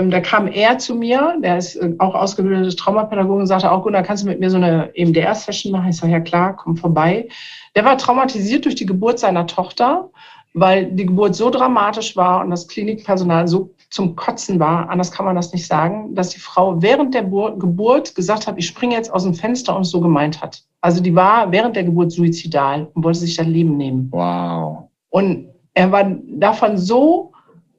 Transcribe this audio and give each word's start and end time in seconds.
ähm, 0.00 0.10
da 0.10 0.20
kam 0.20 0.48
er 0.48 0.78
zu 0.78 0.94
mir, 0.94 1.36
der 1.42 1.58
ist 1.58 1.76
äh, 1.76 1.94
auch 1.98 2.14
ausgebildetes 2.14 2.76
Traumapädagoge 2.76 3.40
und 3.40 3.46
sagte 3.46 3.70
auch, 3.70 3.82
Gunnar, 3.82 4.02
kannst 4.02 4.22
du 4.22 4.28
mit 4.28 4.40
mir 4.40 4.50
so 4.50 4.56
eine 4.56 4.94
EMDR-Session 4.94 5.72
machen? 5.72 5.90
Ich 5.90 5.96
sage, 5.96 6.12
ja 6.12 6.20
klar, 6.20 6.56
komm 6.56 6.76
vorbei. 6.76 7.28
Der 7.76 7.84
war 7.84 7.98
traumatisiert 7.98 8.64
durch 8.64 8.74
die 8.74 8.86
Geburt 8.86 9.18
seiner 9.18 9.46
Tochter, 9.46 10.10
weil 10.54 10.86
die 10.92 11.06
Geburt 11.06 11.36
so 11.36 11.50
dramatisch 11.50 12.16
war 12.16 12.42
und 12.42 12.50
das 12.50 12.66
Klinikpersonal 12.66 13.46
so 13.46 13.74
zum 13.90 14.16
Kotzen 14.16 14.60
war, 14.60 14.88
anders 14.88 15.10
kann 15.10 15.26
man 15.26 15.34
das 15.34 15.52
nicht 15.52 15.66
sagen, 15.66 16.14
dass 16.14 16.30
die 16.30 16.38
Frau 16.38 16.80
während 16.80 17.12
der 17.12 17.24
Geburt 17.24 18.14
gesagt 18.14 18.46
hat, 18.46 18.54
ich 18.56 18.66
springe 18.66 18.94
jetzt 18.94 19.12
aus 19.12 19.24
dem 19.24 19.34
Fenster 19.34 19.74
und 19.74 19.82
es 19.82 19.90
so 19.90 20.00
gemeint 20.00 20.40
hat. 20.40 20.62
Also 20.80 21.02
die 21.02 21.14
war 21.14 21.50
während 21.50 21.74
der 21.76 21.84
Geburt 21.84 22.12
suizidal 22.12 22.88
und 22.94 23.04
wollte 23.04 23.18
sich 23.18 23.36
das 23.36 23.46
Leben 23.46 23.76
nehmen. 23.76 24.08
Wow. 24.12 24.88
Und 25.10 25.48
er 25.74 25.90
war 25.90 26.04
davon 26.04 26.78
so 26.78 27.32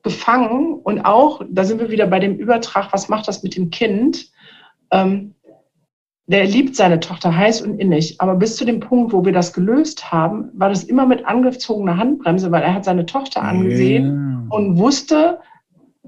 gefangen 0.03 0.73
und 0.73 1.01
auch, 1.01 1.41
da 1.49 1.63
sind 1.63 1.79
wir 1.79 1.91
wieder 1.91 2.07
bei 2.07 2.19
dem 2.19 2.35
Übertrag, 2.35 2.91
was 2.91 3.09
macht 3.09 3.27
das 3.27 3.43
mit 3.43 3.55
dem 3.55 3.69
Kind? 3.69 4.31
Ähm, 4.91 5.35
der 6.27 6.45
liebt 6.45 6.75
seine 6.75 6.99
Tochter 6.99 7.35
heiß 7.35 7.61
und 7.61 7.79
innig, 7.79 8.21
aber 8.21 8.35
bis 8.35 8.55
zu 8.55 8.63
dem 8.63 8.79
Punkt, 8.79 9.11
wo 9.11 9.25
wir 9.25 9.33
das 9.33 9.51
gelöst 9.53 10.11
haben, 10.11 10.49
war 10.53 10.69
das 10.69 10.83
immer 10.83 11.05
mit 11.05 11.25
angezogener 11.25 11.97
Handbremse, 11.97 12.51
weil 12.51 12.63
er 12.63 12.73
hat 12.73 12.85
seine 12.85 13.05
Tochter 13.05 13.41
angesehen 13.41 14.05
yeah. 14.05 14.55
und 14.55 14.77
wusste, 14.77 15.39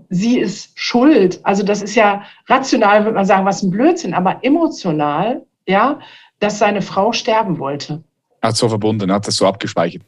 sie 0.10 0.40
ist 0.40 0.80
schuld. 0.80 1.42
Also 1.44 1.64
das 1.64 1.82
ist 1.82 1.96
ja 1.96 2.24
rational, 2.48 3.04
würde 3.04 3.16
man 3.16 3.26
sagen, 3.26 3.46
was 3.46 3.64
ein 3.64 3.72
Blödsinn, 3.72 4.14
aber 4.14 4.40
emotional, 4.44 5.46
ja, 5.68 6.00
dass 6.40 6.60
seine 6.60 6.82
Frau 6.82 7.12
sterben 7.12 7.60
wollte. 7.60 8.04
Er 8.42 8.50
hat 8.50 8.58
so 8.58 8.70
verbunden, 8.70 9.10
er 9.10 9.16
hat 9.16 9.28
das 9.28 9.36
so 9.36 9.46
abgespeichert. 9.46 10.04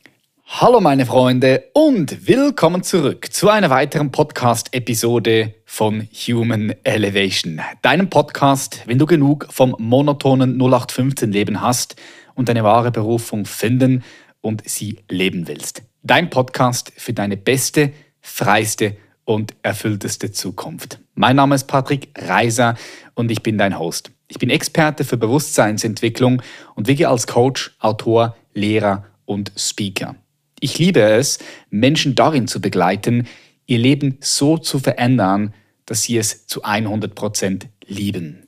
Hallo 0.48 0.80
meine 0.80 1.08
Freunde 1.08 1.66
und 1.74 2.28
willkommen 2.28 2.84
zurück 2.84 3.34
zu 3.34 3.50
einer 3.50 3.72
weiteren 3.72 4.12
Podcast-Episode 4.12 5.56
von 5.66 6.08
Human 6.28 6.74
Elevation. 6.84 7.62
Deinem 7.82 8.12
Podcast, 8.12 8.84
wenn 8.86 9.00
du 9.00 9.08
genug 9.08 9.48
vom 9.50 9.76
monotonen 9.80 10.58
0815-Leben 10.62 11.62
hast 11.62 11.96
und 12.36 12.48
deine 12.48 12.64
wahre 12.64 12.92
Berufung 12.92 13.46
finden 13.46 14.04
und 14.40 14.62
sie 14.70 15.00
leben 15.10 15.48
willst. 15.48 15.82
Dein 16.04 16.30
Podcast 16.30 16.94
für 16.96 17.12
deine 17.12 17.38
beste, 17.38 17.92
freiste 18.22 18.96
und 19.26 19.56
erfüllteste 19.64 20.32
Zukunft. 20.32 21.00
Mein 21.16 21.38
Name 21.38 21.56
ist 21.56 21.66
Patrick 21.66 22.10
Reiser 22.16 22.76
und 23.16 23.32
ich 23.32 23.42
bin 23.42 23.58
dein 23.58 23.80
Host. 23.80 24.12
Ich 24.28 24.38
bin 24.38 24.52
Experte 24.52 25.06
für 25.06 25.18
Bewusstseinsentwicklung 25.18 26.42
und 26.76 26.88
wirke 26.88 27.10
als 27.10 27.26
Coach, 27.26 27.76
Autor, 27.80 28.38
Lehrer 28.54 29.06
und 29.26 29.52
Speaker. 29.58 30.16
Ich 30.60 30.80
liebe 30.80 31.02
es, 31.02 31.40
Menschen 31.70 32.16
darin 32.16 32.48
zu 32.48 32.62
begleiten, 32.62 33.28
ihr 33.66 33.78
Leben 33.78 34.18
so 34.22 34.58
zu 34.58 34.80
verändern, 34.80 35.54
dass 35.86 36.04
sie 36.04 36.18
es 36.18 36.48
zu 36.48 36.64
100 36.64 37.14
Prozent 37.14 37.68
lieben. 37.86 38.48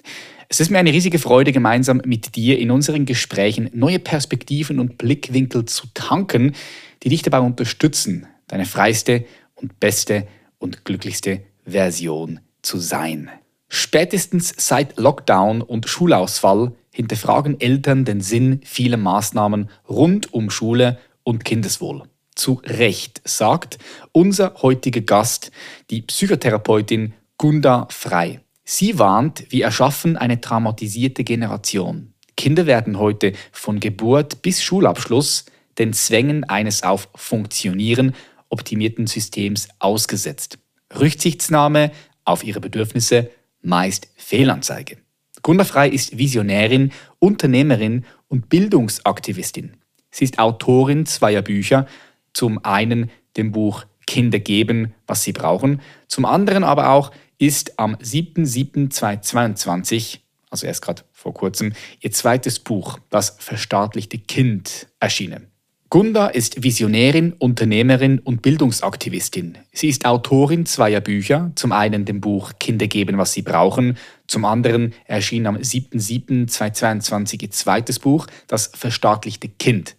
Es 0.50 0.62
ist 0.62 0.72
mir 0.72 0.80
eine 0.80 0.94
riesige 0.94 1.20
Freude, 1.20 1.52
gemeinsam 1.52 2.02
mit 2.06 2.36
dir 2.36 2.58
in 2.58 2.72
unseren 2.72 3.06
Gesprächen 3.06 3.70
neue 3.74 4.00
Perspektiven 4.00 4.80
und 4.80 4.98
Blickwinkel 4.98 5.66
zu 5.66 5.88
tanken, 5.94 6.56
die 7.04 7.10
dich 7.10 7.22
dabei 7.22 7.40
unterstützen, 7.40 8.28
deine 8.48 8.66
freiste 8.66 9.26
und 9.56 9.80
beste 9.80 10.26
und 10.58 10.86
glücklichste 10.86 11.42
Version 11.66 12.40
zu 12.62 12.80
sein. 12.80 13.30
Spätestens 13.68 14.54
seit 14.58 14.98
Lockdown 14.98 15.62
und 15.62 15.90
Schulausfall 15.90 16.72
hinterfragen 16.92 17.60
Eltern 17.60 18.06
den 18.06 18.22
Sinn 18.22 18.62
vieler 18.64 18.98
Maßnahmen 18.98 19.70
rund 19.90 20.34
um 20.34 20.50
Schule 20.50 20.98
und 21.28 21.44
Kindeswohl. 21.44 22.04
Zu 22.36 22.62
Recht 22.64 23.22
sagt 23.26 23.80
unser 24.14 24.54
heutiger 24.62 25.02
Gast, 25.02 25.52
die 25.90 26.02
Psychotherapeutin 26.02 27.16
Gunda 27.38 27.86
Frei. 27.92 28.40
Sie 28.64 28.98
warnt, 28.98 29.44
wir 29.50 29.66
erschaffen 29.66 30.16
eine 30.16 30.40
traumatisierte 30.40 31.26
Generation. 31.26 32.14
Kinder 32.38 32.66
werden 32.66 32.98
heute 32.98 33.34
von 33.52 33.82
Geburt 33.82 34.42
bis 34.42 34.64
Schulabschluss 34.64 35.46
den 35.78 35.92
Zwängen 35.92 36.46
eines 36.46 36.84
auf 36.84 37.10
Funktionieren 37.14 38.16
optimierten 38.48 39.06
Systems 39.06 39.68
ausgesetzt. 39.80 40.60
Rücksichtnahme 40.98 41.92
auf 42.24 42.46
ihre 42.46 42.62
Bedürfnisse, 42.62 43.30
meist 43.62 44.08
Fehlanzeige. 44.16 44.98
Gunda 45.42 45.66
Frei 45.66 45.90
ist 45.90 46.18
Visionärin, 46.18 46.94
Unternehmerin 47.20 48.06
und 48.30 48.48
Bildungsaktivistin. 48.48 49.76
Sie 50.18 50.24
ist 50.24 50.40
Autorin 50.40 51.06
zweier 51.06 51.44
Bücher, 51.44 51.86
zum 52.34 52.66
einen 52.66 53.12
dem 53.38 53.52
Buch 53.52 53.86
Kinder 54.08 54.40
geben, 54.40 54.96
was 55.06 55.22
sie 55.22 55.32
brauchen, 55.32 55.80
zum 56.08 56.26
anderen 56.26 56.64
aber 56.64 56.90
auch 56.90 57.12
ist 57.38 57.78
am 57.78 57.94
7.7.2022, 57.98 60.22
also 60.50 60.66
erst 60.66 60.82
gerade 60.82 61.04
vor 61.12 61.36
kurzem, 61.36 61.74
ihr 62.00 62.12
zweites 62.12 62.58
Buch, 62.58 62.98
Das 63.12 63.36
verstaatlichte 63.38 64.18
Kind, 64.18 64.88
erschienen. 65.00 65.52
Gunda 65.92 66.26
ist 66.28 66.64
Visionärin, 66.64 67.34
Unternehmerin 67.34 68.18
und 68.18 68.42
Bildungsaktivistin. 68.42 69.60
Sie 69.72 69.88
ist 69.88 70.08
Autorin 70.08 70.66
zweier 70.66 71.00
Bücher, 71.00 71.52
zum 71.54 71.72
einen 71.72 72.06
dem 72.06 72.22
Buch 72.22 72.54
Kinder 72.60 72.88
geben, 72.88 73.20
was 73.20 73.34
sie 73.34 73.44
brauchen, 73.44 74.00
zum 74.26 74.46
anderen 74.46 74.96
erschien 75.06 75.46
am 75.46 75.58
7.7.2022 75.58 77.44
ihr 77.44 77.52
zweites 77.52 78.00
Buch, 78.00 78.26
Das 78.48 78.72
verstaatlichte 78.74 79.48
Kind. 79.48 79.96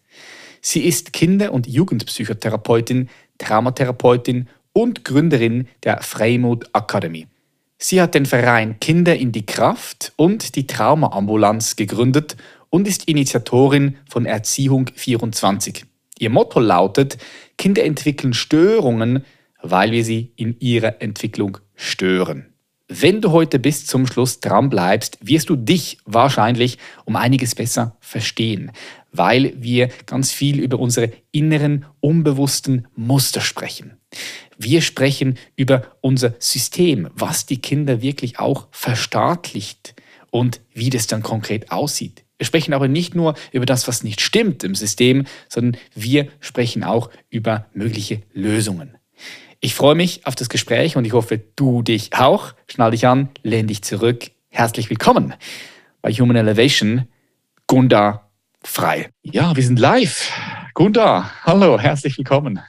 Sie 0.71 0.85
ist 0.85 1.15
Kinder- 1.15 1.55
und 1.55 1.67
Jugendpsychotherapeutin, 1.67 3.09
Traumatherapeutin 3.39 4.51
und 4.75 5.03
Gründerin 5.03 5.67
der 5.83 6.03
Freimut 6.03 6.69
Academy. 6.75 7.27
Sie 7.79 8.03
hat 8.03 8.15
den 8.15 8.27
Verein 8.27 8.79
Kinder 8.79 9.17
in 9.17 9.33
die 9.33 9.47
Kraft 9.47 10.13
und 10.17 10.57
die 10.57 10.67
Traumaambulanz 10.67 11.77
gegründet 11.77 12.37
und 12.69 12.87
ist 12.87 13.09
Initiatorin 13.09 13.97
von 14.11 14.27
Erziehung 14.27 14.91
24. 14.95 15.87
Ihr 16.19 16.29
Motto 16.29 16.61
lautet, 16.61 17.17
Kinder 17.57 17.83
entwickeln 17.83 18.35
Störungen, 18.35 19.25
weil 19.63 19.91
wir 19.91 20.05
sie 20.05 20.33
in 20.37 20.55
ihrer 20.61 21.01
Entwicklung 21.01 21.57
stören. 21.77 22.53
Wenn 22.91 23.21
du 23.21 23.33
heute 23.33 23.59
bis 23.59 23.85
zum 23.85 24.07
Schluss 24.07 24.41
dran 24.41 24.71
bleibst, 24.71 25.19
wirst 25.21 25.51
du 25.51 25.57
dich 25.57 25.99
wahrscheinlich 26.07 26.79
um 27.05 27.17
einiges 27.17 27.55
besser 27.55 27.97
verstehen, 28.01 28.73
weil 29.13 29.55
wir 29.57 29.89
ganz 30.07 30.33
viel 30.33 30.61
über 30.61 30.79
unsere 30.79 31.13
inneren, 31.33 31.87
unbewussten 32.01 32.87
Muster 32.95 33.41
sprechen. 33.41 33.97
Wir 34.59 34.81
sprechen 34.81 35.39
über 35.57 35.83
unser 36.01 36.35
System, 36.39 37.09
was 37.15 37.47
die 37.47 37.61
Kinder 37.61 38.03
wirklich 38.03 38.39
auch 38.39 38.69
verstaatlicht 38.71 39.95
und 40.31 40.61
wie 40.73 40.91
das 40.91 41.07
dann 41.07 41.23
konkret 41.23 41.71
aussieht. 41.71 42.25
Wir 42.39 42.47
sprechen 42.47 42.73
aber 42.73 42.89
nicht 42.89 43.15
nur 43.15 43.35
über 43.53 43.67
das, 43.67 43.89
was 43.89 44.05
nicht 44.05 44.21
stimmt 44.21 44.63
im 44.63 44.75
System, 44.75 45.27
sondern 45.49 45.81
wir 45.95 46.29
sprechen 46.41 46.85
auch 46.85 47.11
über 47.31 47.67
mögliche 47.75 48.23
Lösungen. 48.33 48.97
Ich 49.61 49.75
freue 49.75 49.97
mich 49.97 50.25
auf 50.25 50.37
das 50.37 50.49
Gespräch 50.49 50.97
und 50.97 51.05
ich 51.05 51.13
hoffe, 51.13 51.41
du 51.57 51.83
dich 51.83 52.15
auch. 52.15 52.55
Schnall 52.69 52.93
dich 52.93 53.09
an, 53.09 53.31
lehn 53.43 53.67
dich 53.67 53.83
zurück. 53.83 54.31
Herzlich 54.51 54.89
willkommen 54.89 55.35
bei 56.01 56.13
Human 56.13 56.37
Elevation. 56.37 57.09
Gunda 57.67 58.28
frei. 58.63 59.11
Ja, 59.23 59.55
wir 59.57 59.63
sind 59.63 59.79
live. 59.79 60.33
Gunda, 60.75 61.31
hallo, 61.45 61.79
herzlich 61.79 62.17
willkommen. 62.19 62.61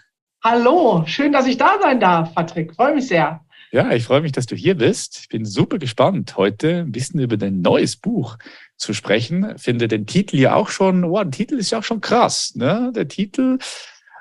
Hallo, 0.44 1.04
schön, 1.06 1.32
dass 1.32 1.48
ich 1.48 1.58
da 1.58 1.80
sein 1.82 2.00
darf, 2.00 2.34
Patrick. 2.34 2.74
Freue 2.76 2.96
mich 2.96 3.08
sehr. 3.08 3.42
Ja, 3.72 3.92
ich 3.92 4.04
freue 4.04 4.22
mich, 4.22 4.32
dass 4.32 4.48
du 4.48 4.56
hier 4.56 4.76
bist. 4.76 5.20
Ich 5.22 5.30
bin 5.30 5.46
super 5.46 5.78
gespannt, 5.78 6.38
heute 6.38 6.80
ein 6.80 6.92
bisschen 6.92 7.20
über 7.20 7.38
dein 7.38 7.62
neues 7.62 7.98
Buch 7.98 8.38
zu 8.78 8.94
sprechen. 8.94 9.58
Finde 9.58 9.88
den 9.88 10.08
Titel 10.08 10.38
ja 10.38 10.56
auch 10.56 10.70
schon, 10.70 11.04
oh, 11.04 11.24
der 11.24 11.32
Titel 11.32 11.56
ist 11.56 11.70
ja 11.70 11.80
auch 11.80 11.84
schon 11.84 12.02
krass. 12.02 12.54
Ne? 12.56 12.92
Der 12.96 13.08
Titel, 13.08 13.60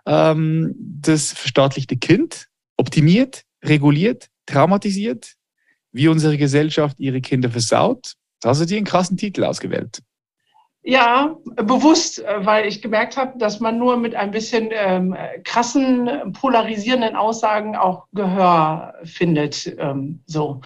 ähm, 0.06 0.74
das 0.76 1.32
verstaatlichte 1.32 1.96
Kind, 1.96 2.48
optimiert, 2.76 3.44
reguliert, 3.64 4.28
traumatisiert, 4.44 5.34
wie 5.92 6.08
unsere 6.08 6.36
Gesellschaft 6.36 7.00
ihre 7.00 7.22
Kinder 7.22 7.50
versaut. 7.50 8.14
Da 8.40 8.50
hast 8.50 8.60
du 8.60 8.66
dir 8.66 8.76
einen 8.76 8.86
krassen 8.86 9.16
Titel 9.16 9.44
ausgewählt. 9.44 10.00
Ja, 10.88 11.36
bewusst, 11.56 12.24
äh, 12.24 12.46
weil 12.46 12.66
ich 12.66 12.80
gemerkt 12.80 13.18
habe, 13.18 13.38
dass 13.38 13.60
man 13.60 13.78
nur 13.78 13.98
mit 13.98 14.14
ein 14.14 14.30
bisschen 14.30 14.70
ähm, 14.72 15.14
krassen, 15.44 16.32
polarisierenden 16.32 17.14
Aussagen 17.14 17.76
auch 17.76 18.06
Gehör 18.14 18.94
findet. 19.04 19.70
Ähm, 19.78 20.22
so. 20.24 20.62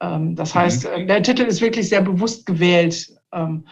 Ähm, 0.00 0.34
das 0.34 0.54
mhm. 0.54 0.58
heißt, 0.60 0.88
mhm. 0.96 1.08
der 1.08 1.22
Titel 1.22 1.42
ist 1.42 1.60
wirklich 1.60 1.90
sehr 1.90 2.00
bewusst 2.00 2.46
gewählt. 2.46 3.06
Ähm, 3.34 3.66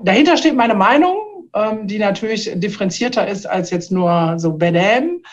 dahinter 0.00 0.36
steht 0.36 0.54
meine 0.54 0.76
Meinung, 0.76 1.16
ähm, 1.56 1.88
die 1.88 1.98
natürlich 1.98 2.48
differenzierter 2.54 3.26
ist 3.26 3.44
als 3.44 3.70
jetzt 3.70 3.90
nur 3.90 4.34
so 4.36 4.56
Badam. 4.56 5.24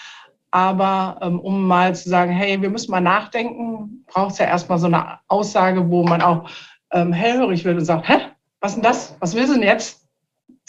Aber 0.50 1.19
ähm, 1.21 1.39
um 1.39 1.67
mal 1.67 1.94
zu 1.94 2.09
sagen, 2.09 2.31
hey, 2.31 2.59
wir 2.59 2.71
müssen 2.71 2.89
mal 2.89 3.00
nachdenken, 3.00 4.05
braucht 4.07 4.31
es 4.31 4.39
ja 4.39 4.47
erstmal 4.47 4.79
so 4.79 4.88
eine 4.88 5.19
Aussage, 5.27 5.88
wo 5.88 6.03
man 6.03 6.23
auch 6.23 6.50
hellhörig 6.91 7.65
wird 7.65 7.77
und 7.77 7.85
sagt, 7.85 8.09
hä, 8.09 8.15
was 8.62 8.73
denn 8.73 8.83
das? 8.83 9.15
Was 9.19 9.35
willst 9.35 9.50
du 9.50 9.53
denn 9.53 9.63
jetzt? 9.63 9.99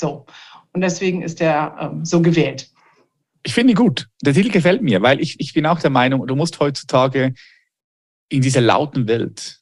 So. 0.00 0.26
Und 0.72 0.80
deswegen 0.80 1.22
ist 1.22 1.40
der 1.40 1.76
ähm, 1.80 2.04
so 2.04 2.22
gewählt. 2.22 2.70
Ich 3.42 3.54
finde 3.54 3.72
ihn 3.72 3.76
gut. 3.76 4.08
Der 4.22 4.34
Titel 4.34 4.50
gefällt 4.50 4.82
mir, 4.82 5.02
weil 5.02 5.20
ich, 5.20 5.38
ich 5.40 5.52
bin 5.52 5.66
auch 5.66 5.80
der 5.80 5.90
Meinung, 5.90 6.26
du 6.26 6.36
musst 6.36 6.58
heutzutage 6.60 7.34
in 8.28 8.42
dieser 8.42 8.60
lauten 8.60 9.08
Welt 9.08 9.60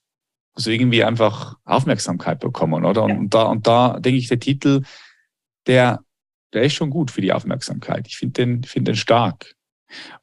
muss 0.58 0.66
irgendwie 0.66 1.04
einfach 1.04 1.56
Aufmerksamkeit 1.64 2.40
bekommen, 2.40 2.84
oder? 2.84 3.04
Und, 3.04 3.10
ja. 3.10 3.16
und 3.16 3.34
da, 3.34 3.42
und 3.44 3.66
da 3.68 4.00
denke 4.00 4.18
ich, 4.18 4.26
der 4.26 4.40
Titel, 4.40 4.82
der, 5.68 6.00
der 6.52 6.64
ist 6.64 6.74
schon 6.74 6.90
gut 6.90 7.12
für 7.12 7.20
die 7.20 7.32
Aufmerksamkeit. 7.32 8.08
Ich 8.08 8.16
finde 8.16 8.32
den, 8.44 8.64
finde 8.64 8.90
den 8.90 8.96
stark. 8.96 9.54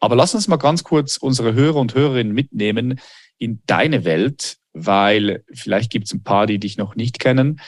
Aber 0.01 0.17
lass 0.17 0.35
uns 0.35 0.49
mal 0.49 0.57
ganz 0.57 0.83
kurz 0.83 1.15
unsere 1.15 1.53
Hörer 1.53 1.77
und 1.77 1.95
Hörerinnen 1.95 2.33
mitnehmen 2.33 2.99
in 3.37 3.61
deine 3.65 4.03
Welt, 4.03 4.57
weil 4.73 5.45
vielleicht 5.53 5.89
gibt 5.89 6.07
es 6.07 6.13
ein 6.13 6.23
paar, 6.23 6.47
die 6.47 6.59
dich 6.59 6.75
noch 6.75 6.95
nicht 6.95 7.19
kennen. 7.19 7.61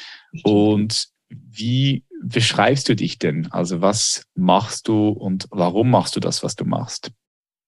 Und 0.44 1.08
wie 1.30 2.04
beschreibst 2.22 2.90
du 2.90 2.96
dich 2.96 3.20
denn? 3.20 3.48
Also 3.52 3.82
was 3.82 4.26
machst 4.36 4.88
du 4.88 5.10
und 5.10 5.48
warum 5.52 5.90
machst 5.90 6.16
du 6.16 6.20
das, 6.20 6.44
was 6.44 6.56
du 6.56 6.66
machst? 6.66 7.12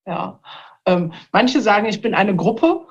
Ja, 0.05 0.39
ähm, 0.85 1.13
manche 1.31 1.61
sagen, 1.61 1.85
ich 1.87 2.01
bin 2.01 2.13
eine 2.13 2.35
Gruppe, 2.35 2.87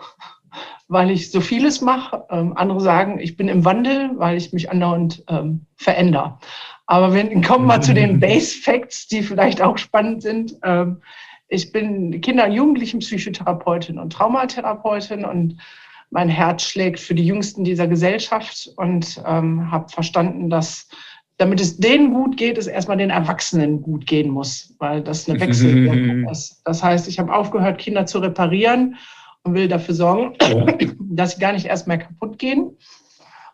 weil 0.88 1.10
ich 1.10 1.30
so 1.30 1.40
vieles 1.40 1.80
mache. 1.80 2.24
Ähm, 2.30 2.56
andere 2.56 2.80
sagen, 2.80 3.18
ich 3.18 3.36
bin 3.36 3.48
im 3.48 3.64
Wandel, 3.64 4.10
weil 4.16 4.36
ich 4.36 4.52
mich 4.52 4.70
andauernd 4.70 5.24
ähm, 5.28 5.66
verändere. 5.76 6.38
Aber 6.86 7.12
wir 7.12 7.40
kommen 7.42 7.66
mal 7.66 7.82
zu 7.82 7.92
den 7.92 8.20
Base 8.20 8.56
Facts, 8.62 9.08
die 9.08 9.22
vielleicht 9.22 9.60
auch 9.60 9.76
spannend 9.78 10.22
sind. 10.22 10.54
Ähm, 10.62 11.02
ich 11.48 11.72
bin 11.72 12.20
Kinder- 12.20 12.46
und 12.46 12.52
Jugendlichenpsychotherapeutin 12.52 13.98
und 13.98 14.12
Traumatherapeutin 14.12 15.24
und 15.24 15.58
mein 16.10 16.28
Herz 16.28 16.62
schlägt 16.62 17.00
für 17.00 17.14
die 17.14 17.26
Jüngsten 17.26 17.64
dieser 17.64 17.86
Gesellschaft 17.86 18.70
und 18.76 19.22
ähm, 19.26 19.70
habe 19.70 19.88
verstanden, 19.88 20.48
dass 20.48 20.88
damit 21.38 21.60
es 21.60 21.76
denen 21.78 22.12
gut 22.12 22.36
geht, 22.36 22.58
es 22.58 22.66
erstmal 22.66 22.96
den 22.96 23.10
Erwachsenen 23.10 23.80
gut 23.80 24.06
gehen 24.06 24.30
muss, 24.30 24.74
weil 24.78 25.02
das 25.02 25.28
eine 25.28 25.40
Wechselwirkung 25.40 26.28
ist. 26.30 26.60
Das 26.64 26.82
heißt, 26.82 27.08
ich 27.08 27.18
habe 27.18 27.34
aufgehört, 27.34 27.78
Kinder 27.78 28.06
zu 28.06 28.18
reparieren 28.18 28.96
und 29.44 29.54
will 29.54 29.68
dafür 29.68 29.94
sorgen, 29.94 30.36
dass 31.00 31.32
sie 31.32 31.40
gar 31.40 31.52
nicht 31.52 31.66
erst 31.66 31.86
mehr 31.86 31.98
kaputt 31.98 32.38
gehen. 32.38 32.76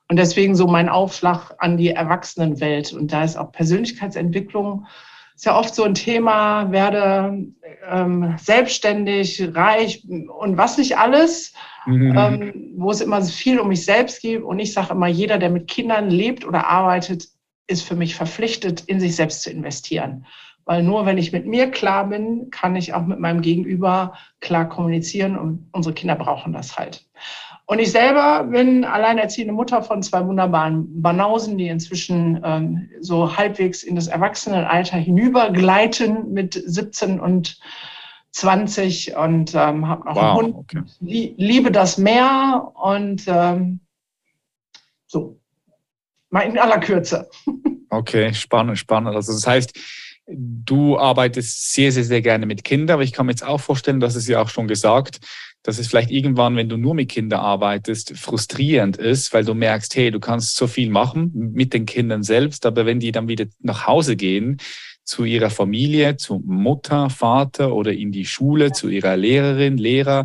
Und 0.08 0.16
deswegen 0.16 0.54
so 0.54 0.66
mein 0.66 0.88
Aufschlag 0.88 1.54
an 1.58 1.76
die 1.76 1.90
Erwachsenenwelt. 1.90 2.92
Und 2.92 3.12
da 3.12 3.24
ist 3.24 3.36
auch 3.36 3.52
Persönlichkeitsentwicklung 3.52 4.86
ist 5.34 5.46
ja 5.46 5.58
oft 5.58 5.74
so 5.74 5.82
ein 5.82 5.94
Thema, 5.94 6.70
werde 6.70 7.46
ähm, 7.90 8.36
selbstständig, 8.38 9.50
reich 9.54 10.06
und 10.06 10.56
was 10.56 10.78
nicht 10.78 10.96
alles, 10.96 11.54
mhm. 11.86 12.16
ähm, 12.16 12.72
wo 12.76 12.90
es 12.90 13.00
immer 13.00 13.20
viel 13.22 13.58
um 13.58 13.68
mich 13.68 13.84
selbst 13.84 14.22
geht. 14.22 14.42
Und 14.42 14.60
ich 14.60 14.72
sage 14.72 14.92
immer, 14.92 15.08
jeder, 15.08 15.38
der 15.38 15.50
mit 15.50 15.66
Kindern 15.66 16.08
lebt 16.08 16.46
oder 16.46 16.68
arbeitet, 16.68 17.28
ist 17.66 17.82
für 17.82 17.96
mich 17.96 18.14
verpflichtet, 18.14 18.82
in 18.82 19.00
sich 19.00 19.16
selbst 19.16 19.42
zu 19.42 19.50
investieren. 19.50 20.26
Weil 20.66 20.82
nur 20.82 21.04
wenn 21.04 21.18
ich 21.18 21.32
mit 21.32 21.46
mir 21.46 21.70
klar 21.70 22.08
bin, 22.08 22.50
kann 22.50 22.74
ich 22.74 22.94
auch 22.94 23.04
mit 23.04 23.20
meinem 23.20 23.42
Gegenüber 23.42 24.14
klar 24.40 24.68
kommunizieren 24.68 25.36
und 25.36 25.68
unsere 25.72 25.94
Kinder 25.94 26.14
brauchen 26.14 26.52
das 26.52 26.78
halt. 26.78 27.04
Und 27.66 27.78
ich 27.78 27.92
selber 27.92 28.44
bin 28.44 28.84
alleinerziehende 28.84 29.52
Mutter 29.52 29.82
von 29.82 30.02
zwei 30.02 30.26
wunderbaren 30.26 31.00
Banausen, 31.00 31.56
die 31.56 31.68
inzwischen 31.68 32.40
ähm, 32.44 32.90
so 33.00 33.36
halbwegs 33.36 33.82
in 33.82 33.94
das 33.94 34.06
Erwachsenenalter 34.06 34.98
hinübergleiten 34.98 36.32
mit 36.32 36.54
17 36.54 37.20
und 37.20 37.58
20 38.32 39.16
und 39.16 39.54
ähm, 39.54 39.88
habe 39.88 40.04
noch 40.06 40.16
wow, 40.16 40.22
einen 40.22 40.36
Hund. 40.36 40.56
Okay. 40.56 40.82
liebe 41.00 41.70
das 41.70 41.96
Meer 41.96 42.72
und 42.74 43.24
ähm, 43.28 43.80
so. 45.06 45.38
Mal 46.34 46.48
in 46.48 46.58
aller 46.58 46.80
Kürze. 46.80 47.30
Okay, 47.90 48.34
spannend, 48.34 48.76
spannend. 48.76 49.14
Also 49.14 49.32
das 49.32 49.46
heißt, 49.46 49.72
du 50.26 50.98
arbeitest 50.98 51.72
sehr, 51.72 51.92
sehr, 51.92 52.02
sehr 52.02 52.22
gerne 52.22 52.44
mit 52.44 52.64
Kindern, 52.64 52.94
aber 52.94 53.04
ich 53.04 53.12
kann 53.12 53.26
mir 53.26 53.32
jetzt 53.32 53.46
auch 53.46 53.60
vorstellen, 53.60 54.00
dass 54.00 54.16
es 54.16 54.26
ja 54.26 54.42
auch 54.42 54.48
schon 54.48 54.66
gesagt, 54.66 55.20
dass 55.62 55.78
es 55.78 55.86
vielleicht 55.86 56.10
irgendwann, 56.10 56.56
wenn 56.56 56.68
du 56.68 56.76
nur 56.76 56.96
mit 56.96 57.08
Kindern 57.08 57.38
arbeitest, 57.38 58.18
frustrierend 58.18 58.96
ist, 58.96 59.32
weil 59.32 59.44
du 59.44 59.54
merkst, 59.54 59.94
hey, 59.94 60.10
du 60.10 60.18
kannst 60.18 60.56
so 60.56 60.66
viel 60.66 60.90
machen 60.90 61.30
mit 61.54 61.72
den 61.72 61.86
Kindern 61.86 62.24
selbst, 62.24 62.66
aber 62.66 62.84
wenn 62.84 62.98
die 62.98 63.12
dann 63.12 63.28
wieder 63.28 63.46
nach 63.60 63.86
Hause 63.86 64.16
gehen, 64.16 64.56
zu 65.04 65.22
ihrer 65.22 65.50
Familie, 65.50 66.16
zu 66.16 66.42
Mutter, 66.44 67.10
Vater 67.10 67.72
oder 67.72 67.92
in 67.92 68.10
die 68.10 68.26
Schule, 68.26 68.72
zu 68.72 68.88
ihrer 68.88 69.16
Lehrerin, 69.16 69.78
Lehrer, 69.78 70.24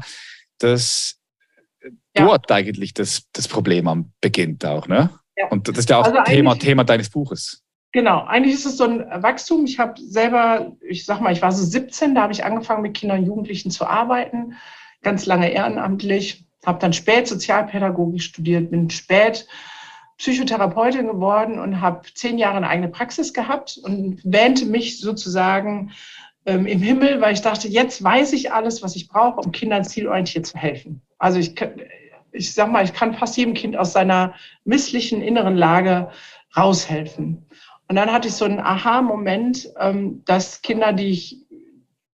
dass 0.58 1.20
ja. 2.18 2.26
dort 2.26 2.52
eigentlich 2.52 2.96
das, 2.96 3.28
das 3.32 3.48
Problem 3.48 3.88
am 3.88 4.12
beginnt 4.22 4.66
auch, 4.66 4.88
ne? 4.88 5.12
Ja. 5.40 5.48
Und 5.48 5.68
das 5.68 5.80
ist 5.80 5.90
ja 5.90 5.98
auch 5.98 6.06
also 6.06 6.22
Thema, 6.26 6.56
Thema 6.56 6.84
deines 6.84 7.10
Buches. 7.10 7.64
Genau, 7.92 8.24
eigentlich 8.26 8.54
ist 8.54 8.68
es 8.68 8.78
so 8.78 8.84
ein 8.84 9.00
Wachstum. 9.00 9.66
Ich 9.66 9.80
habe 9.80 10.00
selber, 10.00 10.74
ich 10.88 11.06
sag 11.06 11.22
mal, 11.22 11.34
ich 11.34 11.42
war 11.42 11.52
so 11.52 11.64
17, 11.64 12.14
da 12.14 12.22
habe 12.22 12.34
ich 12.34 12.46
angefangen 12.46 12.84
mit 12.84 12.94
Kindern 12.94 13.22
und 13.22 13.26
Jugendlichen 13.26 13.72
zu 13.72 13.88
arbeiten 13.88 14.56
ganz 15.02 15.26
lange 15.26 15.52
ehrenamtlich, 15.52 16.46
habe 16.66 16.80
dann 16.80 16.94
spät 16.94 17.28
Sozialpädagogik 17.28 18.22
studiert, 18.22 18.72
bin 18.72 18.90
spät 18.90 19.48
Psychotherapeutin 20.18 21.08
geworden 21.08 21.60
und 21.60 21.80
habe 21.80 22.02
zehn 22.14 22.38
Jahre 22.38 22.58
eine 22.58 22.68
eigene 22.68 22.90
Praxis 22.90 23.34
gehabt 23.34 23.80
und 23.82 24.20
wähnte 24.26 24.66
mich 24.66 25.00
sozusagen 25.00 25.92
ähm, 26.46 26.66
im 26.66 26.82
Himmel, 26.82 27.22
weil 27.22 27.34
ich 27.34 27.42
dachte, 27.42 27.70
jetzt 27.70 28.04
weiß 28.04 28.34
ich 28.34 28.52
alles, 28.52 28.84
was 28.84 28.98
ich 28.98 29.08
brauche, 29.08 29.40
um 29.40 29.54
Kindern 29.54 29.86
zielorientiert 29.86 30.46
zu 30.46 30.58
helfen. 30.58 31.02
Also 31.18 31.40
ich, 31.40 31.56
ich 32.32 32.54
sag 32.54 32.72
mal, 32.72 32.84
ich 32.84 32.94
kann 32.94 33.14
fast 33.14 33.38
jedem 33.38 33.54
Kind 33.54 33.78
aus 33.78 33.94
seiner 33.94 34.34
misslichen 34.66 35.22
inneren 35.22 35.56
Lage 35.56 36.10
raushelfen. 36.56 37.46
Und 37.88 37.96
dann 37.96 38.12
hatte 38.12 38.28
ich 38.28 38.36
so 38.36 38.46
einen 38.46 38.60
Aha-Moment, 38.60 39.70
ähm, 39.80 40.24
dass 40.26 40.62
Kinder, 40.62 40.94
die 40.94 41.10
ich, 41.10 41.38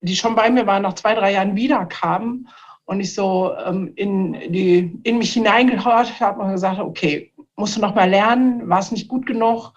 die 0.02 0.16
schon 0.16 0.36
bei 0.36 0.50
mir 0.50 0.66
waren, 0.68 0.84
nach 0.84 0.94
zwei, 0.94 1.16
drei 1.16 1.34
Jahren 1.34 1.56
wiederkamen 1.56 2.48
und 2.86 3.00
ich 3.00 3.14
so 3.14 3.54
ähm, 3.66 3.92
in, 3.96 4.34
die, 4.54 5.00
in 5.04 5.18
mich 5.18 5.34
hineingehört 5.34 6.20
habe 6.20 6.42
und 6.42 6.52
gesagt, 6.52 6.80
okay, 6.80 7.34
musst 7.58 7.76
du 7.76 7.82
noch 7.82 7.96
mal 7.96 8.10
lernen, 8.10 8.70
war 8.70 8.80
es 8.80 8.92
nicht 8.92 9.08
gut 9.08 9.26
genug, 9.26 9.74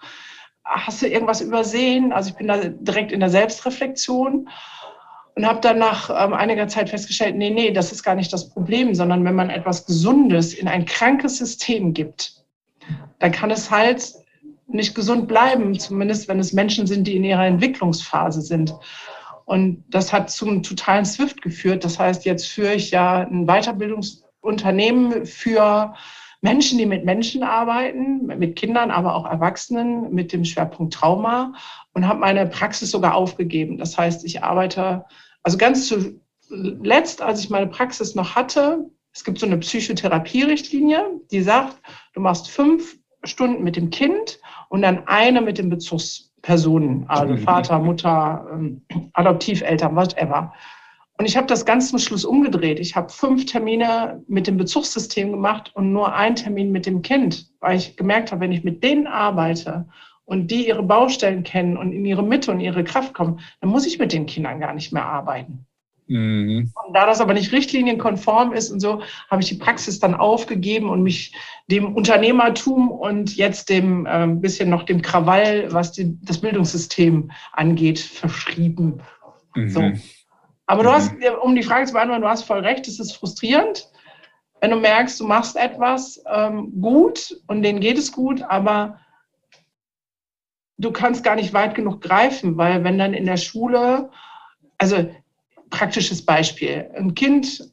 hast 0.63 1.01
du 1.01 1.07
irgendwas 1.07 1.41
übersehen? 1.41 2.13
Also 2.13 2.29
ich 2.29 2.35
bin 2.35 2.47
da 2.47 2.57
direkt 2.57 3.11
in 3.11 3.19
der 3.19 3.29
Selbstreflexion 3.29 4.49
und 5.39 5.45
habe 5.45 5.61
dann 5.61 5.79
nach 5.79 6.09
ähm, 6.09 6.33
einiger 6.33 6.67
Zeit 6.67 6.89
festgestellt, 6.89 7.37
nee, 7.37 7.49
nee, 7.49 7.71
das 7.71 7.93
ist 7.93 8.03
gar 8.03 8.13
nicht 8.13 8.33
das 8.33 8.49
Problem, 8.49 8.93
sondern 8.93 9.23
wenn 9.23 9.35
man 9.35 9.49
etwas 9.49 9.85
Gesundes 9.85 10.53
in 10.53 10.67
ein 10.67 10.83
krankes 10.83 11.37
System 11.37 11.93
gibt, 11.93 12.43
dann 13.19 13.31
kann 13.31 13.49
es 13.49 13.71
halt 13.71 14.15
nicht 14.67 14.95
gesund 14.95 15.29
bleiben, 15.29 15.79
zumindest 15.79 16.27
wenn 16.27 16.39
es 16.39 16.51
Menschen 16.51 16.87
sind, 16.87 17.07
die 17.07 17.15
in 17.15 17.23
ihrer 17.23 17.45
Entwicklungsphase 17.45 18.41
sind. 18.41 18.75
Und 19.45 19.85
das 19.87 20.11
hat 20.11 20.29
zum 20.29 20.61
totalen 20.61 21.05
Swift 21.05 21.41
geführt. 21.41 21.85
Das 21.85 21.97
heißt, 21.97 22.25
jetzt 22.25 22.45
führe 22.45 22.73
ich 22.73 22.91
ja 22.91 23.19
ein 23.19 23.45
Weiterbildungsunternehmen 23.45 25.25
für 25.25 25.93
Menschen, 26.41 26.77
die 26.77 26.85
mit 26.85 27.05
Menschen 27.05 27.43
arbeiten, 27.43 28.25
mit 28.25 28.57
Kindern, 28.57 28.91
aber 28.91 29.15
auch 29.15 29.25
Erwachsenen 29.25 30.13
mit 30.13 30.33
dem 30.33 30.43
Schwerpunkt 30.43 30.93
Trauma 30.93 31.53
und 31.93 32.05
habe 32.05 32.19
meine 32.19 32.45
Praxis 32.45 32.91
sogar 32.91 33.15
aufgegeben. 33.15 33.77
Das 33.77 33.97
heißt, 33.97 34.25
ich 34.25 34.43
arbeite, 34.43 35.05
also 35.43 35.57
ganz 35.57 35.87
zuletzt, 35.87 37.21
als 37.21 37.41
ich 37.41 37.49
meine 37.49 37.67
Praxis 37.67 38.15
noch 38.15 38.35
hatte, 38.35 38.89
es 39.13 39.23
gibt 39.23 39.39
so 39.39 39.45
eine 39.45 39.57
Psychotherapie-Richtlinie, 39.57 41.21
die 41.31 41.41
sagt, 41.41 41.77
du 42.13 42.21
machst 42.21 42.49
fünf 42.49 42.97
Stunden 43.23 43.63
mit 43.63 43.75
dem 43.75 43.89
Kind 43.89 44.39
und 44.69 44.81
dann 44.81 45.07
eine 45.07 45.41
mit 45.41 45.57
dem 45.57 45.69
Bezugs 45.69 46.29
Personen, 46.41 47.05
also 47.07 47.33
mhm. 47.33 47.39
Vater, 47.39 47.79
Mutter, 47.79 48.47
ähm, 48.53 48.81
Adoptiveltern, 49.13 49.95
whatever. 49.95 50.53
Und 51.17 51.25
ich 51.25 51.35
habe 51.35 51.47
das 51.47 51.65
ganz 51.65 51.89
zum 51.89 51.99
Schluss 51.99 52.23
umgedreht. 52.23 52.79
Ich 52.79 52.95
habe 52.95 53.09
fünf 53.09 53.45
Termine 53.45 54.23
mit 54.27 54.47
dem 54.47 54.55
Bezugssystem 54.55 55.31
gemacht 55.31 55.71
und 55.75 55.91
nur 55.91 56.13
einen 56.13 56.37
Termin 56.37 56.71
mit 56.71 56.85
dem 56.85 57.01
Kind, 57.01 57.49
weil 57.59 57.77
ich 57.77 57.97
gemerkt 57.97 58.31
habe, 58.31 58.41
wenn 58.41 58.53
ich 58.53 58.63
mit 58.63 58.83
denen 58.85 59.05
arbeite 59.05 59.85
und 60.29 60.51
die 60.51 60.67
ihre 60.67 60.83
Baustellen 60.83 61.41
kennen 61.41 61.75
und 61.75 61.91
in 61.91 62.05
ihre 62.05 62.23
Mitte 62.23 62.51
und 62.51 62.59
ihre 62.59 62.83
Kraft 62.83 63.15
kommen, 63.15 63.39
dann 63.61 63.71
muss 63.71 63.87
ich 63.87 63.97
mit 63.97 64.13
den 64.13 64.27
Kindern 64.27 64.59
gar 64.59 64.75
nicht 64.75 64.93
mehr 64.93 65.05
arbeiten. 65.05 65.65
Mhm. 66.05 66.71
Da 66.93 67.07
das 67.07 67.19
aber 67.19 67.33
nicht 67.33 67.51
richtlinienkonform 67.51 68.53
ist 68.53 68.69
und 68.69 68.79
so, 68.79 69.01
habe 69.29 69.41
ich 69.41 69.49
die 69.49 69.55
Praxis 69.55 69.99
dann 69.99 70.13
aufgegeben 70.13 70.89
und 70.89 71.01
mich 71.01 71.33
dem 71.65 71.95
Unternehmertum 71.95 72.91
und 72.91 73.35
jetzt 73.35 73.69
dem 73.69 74.05
äh, 74.05 74.27
bisschen 74.27 74.69
noch 74.69 74.83
dem 74.83 75.01
Krawall, 75.01 75.73
was 75.73 75.93
die, 75.93 76.15
das 76.21 76.39
Bildungssystem 76.39 77.31
angeht, 77.51 77.99
verschrieben. 77.99 79.01
Mhm. 79.55 79.69
So. 79.69 79.91
Aber 80.67 80.83
du 80.83 80.89
mhm. 80.89 80.93
hast, 80.93 81.13
um 81.41 81.55
die 81.55 81.63
Frage 81.63 81.87
zu 81.87 81.93
beantworten, 81.93 82.21
du 82.21 82.29
hast 82.29 82.43
voll 82.43 82.59
recht, 82.59 82.87
es 82.87 82.99
ist 82.99 83.13
frustrierend, 83.13 83.89
wenn 84.61 84.69
du 84.69 84.77
merkst, 84.77 85.19
du 85.19 85.25
machst 85.25 85.55
etwas 85.55 86.23
ähm, 86.31 86.71
gut 86.79 87.35
und 87.47 87.63
denen 87.63 87.79
geht 87.79 87.97
es 87.97 88.11
gut, 88.11 88.43
aber 88.43 88.99
du 90.79 90.91
kannst 90.91 91.23
gar 91.23 91.35
nicht 91.35 91.53
weit 91.53 91.75
genug 91.75 92.01
greifen, 92.01 92.57
weil 92.57 92.83
wenn 92.83 92.97
dann 92.97 93.13
in 93.13 93.25
der 93.25 93.37
Schule, 93.37 94.09
also 94.77 95.13
praktisches 95.69 96.25
Beispiel. 96.25 96.89
Ein 96.95 97.13
Kind, 97.13 97.71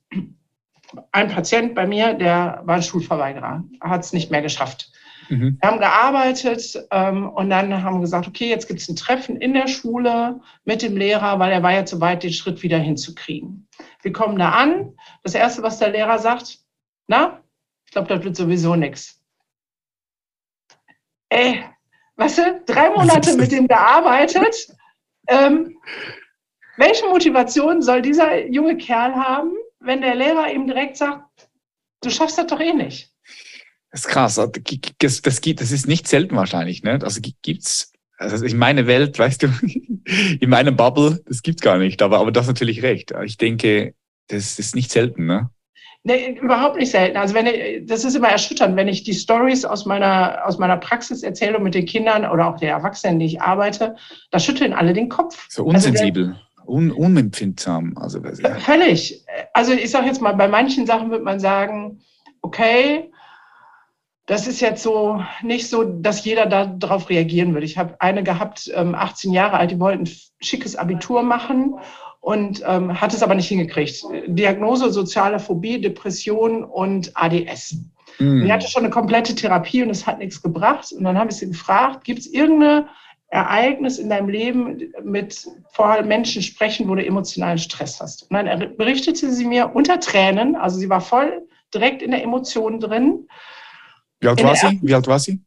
ein 1.13 1.29
Patient 1.29 1.75
bei 1.75 1.87
mir, 1.87 2.15
der 2.15 2.63
war 2.65 2.77
ein 2.77 2.83
Schulverweigerer, 2.83 3.65
hat 3.81 4.05
es 4.05 4.13
nicht 4.13 4.31
mehr 4.31 4.43
geschafft. 4.43 4.93
Mhm. 5.29 5.57
Wir 5.61 5.69
haben 5.69 5.79
gearbeitet 5.79 6.79
ähm, 6.91 7.29
und 7.31 7.51
dann 7.51 7.83
haben 7.83 7.97
wir 7.97 8.01
gesagt, 8.03 8.29
okay, 8.29 8.49
jetzt 8.49 8.69
gibt 8.69 8.81
es 8.81 8.89
ein 8.89 8.97
Treffen 8.97 9.37
in 9.37 9.55
der 9.55 9.67
Schule 9.67 10.41
mit 10.65 10.83
dem 10.83 10.97
Lehrer, 10.97 11.39
weil 11.39 11.53
er 11.53 11.63
war 11.63 11.73
ja 11.73 11.85
zu 11.85 12.01
weit, 12.01 12.23
den 12.23 12.33
Schritt 12.33 12.63
wieder 12.63 12.79
hinzukriegen. 12.79 13.67
Wir 14.03 14.13
kommen 14.13 14.39
da 14.39 14.51
an. 14.51 14.93
Das 15.23 15.35
Erste, 15.35 15.63
was 15.63 15.79
der 15.79 15.91
Lehrer 15.91 16.19
sagt, 16.19 16.59
Na, 17.09 17.41
ich 17.87 17.93
glaube, 17.93 18.09
das 18.09 18.25
wird 18.25 18.37
sowieso 18.37 18.77
nichts. 18.77 19.21
Ey, 21.29 21.65
weißt 22.17 22.39
du, 22.39 22.63
drei 22.67 22.91
Monate 22.91 23.37
mit 23.37 23.53
dem 23.53 23.69
gearbeitet. 23.69 24.69
Ähm, 25.29 25.77
welche 26.77 27.07
Motivation 27.07 27.83
soll 27.83 28.03
dieser 28.03 28.47
junge 28.47 28.77
Kerl 28.77 29.15
haben, 29.15 29.53
wenn 29.81 30.01
der 30.01 30.15
Lehrer 30.15 30.53
ihm 30.53 30.67
direkt 30.67 30.97
sagt, 30.97 31.49
du 32.03 32.11
schaffst 32.11 32.39
das 32.39 32.47
doch 32.47 32.61
eh 32.61 32.73
nicht? 32.73 33.13
Das 33.91 34.01
ist 34.01 34.09
krass. 34.09 34.35
Das, 34.35 35.23
das, 35.23 35.41
das 35.41 35.73
ist 35.73 35.89
nicht 35.89 36.07
selten 36.07 36.37
wahrscheinlich. 36.37 36.83
Ne? 36.83 36.99
Also 37.03 37.21
gibt's 37.43 37.93
also 38.19 38.45
in 38.45 38.57
meiner 38.57 38.87
Welt, 38.87 39.19
weißt 39.19 39.43
du, 39.43 39.49
in 40.41 40.51
meinem 40.51 40.77
Bubble, 40.77 41.23
das 41.27 41.43
gibt's 41.43 41.63
gar 41.63 41.79
nicht. 41.79 42.03
Aber, 42.03 42.19
aber 42.19 42.33
das 42.33 42.47
natürlich 42.47 42.83
recht. 42.83 43.13
Ich 43.25 43.37
denke, 43.37 43.95
das 44.29 44.59
ist 44.59 44.75
nicht 44.75 44.91
selten, 44.91 45.27
ne? 45.27 45.51
Nee, 46.07 46.39
überhaupt 46.41 46.77
nicht 46.77 46.93
selten. 46.93 47.17
Also 47.17 47.35
wenn 47.35 47.49
ich, 47.49 47.85
das 47.85 48.05
ist 48.05 48.15
immer 48.15 48.29
erschütternd, 48.29 48.77
wenn 48.77 48.87
ich 48.87 49.03
die 49.03 49.13
Stories 49.13 49.65
aus 49.65 49.87
meiner, 49.87 50.47
aus 50.47 50.57
meiner 50.57 50.77
Praxis 50.77 51.25
erzähle 51.25 51.59
mit 51.59 51.75
den 51.75 51.85
Kindern 51.85 52.25
oder 52.31 52.47
auch 52.47 52.59
den 52.59 52.69
Erwachsenen, 52.69 53.19
die 53.19 53.27
ich 53.27 53.43
arbeite, 53.43 53.97
da 54.31 54.39
schütteln 54.39 54.73
alle 54.73 54.93
den 54.93 55.09
Kopf. 55.09 55.49
So 55.51 55.65
unsensibel. 55.65 56.29
Also 56.29 56.39
der, 56.59 56.69
un, 56.69 56.93
unempfindsam. 56.93 57.95
Also, 57.97 58.21
völlig. 58.61 59.25
Also 59.53 59.73
ich 59.73 59.91
sage 59.91 60.07
jetzt 60.07 60.23
mal, 60.23 60.35
bei 60.35 60.47
manchen 60.47 60.87
Sachen 60.87 61.11
würde 61.11 61.25
man 61.25 61.41
sagen, 61.41 61.99
okay, 62.41 63.11
das 64.27 64.47
ist 64.47 64.61
jetzt 64.61 64.85
so 64.85 65.25
nicht 65.43 65.69
so, 65.69 65.83
dass 65.83 66.25
jeder 66.25 66.47
darauf 66.47 67.11
reagieren 67.11 67.53
würde. 67.53 67.67
Ich 67.67 67.79
habe 67.79 67.97
eine 68.01 68.23
gehabt, 68.23 68.73
18 68.73 69.31
ähm, 69.31 69.35
Jahre 69.35 69.57
alt, 69.59 69.73
die 69.73 69.81
wollten 69.81 70.05
ein 70.05 70.11
schickes 70.41 70.77
Abitur 70.77 71.25
machen 71.25 71.81
und 72.27 72.61
ähm, 72.67 73.01
hat 73.01 73.15
es 73.15 73.23
aber 73.23 73.37
nicht 73.37 73.47
hingekriegt. 73.47 74.03
Diagnose 74.27 74.91
soziale 74.91 75.39
Phobie, 75.39 75.81
Depression 75.81 76.65
und 76.65 77.13
ADS. 77.15 77.77
Mhm. 78.19 78.45
Die 78.45 78.53
hatte 78.53 78.67
schon 78.67 78.83
eine 78.83 78.91
komplette 78.91 79.33
Therapie 79.37 79.85
und 79.85 79.91
es 79.91 80.09
hat 80.09 80.19
nichts 80.19 80.43
gebracht. 80.43 80.91
Und 80.91 81.05
dann 81.05 81.17
habe 81.17 81.31
ich 81.31 81.37
sie 81.37 81.47
gefragt, 81.47 82.03
gibt 82.03 82.19
es 82.19 82.27
irgendein 82.27 82.87
Ereignis 83.29 83.99
in 83.99 84.11
deinem 84.11 84.29
Leben 84.29 84.93
mit 85.05 85.47
vor 85.71 86.03
Menschen 86.03 86.43
sprechen, 86.43 86.89
wo 86.89 86.97
du 86.97 87.07
emotionalen 87.07 87.59
Stress 87.59 88.01
hast? 88.01 88.29
Und 88.29 88.35
dann 88.35 88.77
berichtete 88.77 89.31
sie 89.31 89.45
mir 89.45 89.71
unter 89.73 90.01
Tränen, 90.01 90.57
also 90.57 90.81
sie 90.81 90.89
war 90.89 91.01
voll 91.01 91.47
direkt 91.73 92.03
in 92.03 92.11
der 92.11 92.25
Emotion 92.25 92.81
drin. 92.81 93.29
Wie 94.19 94.27
alt 94.27 94.43
war 94.43 94.57
sie? 94.57 94.81
Wie 94.83 94.95
alt 94.95 95.07
war 95.07 95.21
sie? 95.21 95.41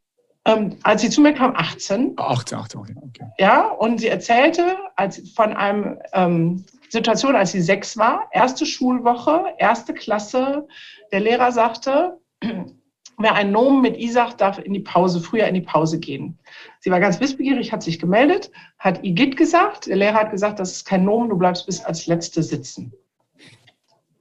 Ähm, 0.46 0.78
als 0.84 1.02
sie 1.02 1.10
zu 1.10 1.22
mir 1.22 1.34
kam, 1.34 1.54
18. 1.56 2.14
18, 2.18 2.58
18, 2.58 2.80
okay. 2.80 3.26
Ja, 3.38 3.68
und 3.68 4.00
sie 4.00 4.08
erzählte 4.08 4.78
als 4.96 5.30
von 5.36 5.54
einem 5.54 6.00
ähm, 6.14 6.66
Situation, 6.90 7.36
als 7.36 7.52
sie 7.52 7.62
sechs 7.62 7.98
war, 7.98 8.28
erste 8.32 8.66
Schulwoche, 8.66 9.44
erste 9.58 9.94
Klasse. 9.94 10.68
Der 11.12 11.20
Lehrer 11.20 11.52
sagte, 11.52 12.18
wer 13.18 13.36
einen 13.36 13.52
Nomen 13.52 13.82
mit 13.82 13.98
I 13.98 14.10
sagt, 14.10 14.42
darf 14.42 14.60
in 14.60 14.74
die 14.74 14.80
Pause, 14.80 15.20
früher 15.20 15.46
in 15.46 15.56
die 15.56 15.62
Pause 15.62 16.00
gehen. 16.00 16.40
Sie 16.80 16.90
war 16.90 17.00
ganz 17.00 17.20
wissbegierig, 17.20 17.72
hat 17.72 17.84
sich 17.84 18.00
gemeldet, 18.00 18.50
hat 18.80 19.04
Igitt 19.04 19.36
gesagt. 19.36 19.88
Der 19.88 19.98
Lehrer 19.98 20.20
hat 20.20 20.32
gesagt, 20.32 20.60
das 20.60 20.72
ist 20.72 20.86
kein 20.86 21.04
Nomen, 21.04 21.30
du 21.30 21.38
bleibst 21.38 21.66
bis 21.66 21.84
als 21.84 22.08
Letzte 22.08 22.42
sitzen. 22.44 22.94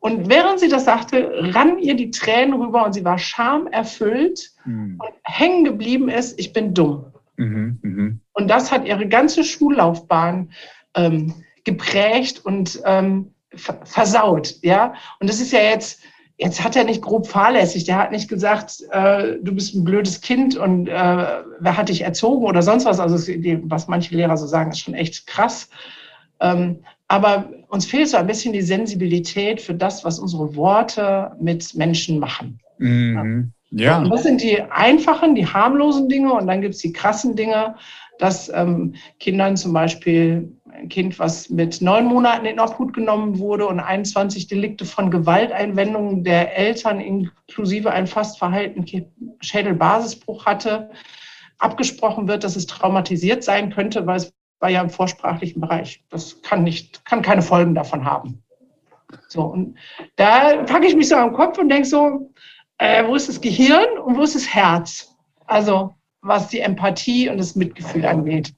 Und 0.00 0.28
während 0.28 0.61
sie 0.61 0.69
das 0.69 0.85
sagte, 0.85 1.31
rann 1.55 1.78
ihr 1.78 1.95
die 1.95 2.11
Tränen 2.11 2.61
rüber 2.61 2.85
und 2.85 2.93
sie 2.93 3.05
war 3.05 3.19
schamerfüllt 3.19 4.52
mhm. 4.64 4.99
und 5.00 5.11
hängen 5.25 5.64
geblieben 5.64 6.09
ist, 6.09 6.38
ich 6.38 6.52
bin 6.52 6.73
dumm. 6.73 7.07
Mhm, 7.37 7.78
mh. 7.83 8.12
Und 8.33 8.49
das 8.49 8.71
hat 8.71 8.87
ihre 8.87 9.09
ganze 9.09 9.43
Schullaufbahn 9.43 10.52
ähm, 10.95 11.35
geprägt 11.64 12.45
und 12.45 12.81
ähm, 12.85 13.33
versaut. 13.52 14.57
Ja? 14.62 14.95
Und 15.21 15.28
das 15.28 15.40
ist 15.40 15.52
ja 15.52 15.61
jetzt, 15.61 16.00
jetzt 16.37 16.62
hat 16.62 16.76
er 16.76 16.85
nicht 16.85 17.02
grob 17.02 17.26
fahrlässig, 17.26 17.85
der 17.85 17.99
hat 17.99 18.12
nicht 18.12 18.28
gesagt, 18.28 18.83
äh, 18.90 19.37
du 19.43 19.52
bist 19.52 19.75
ein 19.75 19.85
blödes 19.85 20.21
Kind 20.21 20.57
und 20.57 20.88
äh, 20.88 20.93
wer 21.61 21.76
hat 21.76 21.88
dich 21.88 22.02
erzogen 22.02 22.45
oder 22.45 22.62
sonst 22.62 22.85
was. 22.85 23.00
Also 23.00 23.17
was 23.64 23.88
manche 23.88 24.14
Lehrer 24.14 24.37
so 24.37 24.47
sagen, 24.47 24.71
ist 24.71 24.81
schon 24.81 24.95
echt 24.95 25.26
krass. 25.26 25.69
Ähm, 26.40 26.85
aber 27.09 27.50
uns 27.69 27.87
fehlt 27.87 28.09
so 28.09 28.17
ein 28.17 28.27
bisschen 28.27 28.53
die 28.53 28.63
Sensibilität 28.63 29.61
für 29.61 29.75
das, 29.75 30.05
was 30.05 30.19
unsere 30.19 30.57
Worte 30.57 31.33
mit 31.41 31.75
Menschen 31.75 32.19
machen. 32.19 32.61
Mhm. 32.79 33.53
Ja. 33.71 33.99
Und 33.99 34.11
das 34.11 34.23
sind 34.23 34.43
die 34.43 34.63
einfachen, 34.63 35.35
die 35.35 35.47
harmlosen 35.47 36.09
Dinge 36.09 36.33
und 36.33 36.47
dann 36.47 36.63
gibt 36.63 36.75
es 36.75 36.81
die 36.81 36.93
krassen 36.93 37.37
Dinge, 37.37 37.75
dass 38.19 38.49
ähm, 38.49 38.95
Kindern 39.21 39.57
zum 39.57 39.73
Beispiel 39.73 40.53
ein 40.73 40.89
Kind, 40.89 41.19
was 41.19 41.51
mit 41.51 41.81
neun 41.81 42.07
Monaten 42.07 42.47
in 42.47 42.59
Obhut 42.59 42.93
genommen 42.93 43.39
wurde 43.39 43.67
und 43.67 43.79
21 43.79 44.49
Delikte 44.49 44.85
von 44.85 45.11
Gewalteinwendungen 45.11 46.25
der 46.25 46.57
Eltern 46.57 47.01
inklusive 47.01 47.91
ein 47.91 48.07
fast 48.07 48.39
verhalten 48.39 48.85
Schädelbasisbruch 49.41 50.47
hatte, 50.47 50.91
abgesprochen 51.59 52.27
wird, 52.27 52.45
dass 52.45 52.57
es 52.57 52.67
traumatisiert 52.67 53.45
sein 53.45 53.71
könnte, 53.71 54.07
weil 54.07 54.17
es 54.17 54.33
war 54.61 54.71
ja 54.71 54.83
im 54.83 54.91
vorsprachlichen 54.91 55.61
Bereich. 55.61 56.03
Das 56.11 56.43
kann 56.43 56.65
nicht, 56.65 57.05
kann 57.05 57.23
keine 57.23 57.43
Folgen 57.43 57.75
davon 57.75 58.05
haben. 58.05 58.43
So, 59.29 59.43
und 59.43 59.79
da 60.17 60.62
packe 60.65 60.87
ich 60.87 60.97
mich 60.97 61.09
so 61.09 61.17
am 61.17 61.33
Kopf 61.33 61.59
und 61.59 61.69
denke 61.69 61.88
so, 61.88 62.33
äh, 62.79 63.07
wo 63.07 63.15
ist 63.15 63.29
das 63.29 63.41
Gehirn 63.41 63.99
und 64.05 64.17
wo 64.17 64.23
ist 64.23 64.35
das 64.35 64.47
Herz? 64.47 65.15
Also, 65.47 65.95
was 66.21 66.49
die 66.49 66.61
Empathie 66.61 67.29
und 67.29 67.38
das 67.38 67.57
Mitgefühl 67.57 68.05
angeht. 68.05 68.55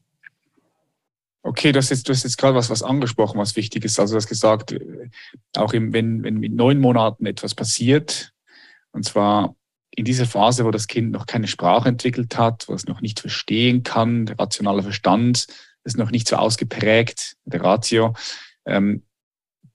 Okay, 1.43 1.73
hast 1.75 1.91
jetzt, 1.91 2.09
du 2.09 2.13
hast 2.13 2.25
jetzt 2.25 2.37
gerade 2.37 2.55
was, 2.55 2.69
was 2.69 2.83
angesprochen, 2.83 3.39
was 3.39 3.57
wichtig 3.57 3.85
ist. 3.85 3.99
Also 3.99 4.15
du 4.15 4.17
hast 4.17 4.29
gesagt, 4.29 4.73
äh, 4.73 5.09
auch 5.57 5.73
im, 5.73 5.93
wenn, 5.93 6.23
wenn 6.23 6.39
mit 6.39 6.53
neun 6.53 6.81
Monaten 6.81 7.27
etwas 7.27 7.55
passiert, 7.55 8.33
und 8.93 9.05
zwar 9.05 9.55
in 9.91 10.05
dieser 10.05 10.27
Phase, 10.27 10.65
wo 10.65 10.71
das 10.71 10.87
Kind 10.87 11.13
noch 11.13 11.27
keine 11.27 11.47
Sprache 11.47 11.89
entwickelt 11.89 12.37
hat, 12.37 12.69
wo 12.69 12.75
es 12.75 12.87
noch 12.87 13.01
nicht 13.01 13.21
verstehen 13.21 13.83
kann, 13.83 14.27
der 14.27 14.39
rationale 14.39 14.83
Verstand 14.83 15.47
ist 15.85 15.97
noch 15.97 16.11
nicht 16.11 16.29
so 16.29 16.37
ausgeprägt, 16.37 17.37
der 17.45 17.63
Ratio. 17.63 18.15
Ähm, 18.67 19.05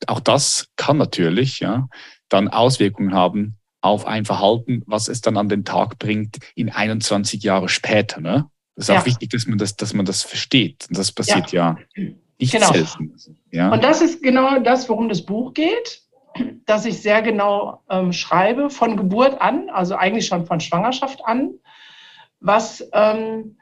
auch 0.08 0.20
das 0.20 0.68
kann 0.76 0.98
natürlich 0.98 1.60
ja, 1.60 1.88
dann 2.30 2.48
Auswirkungen 2.48 3.14
haben 3.14 3.58
auf 3.82 4.06
ein 4.06 4.26
Verhalten, 4.26 4.84
was 4.88 5.08
es 5.08 5.22
dann 5.22 5.38
an 5.38 5.50
den 5.50 5.64
Tag 5.64 6.00
bringt 6.00 6.38
in 6.56 6.72
21 6.72 7.44
Jahre 7.44 7.70
später. 7.70 8.20
Ne? 8.20 8.50
Das 8.76 8.86
ist 8.86 8.94
ja. 8.94 9.00
auch 9.00 9.06
wichtig, 9.06 9.30
dass 9.30 9.46
man 9.46 9.58
das, 9.58 9.76
dass 9.76 9.94
man 9.94 10.06
das 10.06 10.24
versteht. 10.24 10.88
Und 10.90 10.98
das 10.98 11.12
passiert 11.12 11.52
ja, 11.52 11.78
ja 11.96 12.12
nicht 12.40 12.52
genau. 12.52 12.74
selten. 12.74 13.16
Ja? 13.52 13.72
Und 13.72 13.84
das 13.84 14.02
ist 14.02 14.22
genau 14.22 14.60
das, 14.60 14.90
worum 14.90 15.08
das 15.08 15.24
Buch 15.24 15.54
geht, 15.54 16.02
dass 16.66 16.86
ich 16.86 17.02
sehr 17.02 17.22
genau 17.22 17.84
ähm, 17.90 18.12
schreibe, 18.12 18.70
von 18.70 18.98
Geburt 18.98 19.40
an, 19.40 19.70
also 19.70 19.96
eigentlich 19.96 20.28
schon 20.28 20.46
von 20.46 20.60
Schwangerschaft 20.60 21.24
an, 21.26 21.54
was 22.40 22.84
ähm, 22.92 23.58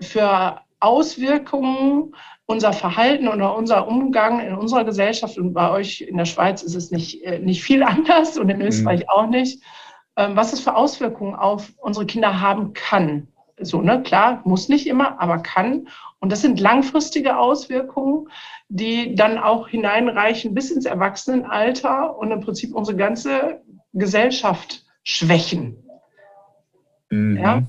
für 0.00 0.60
Auswirkungen 0.84 2.14
unser 2.46 2.74
Verhalten 2.74 3.26
oder 3.28 3.56
unser 3.56 3.88
Umgang 3.88 4.40
in 4.40 4.54
unserer 4.54 4.84
Gesellschaft 4.84 5.38
und 5.38 5.54
bei 5.54 5.70
euch 5.70 6.02
in 6.02 6.18
der 6.18 6.26
Schweiz 6.26 6.62
ist 6.62 6.74
es 6.74 6.90
nicht, 6.90 7.24
äh, 7.24 7.38
nicht 7.38 7.62
viel 7.62 7.82
anders 7.94 8.36
und 8.36 8.50
in 8.50 8.58
mhm. 8.58 8.66
Österreich 8.66 9.00
mhm. 9.00 9.08
auch 9.08 9.26
nicht, 9.26 9.62
ähm, 10.16 10.36
was 10.36 10.52
es 10.52 10.60
für 10.60 10.76
Auswirkungen 10.76 11.34
auf 11.34 11.72
unsere 11.78 12.06
Kinder 12.06 12.40
haben 12.40 12.74
kann. 12.74 13.28
So, 13.60 13.80
ne, 13.80 14.02
klar, 14.02 14.42
muss 14.44 14.68
nicht 14.68 14.86
immer, 14.86 15.20
aber 15.20 15.38
kann. 15.38 15.88
Und 16.18 16.32
das 16.32 16.42
sind 16.42 16.60
langfristige 16.60 17.38
Auswirkungen, 17.38 18.28
die 18.68 19.14
dann 19.14 19.38
auch 19.38 19.68
hineinreichen 19.68 20.54
bis 20.54 20.70
ins 20.70 20.86
Erwachsenenalter 20.86 22.18
und 22.18 22.32
im 22.32 22.40
Prinzip 22.40 22.74
unsere 22.74 22.96
ganze 22.96 23.62
Gesellschaft 23.92 24.84
schwächen. 25.04 25.84
Mhm. 27.10 27.36
Ja? 27.36 27.62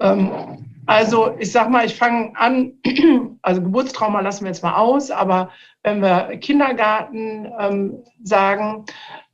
Ähm, 0.00 0.73
also 0.86 1.34
ich 1.38 1.52
sag 1.52 1.70
mal, 1.70 1.86
ich 1.86 1.94
fange 1.94 2.32
an, 2.36 2.72
also 3.42 3.62
Geburtstrauma 3.62 4.20
lassen 4.20 4.44
wir 4.44 4.50
jetzt 4.50 4.62
mal 4.62 4.74
aus, 4.74 5.10
aber 5.10 5.50
wenn 5.82 6.00
wir 6.00 6.38
Kindergarten 6.38 7.50
ähm, 7.58 8.02
sagen, 8.22 8.84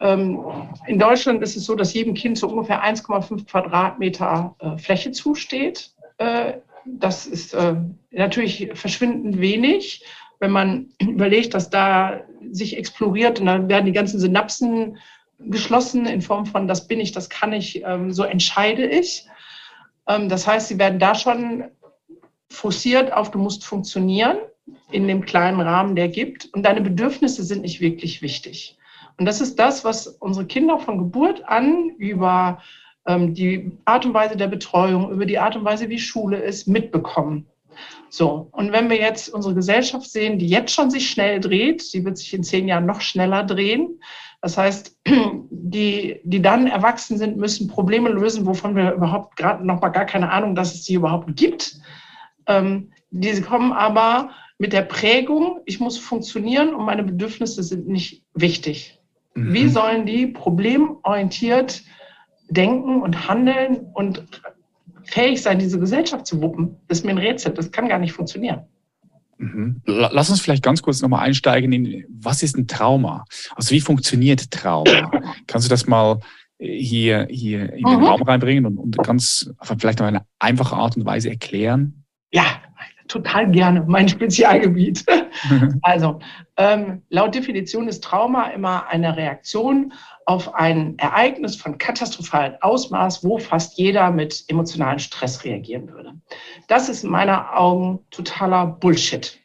ähm, 0.00 0.40
in 0.86 0.98
Deutschland 0.98 1.42
ist 1.42 1.56
es 1.56 1.64
so, 1.64 1.74
dass 1.74 1.94
jedem 1.94 2.14
Kind 2.14 2.38
so 2.38 2.48
ungefähr 2.48 2.82
1,5 2.84 3.46
Quadratmeter 3.46 4.54
äh, 4.58 4.78
Fläche 4.78 5.12
zusteht. 5.12 5.92
Äh, 6.18 6.54
das 6.84 7.26
ist 7.26 7.54
äh, 7.54 7.76
natürlich 8.10 8.70
verschwindend 8.74 9.40
wenig, 9.40 10.04
wenn 10.40 10.50
man 10.50 10.88
überlegt, 11.00 11.54
dass 11.54 11.70
da 11.70 12.20
sich 12.50 12.76
exploriert 12.76 13.40
und 13.40 13.46
dann 13.46 13.68
werden 13.68 13.86
die 13.86 13.92
ganzen 13.92 14.18
Synapsen 14.18 14.98
geschlossen 15.38 16.06
in 16.06 16.20
Form 16.20 16.46
von, 16.46 16.68
das 16.68 16.86
bin 16.86 17.00
ich, 17.00 17.12
das 17.12 17.30
kann 17.30 17.52
ich, 17.52 17.82
ähm, 17.84 18.12
so 18.12 18.24
entscheide 18.24 18.86
ich. 18.86 19.26
Ähm, 20.10 20.28
das 20.28 20.46
heißt, 20.46 20.68
sie 20.68 20.78
werden 20.78 20.98
da 20.98 21.14
schon 21.14 21.64
forciert 22.50 23.12
auf, 23.12 23.30
du 23.30 23.38
musst 23.38 23.64
funktionieren 23.64 24.38
in 24.90 25.06
dem 25.06 25.24
kleinen 25.24 25.60
Rahmen, 25.60 25.94
der 25.94 26.08
gibt. 26.08 26.48
Und 26.52 26.64
deine 26.64 26.80
Bedürfnisse 26.80 27.44
sind 27.44 27.62
nicht 27.62 27.80
wirklich 27.80 28.22
wichtig. 28.22 28.76
Und 29.18 29.26
das 29.26 29.40
ist 29.40 29.58
das, 29.58 29.84
was 29.84 30.06
unsere 30.06 30.46
Kinder 30.46 30.78
von 30.78 30.98
Geburt 30.98 31.44
an 31.44 31.90
über 31.98 32.60
ähm, 33.06 33.34
die 33.34 33.72
Art 33.84 34.04
und 34.04 34.14
Weise 34.14 34.36
der 34.36 34.48
Betreuung, 34.48 35.10
über 35.10 35.26
die 35.26 35.38
Art 35.38 35.56
und 35.56 35.64
Weise, 35.64 35.88
wie 35.88 35.98
Schule 35.98 36.38
ist, 36.38 36.66
mitbekommen. 36.66 37.46
So, 38.08 38.48
und 38.50 38.72
wenn 38.72 38.90
wir 38.90 38.96
jetzt 38.96 39.28
unsere 39.32 39.54
Gesellschaft 39.54 40.10
sehen, 40.10 40.38
die 40.38 40.48
jetzt 40.48 40.74
schon 40.74 40.90
sich 40.90 41.08
schnell 41.08 41.38
dreht, 41.40 41.82
sie 41.82 42.04
wird 42.04 42.18
sich 42.18 42.34
in 42.34 42.42
zehn 42.42 42.66
Jahren 42.66 42.86
noch 42.86 43.00
schneller 43.00 43.44
drehen, 43.44 44.00
Das 44.40 44.56
heißt, 44.56 44.98
die, 45.50 46.20
die 46.24 46.42
dann 46.42 46.66
erwachsen 46.66 47.18
sind, 47.18 47.36
müssen 47.36 47.68
Probleme 47.68 48.08
lösen, 48.08 48.46
wovon 48.46 48.74
wir 48.74 48.92
überhaupt 48.92 49.36
gerade 49.36 49.66
noch 49.66 49.80
mal 49.80 49.90
gar 49.90 50.06
keine 50.06 50.30
Ahnung, 50.30 50.54
dass 50.54 50.74
es 50.74 50.84
die 50.84 50.94
überhaupt 50.94 51.36
gibt. 51.36 51.78
Ähm, 52.46 52.90
diese 53.10 53.42
kommen 53.42 53.72
aber 53.72 54.30
mit 54.58 54.72
der 54.72 54.82
Prägung, 54.82 55.60
ich 55.64 55.80
muss 55.80 55.98
funktionieren 55.98 56.74
und 56.74 56.84
meine 56.84 57.02
Bedürfnisse 57.02 57.62
sind 57.62 57.88
nicht 57.88 58.24
wichtig. 58.34 59.00
Mhm. 59.34 59.52
Wie 59.52 59.68
sollen 59.68 60.06
die 60.06 60.26
problemorientiert 60.26 61.82
denken 62.48 63.00
und 63.00 63.28
handeln 63.28 63.86
und 63.94 64.26
fähig 65.04 65.42
sein, 65.42 65.58
diese 65.58 65.78
Gesellschaft 65.78 66.26
zu 66.26 66.42
wuppen? 66.42 66.76
Das 66.88 66.98
ist 66.98 67.04
mir 67.04 67.12
ein 67.12 67.18
Rätsel. 67.18 67.52
Das 67.52 67.72
kann 67.72 67.88
gar 67.88 67.98
nicht 67.98 68.12
funktionieren. 68.12 68.66
Mhm. 69.40 69.80
Lass 69.86 70.28
uns 70.28 70.40
vielleicht 70.40 70.62
ganz 70.62 70.82
kurz 70.82 71.00
nochmal 71.00 71.24
einsteigen 71.24 71.72
in, 71.72 72.04
was 72.10 72.42
ist 72.42 72.58
ein 72.58 72.66
Trauma? 72.66 73.24
Also 73.56 73.70
wie 73.70 73.80
funktioniert 73.80 74.50
Trauma? 74.50 75.10
Kannst 75.46 75.66
du 75.66 75.70
das 75.70 75.86
mal 75.86 76.20
äh, 76.58 76.78
hier, 76.78 77.26
hier 77.30 77.72
in 77.72 77.84
den 77.84 78.00
mhm. 78.00 78.04
Raum 78.04 78.22
reinbringen 78.22 78.66
und, 78.66 78.76
und 78.76 78.98
ganz 78.98 79.50
vielleicht 79.78 80.02
auf 80.02 80.06
eine 80.06 80.26
einfache 80.38 80.76
Art 80.76 80.96
und 80.98 81.06
Weise 81.06 81.30
erklären? 81.30 82.04
Ja, 82.30 82.44
total 83.10 83.50
gerne, 83.50 83.84
mein 83.86 84.08
Spezialgebiet. 84.08 85.04
also, 85.82 86.20
ähm, 86.56 87.02
laut 87.10 87.34
Definition 87.34 87.88
ist 87.88 88.04
Trauma 88.04 88.50
immer 88.50 88.86
eine 88.88 89.16
Reaktion 89.16 89.92
auf 90.26 90.54
ein 90.54 90.96
Ereignis 90.98 91.56
von 91.56 91.76
katastrophalen 91.76 92.54
Ausmaß, 92.60 93.24
wo 93.24 93.38
fast 93.38 93.76
jeder 93.78 94.10
mit 94.10 94.44
emotionalen 94.48 95.00
Stress 95.00 95.44
reagieren 95.44 95.88
würde. 95.88 96.14
Das 96.68 96.88
ist 96.88 97.04
in 97.04 97.10
meiner 97.10 97.58
Augen 97.58 98.00
totaler 98.10 98.66
Bullshit. 98.66 99.38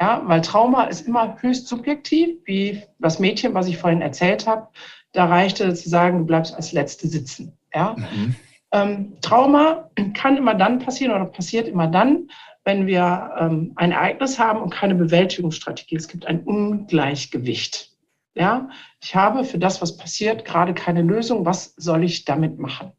Ja, 0.00 0.22
weil 0.24 0.40
Trauma 0.40 0.84
ist 0.84 1.06
immer 1.06 1.36
höchst 1.42 1.68
subjektiv, 1.68 2.38
wie 2.46 2.82
das 3.00 3.18
Mädchen, 3.18 3.52
was 3.52 3.68
ich 3.68 3.76
vorhin 3.76 4.00
erzählt 4.00 4.46
habe. 4.46 4.68
Da 5.12 5.26
reichte 5.26 5.74
zu 5.74 5.90
sagen, 5.90 6.20
du 6.20 6.24
bleibst 6.24 6.54
als 6.54 6.72
Letzte 6.72 7.06
sitzen. 7.06 7.58
Ja? 7.74 7.96
Mhm. 7.98 8.34
Ähm, 8.72 9.12
Trauma 9.20 9.90
kann 10.14 10.38
immer 10.38 10.54
dann 10.54 10.78
passieren 10.78 11.14
oder 11.14 11.26
passiert 11.26 11.68
immer 11.68 11.86
dann, 11.88 12.28
wenn 12.64 12.86
wir 12.86 13.34
ähm, 13.38 13.72
ein 13.76 13.92
Ereignis 13.92 14.38
haben 14.38 14.60
und 14.60 14.70
keine 14.70 14.94
Bewältigungsstrategie. 14.94 15.96
Es 15.96 16.08
gibt 16.08 16.26
ein 16.26 16.42
Ungleichgewicht. 16.44 17.90
Ja, 18.34 18.68
ich 19.00 19.14
habe 19.14 19.44
für 19.44 19.58
das, 19.58 19.82
was 19.82 19.96
passiert, 19.96 20.44
gerade 20.44 20.72
keine 20.72 21.02
Lösung. 21.02 21.44
Was 21.44 21.74
soll 21.76 22.04
ich 22.04 22.24
damit 22.24 22.58
machen? 22.58 22.92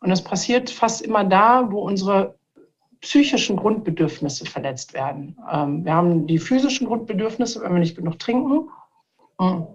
Und 0.00 0.10
das 0.10 0.22
passiert 0.22 0.70
fast 0.70 1.02
immer 1.02 1.24
da, 1.24 1.70
wo 1.70 1.80
unsere 1.80 2.36
psychischen 3.00 3.56
Grundbedürfnisse 3.56 4.46
verletzt 4.46 4.94
werden. 4.94 5.36
Ähm, 5.50 5.84
wir 5.84 5.94
haben 5.94 6.26
die 6.26 6.38
physischen 6.38 6.86
Grundbedürfnisse, 6.86 7.62
wenn 7.62 7.72
wir 7.72 7.80
nicht 7.80 7.96
genug 7.96 8.18
trinken, 8.18 8.68
hm, 9.40 9.66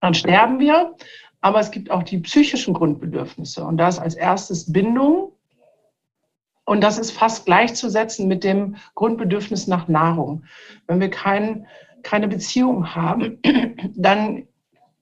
dann 0.00 0.14
sterben 0.14 0.58
wir. 0.60 0.94
Aber 1.42 1.60
es 1.60 1.70
gibt 1.70 1.90
auch 1.90 2.02
die 2.02 2.18
psychischen 2.18 2.74
Grundbedürfnisse. 2.74 3.64
Und 3.64 3.78
da 3.78 3.88
ist 3.88 3.98
als 3.98 4.14
erstes 4.14 4.70
Bindung, 4.70 5.32
und 6.64 6.82
das 6.82 6.98
ist 6.98 7.10
fast 7.10 7.46
gleichzusetzen 7.46 8.28
mit 8.28 8.44
dem 8.44 8.76
Grundbedürfnis 8.94 9.66
nach 9.66 9.88
Nahrung. 9.88 10.44
Wenn 10.86 11.00
wir 11.00 11.10
kein, 11.10 11.66
keine 12.02 12.28
Beziehung 12.28 12.94
haben, 12.94 13.38
dann 13.96 14.46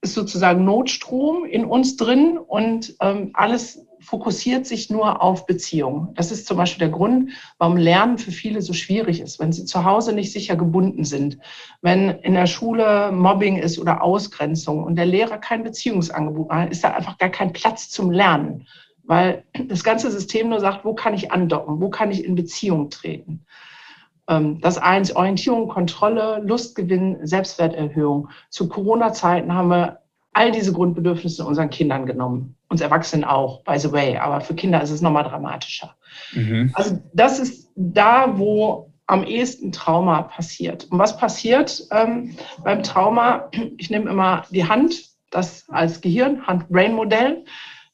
ist 0.01 0.13
sozusagen 0.13 0.63
Notstrom 0.63 1.45
in 1.45 1.65
uns 1.65 1.97
drin 1.97 2.37
und 2.37 2.95
ähm, 3.01 3.31
alles 3.33 3.85
fokussiert 3.99 4.65
sich 4.65 4.89
nur 4.89 5.21
auf 5.21 5.45
Beziehungen. 5.45 6.13
Das 6.15 6.31
ist 6.31 6.47
zum 6.47 6.55
Beispiel 6.55 6.87
der 6.87 6.97
Grund, 6.97 7.31
warum 7.57 7.75
Lernen 7.75 8.17
für 8.17 8.31
viele 8.31 8.61
so 8.61 8.71
schwierig 8.71 9.19
ist, 9.19 9.39
wenn 9.39 9.51
sie 9.51 9.65
zu 9.65 9.83
Hause 9.83 10.13
nicht 10.13 10.31
sicher 10.31 10.55
gebunden 10.55 11.03
sind, 11.03 11.37
wenn 11.81 12.09
in 12.09 12.33
der 12.33 12.47
Schule 12.47 13.11
Mobbing 13.11 13.57
ist 13.57 13.77
oder 13.77 14.01
Ausgrenzung 14.01 14.83
und 14.83 14.95
der 14.95 15.05
Lehrer 15.05 15.37
kein 15.37 15.63
Beziehungsangebot 15.63 16.49
hat, 16.49 16.71
ist 16.71 16.83
da 16.83 16.93
einfach 16.93 17.17
gar 17.17 17.29
kein 17.29 17.51
Platz 17.51 17.89
zum 17.89 18.09
Lernen 18.09 18.65
weil 19.09 19.43
das 19.65 19.83
ganze 19.83 20.11
System 20.11 20.49
nur 20.49 20.59
sagt, 20.59 20.85
wo 20.85 20.93
kann 20.93 21.15
ich 21.15 21.31
andocken, 21.31 21.81
wo 21.81 21.89
kann 21.89 22.11
ich 22.11 22.23
in 22.23 22.35
Beziehung 22.35 22.91
treten. 22.91 23.43
Ähm, 24.27 24.61
das 24.61 24.77
eins, 24.77 25.15
Orientierung, 25.15 25.67
Kontrolle, 25.67 26.43
Lustgewinn, 26.45 27.17
Selbstwerterhöhung. 27.23 28.29
Zu 28.51 28.69
Corona-Zeiten 28.69 29.51
haben 29.51 29.69
wir 29.71 29.97
all 30.33 30.51
diese 30.51 30.73
Grundbedürfnisse 30.73 31.43
unseren 31.43 31.71
Kindern 31.71 32.05
genommen. 32.05 32.55
Uns 32.67 32.81
Erwachsenen 32.81 33.23
auch, 33.23 33.63
by 33.63 33.79
the 33.79 33.91
way. 33.91 34.15
Aber 34.17 34.41
für 34.41 34.53
Kinder 34.53 34.79
ist 34.79 34.91
es 34.91 35.01
nochmal 35.01 35.23
dramatischer. 35.23 35.95
Mhm. 36.33 36.69
Also 36.75 36.99
das 37.11 37.39
ist 37.39 37.71
da, 37.75 38.37
wo 38.37 38.93
am 39.07 39.23
ehesten 39.23 39.71
Trauma 39.71 40.21
passiert. 40.21 40.85
Und 40.91 40.99
was 40.99 41.17
passiert 41.17 41.83
ähm, 41.89 42.35
beim 42.63 42.83
Trauma? 42.83 43.49
Ich 43.77 43.89
nehme 43.89 44.07
immer 44.07 44.43
die 44.51 44.69
Hand, 44.69 45.01
das 45.31 45.67
als 45.69 45.99
Gehirn, 45.99 46.45
Hand-Brain-Modell. 46.45 47.43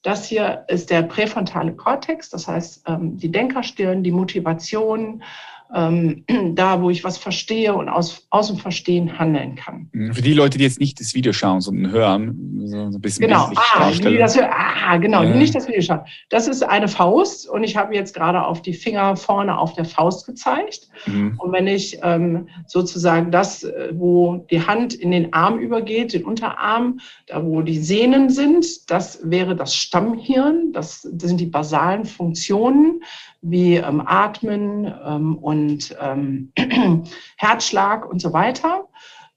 Das 0.05 0.27
hier 0.27 0.65
ist 0.67 0.91
der 0.91 1.01
präfrontale 1.01 1.73
Kortex, 1.73 2.29
das 2.29 2.47
heißt 2.47 2.83
ähm, 2.87 3.17
die 3.17 3.31
Denkerstirn, 3.31 4.03
die 4.03 4.11
Motivation, 4.11 5.23
ähm, 5.73 6.23
da, 6.55 6.81
wo 6.81 6.89
ich 6.89 7.03
was 7.03 7.17
verstehe 7.17 7.73
und 7.73 7.89
aus, 7.89 8.27
aus 8.29 8.47
dem 8.47 8.57
Verstehen 8.57 9.17
handeln 9.17 9.55
kann. 9.55 9.89
Mhm. 9.91 10.13
Für 10.13 10.21
die 10.21 10.33
Leute, 10.33 10.57
die 10.57 10.63
jetzt 10.63 10.79
nicht 10.79 10.99
das 10.99 11.13
Video 11.13 11.33
schauen, 11.33 11.61
sondern 11.61 11.91
hören, 11.91 12.61
so 12.65 12.77
ein 12.77 13.01
bisschen 13.01 13.27
genau. 13.27 13.51
Ah, 13.55 13.91
die 13.91 14.17
das, 14.17 14.37
ah, 14.37 14.97
genau, 14.97 15.23
ja. 15.23 15.31
die 15.31 15.37
nicht 15.37 15.55
das 15.55 15.67
Video 15.67 15.81
schauen. 15.81 16.01
Das 16.29 16.47
ist 16.47 16.63
eine 16.63 16.87
Faust 16.87 17.49
und 17.49 17.63
ich 17.63 17.75
habe 17.77 17.93
jetzt 17.95 18.13
gerade 18.13 18.43
auf 18.43 18.61
die 18.61 18.73
Finger 18.73 19.15
vorne 19.15 19.57
auf 19.57 19.73
der 19.73 19.85
Faust 19.85 20.25
gezeigt. 20.25 20.87
Mhm. 21.05 21.35
Und 21.37 21.51
wenn 21.51 21.67
ich 21.67 21.99
ähm, 22.03 22.47
sozusagen 22.67 23.31
das, 23.31 23.63
äh, 23.63 23.89
wo 23.93 24.45
die 24.49 24.65
Hand 24.65 24.93
in 24.93 25.11
den 25.11 25.33
Arm 25.33 25.59
übergeht, 25.59 26.13
den 26.13 26.23
Unterarm, 26.23 26.99
da 27.27 27.43
wo 27.43 27.61
die 27.61 27.79
Sehnen 27.79 28.29
sind, 28.29 28.89
das 28.89 29.19
wäre 29.23 29.55
das 29.55 29.75
Stammhirn. 29.75 30.71
Das, 30.73 31.07
das 31.11 31.29
sind 31.29 31.39
die 31.39 31.45
basalen 31.45 32.05
Funktionen 32.05 33.01
wie 33.47 33.75
ähm, 33.75 34.01
Atmen 34.05 34.91
ähm, 35.05 35.37
und 35.37 35.95
ähm, 36.01 36.51
Herzschlag 37.37 38.09
und 38.09 38.19
so 38.19 38.33
weiter, 38.33 38.87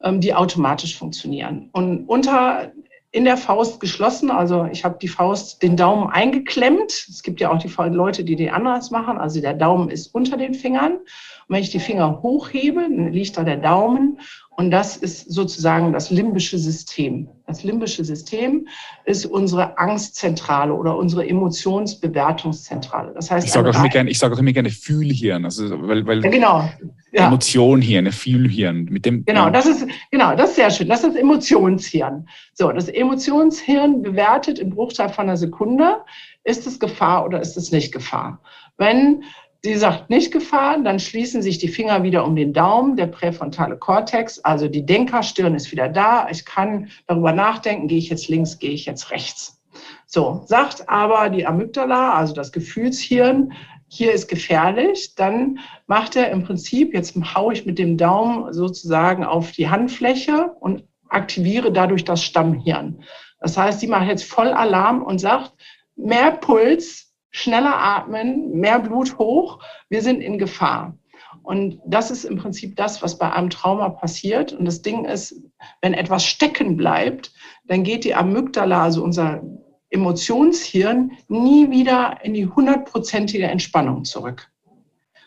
ähm, 0.03 0.21
die 0.21 0.35
automatisch 0.35 0.97
funktionieren. 0.97 1.69
Und 1.73 2.09
unter 2.09 2.73
in 3.11 3.25
der 3.25 3.39
Faust 3.39 3.81
geschlossen, 3.81 4.31
also 4.31 4.69
ich 4.71 4.85
habe 4.85 4.99
die 5.01 5.09
Faust, 5.09 5.63
den 5.63 5.77
Daumen 5.77 6.11
eingeklemmt. 6.11 6.91
Es 6.91 7.23
gibt 7.23 7.41
ja 7.41 7.51
auch 7.51 7.59
die 7.59 7.73
Leute, 7.95 8.23
die 8.23 8.37
die 8.37 8.51
anders 8.51 8.91
machen. 8.91 9.17
Also 9.17 9.41
der 9.41 9.55
Daumen 9.55 9.89
ist 9.89 10.15
unter 10.15 10.37
den 10.37 10.53
Fingern. 10.53 10.93
Und 10.93 11.07
wenn 11.49 11.63
ich 11.63 11.71
die 11.71 11.81
Finger 11.81 12.21
hochhebe, 12.23 12.83
dann 12.83 13.13
liegt 13.13 13.39
da 13.39 13.45
der 13.45 13.57
Daumen 13.57 14.21
und 14.59 14.73
das 14.73 14.97
ist 14.97 15.33
sozusagen 15.33 15.93
das 15.93 16.11
limbische 16.11 16.59
System. 16.59 17.29
Das 17.47 17.63
limbische 17.63 18.05
System 18.05 18.67
ist 19.05 19.25
unsere 19.25 19.79
Angstzentrale 19.79 20.75
oder 20.75 20.97
unsere 20.97 21.29
Emotionsbewertungszentrale. 21.29 23.13
Das 23.15 23.31
heißt, 23.31 23.47
ich 23.47 23.53
sage 23.53 23.71
auch, 23.71 23.85
ich 23.85 24.19
sage 24.19 24.35
auch 24.35 24.39
immer 24.41 24.51
gerne 24.51 24.71
Fühlhirn, 24.71 25.45
also 25.45 25.71
weil, 25.87 26.05
weil 26.09 26.25
ja, 26.25 26.31
genau. 26.31 26.69
Ja. 27.13 27.29
Emotionhirn, 27.29 28.11
Fühlhirn. 28.11 28.87
Mit 28.87 29.07
dem, 29.07 29.25
genau, 29.25 29.45
ja. 29.45 29.51
das 29.51 29.67
ist 29.67 29.87
genau, 30.11 30.35
das 30.35 30.51
ist 30.51 30.57
sehr 30.57 30.71
schön. 30.73 30.89
Das 30.89 31.05
ist 31.05 31.11
das 31.11 31.17
Emotionshirn. 31.17 32.29
So, 32.53 32.73
das 32.73 32.89
Emotionshirn 32.89 34.03
bewertet 34.03 34.59
im 34.59 34.71
Bruchteil 34.71 35.11
von 35.11 35.27
einer 35.27 35.37
Sekunde, 35.37 35.99
ist 36.43 36.67
es 36.67 36.81
Gefahr 36.81 37.25
oder 37.25 37.41
ist 37.41 37.57
es 37.57 37.71
nicht 37.71 37.93
Gefahr. 37.93 38.43
Wenn 38.77 39.23
Sie 39.63 39.75
sagt 39.75 40.09
nicht 40.09 40.33
Gefahr, 40.33 40.81
dann 40.83 41.01
schließen 41.01 41.43
sich 41.43 41.59
die 41.59 41.69
Finger 41.69 42.05
wieder 42.05 42.25
um 42.25 42.37
den 42.37 42.53
Daumen, 42.53 42.97
der 42.97 43.09
präfrontale 43.09 43.77
Kortex, 43.77 44.39
also 44.39 44.69
die 44.69 44.87
Denkerstirn 44.87 45.55
ist 45.57 45.73
wieder 45.73 45.89
da. 45.89 46.29
Ich 46.31 46.45
kann 46.45 46.91
darüber 47.09 47.33
nachdenken, 47.33 47.89
gehe 47.89 47.99
ich 47.99 48.09
jetzt 48.09 48.29
links, 48.29 48.61
gehe 48.61 48.71
ich 48.71 48.87
jetzt 48.87 49.11
rechts. 49.11 49.61
So, 50.07 50.43
sagt 50.47 50.89
aber 50.89 51.29
die 51.29 51.45
Amygdala, 51.45 52.15
also 52.15 52.35
das 52.35 52.53
Gefühlshirn, 52.53 53.53
hier 53.89 54.13
ist 54.13 54.29
gefährlich, 54.29 55.15
dann 55.17 55.59
macht 55.87 56.15
er 56.15 56.31
im 56.31 56.45
Prinzip, 56.45 56.95
jetzt 56.95 57.17
haue 57.35 57.53
ich 57.53 57.67
mit 57.67 57.79
dem 57.79 57.97
Daumen 57.97 58.53
sozusagen 58.53 59.25
auf 59.25 59.53
die 59.53 59.69
Handfläche 59.69 60.53
und 60.61 60.85
aktiviere 61.09 61.73
dadurch 61.73 62.05
das 62.05 62.23
Stammhirn. 62.23 63.03
Das 63.41 63.57
heißt, 63.57 63.81
sie 63.81 63.87
macht 63.87 64.09
jetzt 64.09 64.25
voll 64.25 64.49
Alarm 64.49 65.03
und 65.03 65.19
sagt, 65.19 65.53
mehr 65.97 66.33
Puls, 66.33 67.08
schneller 67.39 67.79
atmen, 67.79 68.51
mehr 68.51 68.81
Blut 68.81 69.19
hoch, 69.19 69.61
wir 69.89 70.03
sind 70.03 70.21
in 70.21 70.39
Gefahr. 70.39 70.95
Und 71.43 71.81
das 71.87 72.11
ist 72.11 72.25
im 72.25 72.37
Prinzip 72.37 72.77
das, 72.77 73.01
was 73.03 73.19
bei 73.19 73.33
einem 73.33 73.51
Trauma 73.51 73.89
passiert. 73.91 74.53
Und 74.53 74.65
das 74.65 74.83
Ding 74.83 75.05
ist, 75.05 75.35
wenn 75.81 75.95
etwas 75.95 76.25
stecken 76.25 76.77
bleibt, 76.77 77.33
dann 77.67 77.85
geht 77.85 78.05
die 78.05 78.15
Amygdala, 78.15 78.83
also 78.83 79.03
unser 79.03 79.43
Emotionshirn, 79.91 81.13
nie 81.29 81.71
wieder 81.71 82.19
in 82.23 82.35
die 82.35 82.47
hundertprozentige 82.47 83.47
Entspannung 83.47 84.05
zurück. 84.05 84.51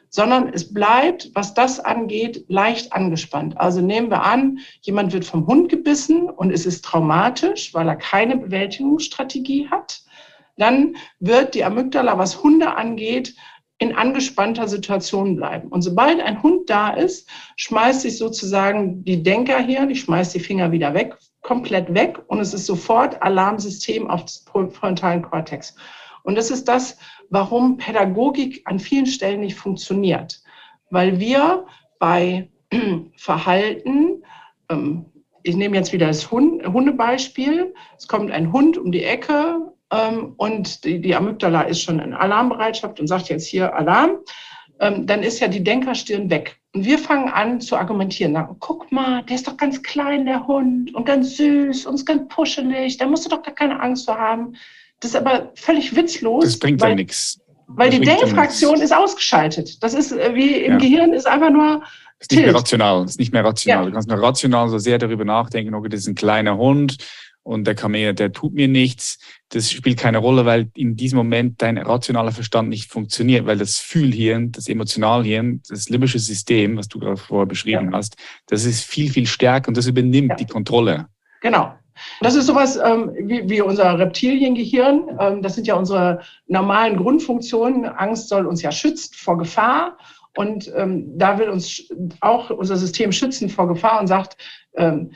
Sondern 0.10 0.50
es 0.54 0.74
bleibt, 0.74 1.32
was 1.34 1.54
das 1.54 1.80
angeht, 1.80 2.44
leicht 2.50 2.92
angespannt. 2.92 3.58
Also 3.58 3.80
nehmen 3.80 4.10
wir 4.10 4.24
an, 4.24 4.60
jemand 4.82 5.14
wird 5.14 5.24
vom 5.24 5.48
Hund 5.48 5.70
gebissen 5.70 6.30
und 6.30 6.52
es 6.52 6.66
ist 6.66 6.84
traumatisch, 6.84 7.74
weil 7.74 7.88
er 7.88 7.96
keine 7.96 8.38
Bewältigungsstrategie 8.38 9.70
hat 9.70 10.01
dann 10.62 10.96
wird 11.20 11.56
die 11.56 11.64
Amygdala, 11.64 12.18
was 12.18 12.44
Hunde 12.44 12.76
angeht, 12.76 13.36
in 13.82 13.96
angespannter 13.96 14.68
Situation 14.68 15.36
bleiben. 15.36 15.70
Und 15.70 15.82
sobald 15.82 16.22
ein 16.22 16.44
Hund 16.44 16.70
da 16.70 16.92
ist, 16.92 17.28
schmeißt 17.56 18.02
sich 18.02 18.20
sozusagen 18.20 19.04
die 19.04 19.24
Denkerhirn, 19.24 19.90
ich 19.90 20.02
schmeiß 20.02 20.32
die 20.34 20.40
Finger 20.40 20.72
wieder 20.72 20.94
weg, 20.94 21.18
komplett 21.42 21.92
weg 21.96 22.20
und 22.28 22.40
es 22.40 22.54
ist 22.54 22.68
sofort 22.68 23.20
Alarmsystem 23.24 24.08
auf 24.08 24.22
das 24.22 24.46
frontalen 24.46 25.24
Kortex. 25.24 25.76
Und 26.22 26.36
das 26.36 26.52
ist 26.52 26.68
das, 26.68 27.00
warum 27.32 27.78
Pädagogik 27.78 28.62
an 28.66 28.78
vielen 28.78 29.08
Stellen 29.08 29.42
nicht 29.42 29.56
funktioniert. 29.56 30.44
Weil 30.92 31.20
wir 31.20 31.66
bei 31.98 32.52
Verhalten, 33.16 34.24
ähm, 34.70 35.06
ich 35.42 35.56
nehme 35.56 35.76
jetzt 35.76 35.92
wieder 35.92 36.06
das 36.06 36.30
Hundebeispiel, 36.30 37.74
es 37.98 38.08
kommt 38.08 38.30
ein 38.30 38.54
Hund 38.54 38.78
um 38.78 38.92
die 38.92 39.04
Ecke 39.04 39.71
ähm, 39.92 40.34
und 40.38 40.84
die, 40.84 41.16
Amygdala 41.16 41.64
ist 41.64 41.82
schon 41.82 42.00
in 42.00 42.14
Alarmbereitschaft 42.14 43.00
und 43.00 43.08
sagt 43.08 43.30
jetzt 43.30 43.48
hier 43.48 43.76
Alarm, 43.76 44.20
ähm, 44.80 45.06
dann 45.06 45.22
ist 45.22 45.40
ja 45.40 45.48
die 45.48 45.64
Denkerstirn 45.64 46.30
weg. 46.30 46.58
Und 46.74 46.86
wir 46.86 46.98
fangen 46.98 47.30
an 47.30 47.60
zu 47.60 47.76
argumentieren. 47.76 48.34
Sagen, 48.34 48.56
guck 48.60 48.92
mal, 48.92 49.24
der 49.24 49.36
ist 49.36 49.48
doch 49.48 49.58
ganz 49.58 49.84
klein, 49.84 50.26
der 50.26 50.48
Hund, 50.48 50.96
und 50.96 51.06
ganz 51.06 51.36
süß 51.36 51.86
und 51.86 51.96
ist 51.96 52.06
ganz 52.06 52.28
puschelig. 52.30 52.98
Da 52.98 53.06
musst 53.06 53.26
du 53.26 53.30
doch 53.30 53.44
gar 53.44 53.54
keine 53.54 53.82
Angst 53.82 54.06
vor 54.06 54.18
haben. 54.18 54.56
Das 55.02 55.12
ist 55.12 55.18
aber 55.18 55.52
völlig 55.56 55.96
witzlos. 55.96 56.46
Das 56.46 56.60
bringt 56.60 56.82
ja 56.82 56.96
nichts. 56.96 57.40
Weil 57.68 57.90
das 57.90 58.00
die 58.00 58.06
Denkfraktion 58.06 58.82
ist 58.82 58.94
ausgeschaltet. 58.94 59.84
Das 59.84 59.94
ist 59.94 60.12
äh, 60.14 60.34
wie 60.34 60.56
im 60.58 60.74
ja. 60.74 60.78
Gehirn 60.78 61.14
ist 61.14 61.28
einfach 61.28 61.50
nur. 61.50 61.82
Das 62.20 62.28
ist 62.30 62.32
nicht 62.32 62.46
mehr 62.46 62.56
rational. 62.56 63.02
Das 63.02 63.12
ist 63.12 63.20
nicht 63.20 63.34
mehr 63.34 63.44
rational. 63.44 63.84
Ja. 63.84 63.86
Du 63.86 63.94
kannst 63.94 64.08
nur 64.08 64.22
rational 64.22 64.70
so 64.70 64.78
sehr 64.78 64.98
darüber 64.98 65.26
nachdenken, 65.26 65.74
okay, 65.74 65.90
das 65.90 66.02
ist 66.02 66.08
ein 66.08 66.16
kleiner 66.16 66.58
Hund 66.58 66.98
und 67.44 67.66
der 67.66 67.90
mir, 67.90 68.14
der 68.14 68.32
tut 68.32 68.54
mir 68.54 68.68
nichts. 68.68 69.20
Das 69.52 69.70
spielt 69.70 70.00
keine 70.00 70.20
Rolle, 70.20 70.46
weil 70.46 70.70
in 70.76 70.96
diesem 70.96 71.18
Moment 71.18 71.62
dein 71.62 71.78
rationaler 71.78 72.32
Verstand 72.32 72.70
nicht 72.70 72.90
funktioniert, 72.90 73.46
weil 73.46 73.58
das 73.58 73.78
Fühlhirn, 73.80 74.52
das 74.52 74.70
Emotionalhirn, 74.70 75.62
das 75.68 75.90
limbische 75.90 76.20
System, 76.20 76.78
was 76.78 76.88
du 76.88 77.00
gerade 77.00 77.18
vorher 77.18 77.48
beschrieben 77.48 77.92
ja. 77.92 77.98
hast, 77.98 78.16
das 78.48 78.64
ist 78.66 78.84
viel, 78.84 79.12
viel 79.12 79.28
stärker 79.28 79.68
und 79.68 79.76
das 79.76 79.88
übernimmt 79.88 80.30
ja. 80.30 80.36
die 80.36 80.46
Kontrolle. 80.46 81.08
Genau. 81.42 81.74
Das 82.22 82.36
ist 82.36 82.48
sowas 82.48 82.78
ähm, 82.78 83.12
wie, 83.16 83.48
wie 83.50 83.62
unser 83.62 84.00
Reptiliengehirn. 84.00 85.18
Ähm, 85.20 85.42
das 85.42 85.56
sind 85.56 85.68
ja 85.68 85.76
unsere 85.76 86.22
normalen 86.48 86.98
Grundfunktionen. 86.98 87.86
Angst 87.86 88.30
soll 88.30 88.46
uns 88.46 88.62
ja 88.62 88.72
schützen 88.72 89.14
vor 89.16 89.38
Gefahr. 89.38 89.98
Und 90.38 90.72
ähm, 90.76 91.18
da 91.18 91.38
will 91.38 91.50
uns 91.50 91.90
auch 92.22 92.50
unser 92.50 92.78
System 92.78 93.12
schützen 93.12 93.50
vor 93.50 93.68
Gefahr 93.68 94.00
und 94.00 94.08
sagt, 94.08 94.38
ähm, 94.76 95.12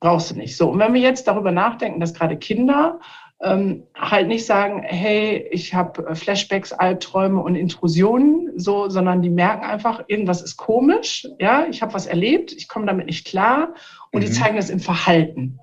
brauchst 0.00 0.30
du 0.30 0.34
nicht. 0.34 0.56
So, 0.56 0.70
und 0.70 0.78
wenn 0.78 0.94
wir 0.94 1.00
jetzt 1.00 1.26
darüber 1.26 1.52
nachdenken, 1.52 2.00
dass 2.00 2.14
gerade 2.14 2.36
Kinder 2.36 3.00
ähm, 3.42 3.84
halt 3.94 4.28
nicht 4.28 4.44
sagen, 4.44 4.82
hey, 4.82 5.48
ich 5.50 5.74
habe 5.74 6.14
Flashbacks, 6.14 6.72
Albträume 6.72 7.40
und 7.40 7.54
Intrusionen, 7.54 8.50
so, 8.56 8.88
sondern 8.90 9.22
die 9.22 9.30
merken 9.30 9.64
einfach, 9.64 10.04
irgendwas 10.08 10.42
ist 10.42 10.56
komisch, 10.56 11.26
ja, 11.38 11.66
ich 11.70 11.80
habe 11.80 11.94
was 11.94 12.06
erlebt, 12.06 12.52
ich 12.52 12.68
komme 12.68 12.86
damit 12.86 13.06
nicht 13.06 13.26
klar 13.26 13.74
und 14.12 14.20
mhm. 14.20 14.26
die 14.26 14.32
zeigen 14.32 14.56
das 14.56 14.68
im 14.68 14.80
Verhalten. 14.80 15.58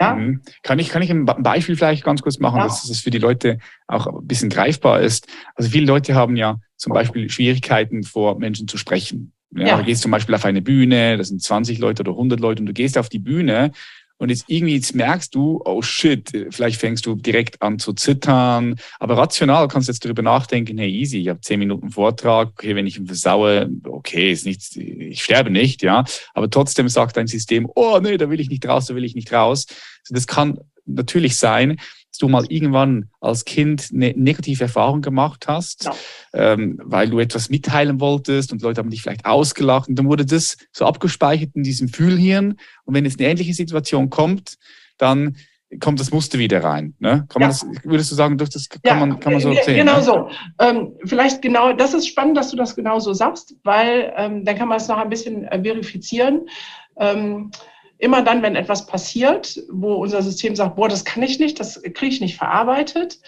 Ja? 0.00 0.14
Mhm. 0.14 0.42
Kann, 0.62 0.78
ich, 0.78 0.90
kann 0.90 1.02
ich 1.02 1.10
ein 1.10 1.24
Beispiel 1.24 1.76
vielleicht 1.76 2.04
ganz 2.04 2.22
kurz 2.22 2.38
machen, 2.38 2.58
ja. 2.58 2.64
dass 2.64 2.88
es 2.88 3.00
für 3.00 3.10
die 3.10 3.18
Leute 3.18 3.58
auch 3.86 4.06
ein 4.06 4.26
bisschen 4.26 4.48
greifbar 4.48 5.00
ist? 5.00 5.26
Also 5.56 5.70
viele 5.70 5.86
Leute 5.86 6.14
haben 6.14 6.36
ja 6.36 6.58
zum 6.76 6.92
Beispiel 6.92 7.28
Schwierigkeiten, 7.28 8.04
vor 8.04 8.38
Menschen 8.38 8.68
zu 8.68 8.78
sprechen. 8.78 9.32
Ja, 9.54 9.66
ja. 9.66 9.76
Du 9.78 9.84
gehst 9.84 10.02
zum 10.02 10.10
Beispiel 10.10 10.34
auf 10.34 10.44
eine 10.44 10.62
Bühne, 10.62 11.16
das 11.16 11.28
sind 11.28 11.42
20 11.42 11.78
Leute 11.78 12.02
oder 12.02 12.12
100 12.12 12.38
Leute 12.38 12.62
und 12.62 12.66
du 12.66 12.72
gehst 12.72 12.96
auf 12.96 13.08
die 13.08 13.18
Bühne 13.18 13.72
und 14.18 14.30
jetzt 14.30 14.44
irgendwie 14.48 14.74
jetzt 14.74 14.94
merkst 14.94 15.34
du, 15.34 15.62
oh 15.64 15.80
shit, 15.80 16.48
vielleicht 16.50 16.80
fängst 16.80 17.06
du 17.06 17.14
direkt 17.14 17.62
an 17.62 17.78
zu 17.78 17.92
zittern. 17.92 18.76
Aber 18.98 19.16
rational 19.16 19.68
kannst 19.68 19.88
du 19.88 19.92
jetzt 19.92 20.04
darüber 20.04 20.22
nachdenken, 20.22 20.76
hey 20.78 20.90
easy, 20.90 21.18
ich 21.18 21.28
habe 21.28 21.40
zehn 21.40 21.60
Minuten 21.60 21.90
Vortrag, 21.90 22.48
okay, 22.48 22.74
wenn 22.74 22.86
ich 22.86 22.98
ihn 22.98 23.06
versaue, 23.06 23.70
okay, 23.84 24.32
ist 24.32 24.44
nichts, 24.44 24.76
ich 24.76 25.22
sterbe 25.22 25.50
nicht, 25.50 25.82
ja. 25.82 26.04
Aber 26.34 26.50
trotzdem 26.50 26.88
sagt 26.88 27.16
dein 27.16 27.28
System, 27.28 27.68
oh 27.74 28.00
nee, 28.02 28.16
da 28.16 28.28
will 28.28 28.40
ich 28.40 28.50
nicht 28.50 28.66
raus, 28.66 28.86
da 28.86 28.94
will 28.96 29.04
ich 29.04 29.14
nicht 29.14 29.32
raus. 29.32 29.66
Also 30.02 30.14
das 30.14 30.26
kann 30.26 30.58
natürlich 30.84 31.36
sein, 31.36 31.78
du 32.18 32.28
mal 32.28 32.44
irgendwann 32.48 33.10
als 33.20 33.44
Kind 33.44 33.90
eine 33.92 34.12
negative 34.16 34.64
Erfahrung 34.64 35.00
gemacht 35.00 35.46
hast, 35.48 35.84
ja. 35.84 35.94
ähm, 36.34 36.80
weil 36.82 37.08
du 37.08 37.18
etwas 37.18 37.48
mitteilen 37.48 38.00
wolltest 38.00 38.52
und 38.52 38.62
Leute 38.62 38.80
haben 38.80 38.90
dich 38.90 39.02
vielleicht 39.02 39.24
ausgelacht 39.24 39.88
und 39.88 39.98
dann 39.98 40.06
wurde 40.06 40.26
das 40.26 40.56
so 40.72 40.84
abgespeichert 40.84 41.50
in 41.54 41.62
diesem 41.62 41.88
Fühlhirn 41.88 42.58
und 42.84 42.94
wenn 42.94 43.04
jetzt 43.04 43.20
eine 43.20 43.28
ähnliche 43.28 43.54
Situation 43.54 44.10
kommt, 44.10 44.58
dann 44.98 45.36
kommt 45.80 46.00
das 46.00 46.10
Muster 46.10 46.38
wieder 46.38 46.64
rein. 46.64 46.94
Ne? 46.98 47.26
Kann 47.28 47.42
man 47.42 47.42
ja. 47.42 47.48
das, 47.48 47.66
würdest 47.84 48.10
du 48.10 48.14
sagen, 48.14 48.38
durch 48.38 48.50
das 48.50 48.68
kann, 48.68 48.80
ja, 48.84 48.94
man, 48.94 49.20
kann 49.20 49.34
man 49.34 49.42
so 49.42 49.50
erzählen? 49.50 49.86
Genau 49.86 49.98
ne? 49.98 50.02
so. 50.02 50.30
Ähm, 50.58 50.92
vielleicht 51.04 51.42
genau, 51.42 51.74
das 51.74 51.92
ist 51.92 52.08
spannend, 52.08 52.36
dass 52.36 52.50
du 52.50 52.56
das 52.56 52.74
genau 52.74 52.98
so 53.00 53.12
sagst, 53.12 53.54
weil 53.64 54.12
ähm, 54.16 54.44
dann 54.44 54.56
kann 54.56 54.68
man 54.68 54.78
es 54.78 54.88
noch 54.88 54.96
ein 54.96 55.10
bisschen 55.10 55.44
äh, 55.44 55.62
verifizieren. 55.62 56.48
Ähm, 56.96 57.50
immer 57.98 58.22
dann, 58.22 58.42
wenn 58.42 58.56
etwas 58.56 58.86
passiert, 58.86 59.60
wo 59.70 59.94
unser 59.94 60.22
System 60.22 60.56
sagt, 60.56 60.76
boah, 60.76 60.88
das 60.88 61.04
kann 61.04 61.22
ich 61.22 61.38
nicht, 61.38 61.60
das 61.60 61.82
kriege 61.82 62.12
ich 62.12 62.20
nicht 62.20 62.36
verarbeitet, 62.36 63.20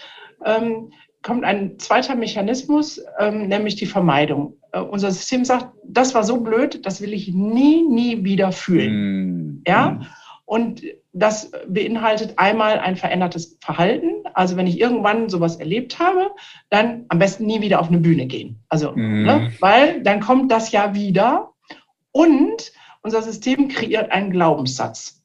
ähm, 0.45 0.91
kommt 1.21 1.43
ein 1.43 1.77
zweiter 1.77 2.15
Mechanismus, 2.15 3.01
ähm, 3.19 3.47
nämlich 3.47 3.75
die 3.75 3.85
Vermeidung. 3.85 4.57
Äh, 4.71 4.79
unser 4.79 5.11
System 5.11 5.45
sagt, 5.45 5.67
das 5.85 6.15
war 6.15 6.23
so 6.23 6.37
blöd, 6.41 6.85
das 6.85 7.01
will 7.01 7.13
ich 7.13 7.33
nie, 7.33 7.83
nie 7.83 8.23
wieder 8.23 8.51
fühlen. 8.51 9.59
Mm. 9.59 9.63
Ja. 9.67 9.91
Mm. 9.91 10.05
Und 10.45 10.81
das 11.13 11.51
beinhaltet 11.67 12.33
einmal 12.37 12.79
ein 12.79 12.97
verändertes 12.97 13.57
Verhalten. 13.61 14.23
Also 14.33 14.57
wenn 14.57 14.67
ich 14.67 14.79
irgendwann 14.79 15.29
sowas 15.29 15.57
erlebt 15.57 15.99
habe, 15.99 16.31
dann 16.69 17.05
am 17.09 17.19
besten 17.19 17.45
nie 17.45 17.61
wieder 17.61 17.79
auf 17.79 17.87
eine 17.87 17.99
Bühne 17.99 18.25
gehen. 18.25 18.59
Also, 18.67 18.91
mm. 18.93 19.23
ne, 19.23 19.51
weil 19.59 20.01
dann 20.01 20.19
kommt 20.19 20.51
das 20.51 20.71
ja 20.71 20.95
wieder. 20.95 21.51
Und 22.11 22.71
unser 23.01 23.21
System 23.21 23.67
kreiert 23.67 24.11
einen 24.11 24.31
Glaubenssatz. 24.31 25.23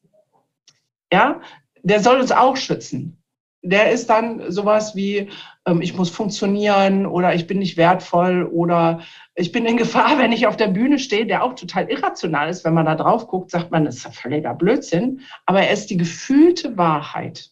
Ja, 1.12 1.40
der 1.82 2.00
soll 2.00 2.20
uns 2.20 2.32
auch 2.32 2.56
schützen. 2.56 3.22
Der 3.62 3.90
ist 3.90 4.08
dann 4.10 4.50
sowas 4.50 4.94
wie, 4.94 5.30
ähm, 5.66 5.80
ich 5.82 5.96
muss 5.96 6.10
funktionieren 6.10 7.06
oder 7.06 7.34
ich 7.34 7.46
bin 7.46 7.58
nicht 7.58 7.76
wertvoll 7.76 8.44
oder 8.44 9.00
ich 9.34 9.52
bin 9.52 9.66
in 9.66 9.76
Gefahr, 9.76 10.18
wenn 10.18 10.32
ich 10.32 10.46
auf 10.46 10.56
der 10.56 10.68
Bühne 10.68 10.98
stehe, 10.98 11.26
der 11.26 11.42
auch 11.42 11.54
total 11.54 11.88
irrational 11.90 12.48
ist. 12.48 12.64
Wenn 12.64 12.74
man 12.74 12.86
da 12.86 12.94
drauf 12.94 13.28
guckt, 13.28 13.50
sagt 13.50 13.70
man, 13.70 13.84
das 13.84 13.96
ist 13.96 14.16
völliger 14.16 14.54
Blödsinn. 14.54 15.20
Aber 15.46 15.62
er 15.62 15.72
ist 15.72 15.90
die 15.90 15.96
gefühlte 15.96 16.76
Wahrheit. 16.76 17.50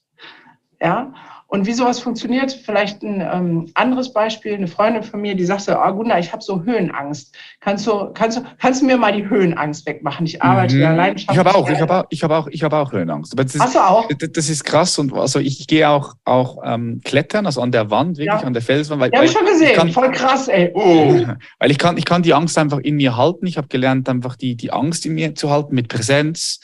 Ja, 0.80 1.14
und 1.54 1.66
wie 1.66 1.72
sowas 1.72 2.00
funktioniert, 2.00 2.50
vielleicht 2.50 3.04
ein 3.04 3.20
ähm, 3.20 3.70
anderes 3.74 4.12
Beispiel, 4.12 4.54
eine 4.54 4.66
Freundin 4.66 5.04
von 5.04 5.20
mir, 5.20 5.36
die 5.36 5.44
sagte, 5.44 5.78
oh 5.80 5.92
Gunda, 5.92 6.18
ich 6.18 6.32
habe 6.32 6.42
so 6.42 6.64
Höhenangst. 6.64 7.32
Kannst 7.60 7.86
du, 7.86 8.10
kannst, 8.12 8.38
du, 8.38 8.42
kannst 8.58 8.82
du 8.82 8.86
mir 8.86 8.96
mal 8.96 9.12
die 9.12 9.28
Höhenangst 9.28 9.86
wegmachen? 9.86 10.26
Ich 10.26 10.42
arbeite 10.42 10.74
mhm. 10.74 10.80
ja 10.80 10.92
leidenschaftlich. 10.96 11.32
Ich 11.32 11.38
habe 11.38 11.56
auch, 11.56 11.70
ich 11.70 11.80
habe 11.80 11.94
auch, 11.94 12.04
ich 12.10 12.22
habe 12.24 12.36
auch, 12.36 12.48
ich 12.48 12.62
habe 12.64 12.76
auch 12.76 12.90
Höhenangst. 12.90 13.34
Aber 13.34 13.44
das 13.44 13.54
ist, 13.54 13.62
Hast 13.62 13.76
du 13.76 13.78
auch? 13.78 14.08
Das 14.08 14.50
ist 14.50 14.64
krass 14.64 14.98
und 14.98 15.14
also 15.14 15.38
ich, 15.38 15.60
ich 15.60 15.68
gehe 15.68 15.88
auch, 15.88 16.14
auch 16.24 16.58
ähm, 16.64 17.00
klettern, 17.04 17.46
also 17.46 17.60
an 17.60 17.70
der 17.70 17.88
Wand, 17.88 18.18
wirklich 18.18 18.40
ja. 18.40 18.44
an 18.44 18.52
der 18.52 18.62
Felswand. 18.62 19.00
Weil, 19.00 19.12
ja, 19.12 19.18
habe 19.18 19.26
ich 19.26 19.32
schon 19.32 19.46
gesehen, 19.46 19.76
kann, 19.76 19.92
voll 19.92 20.10
krass, 20.10 20.48
ey. 20.48 20.72
Oh. 20.74 21.20
Weil 21.60 21.70
ich 21.70 21.78
kann, 21.78 21.96
ich 21.96 22.04
kann 22.04 22.24
die 22.24 22.34
Angst 22.34 22.58
einfach 22.58 22.78
in 22.78 22.96
mir 22.96 23.16
halten. 23.16 23.46
Ich 23.46 23.58
habe 23.58 23.68
gelernt, 23.68 24.08
einfach 24.08 24.34
die, 24.34 24.56
die 24.56 24.72
Angst 24.72 25.06
in 25.06 25.14
mir 25.14 25.36
zu 25.36 25.50
halten 25.50 25.76
mit 25.76 25.86
Präsenz. 25.86 26.58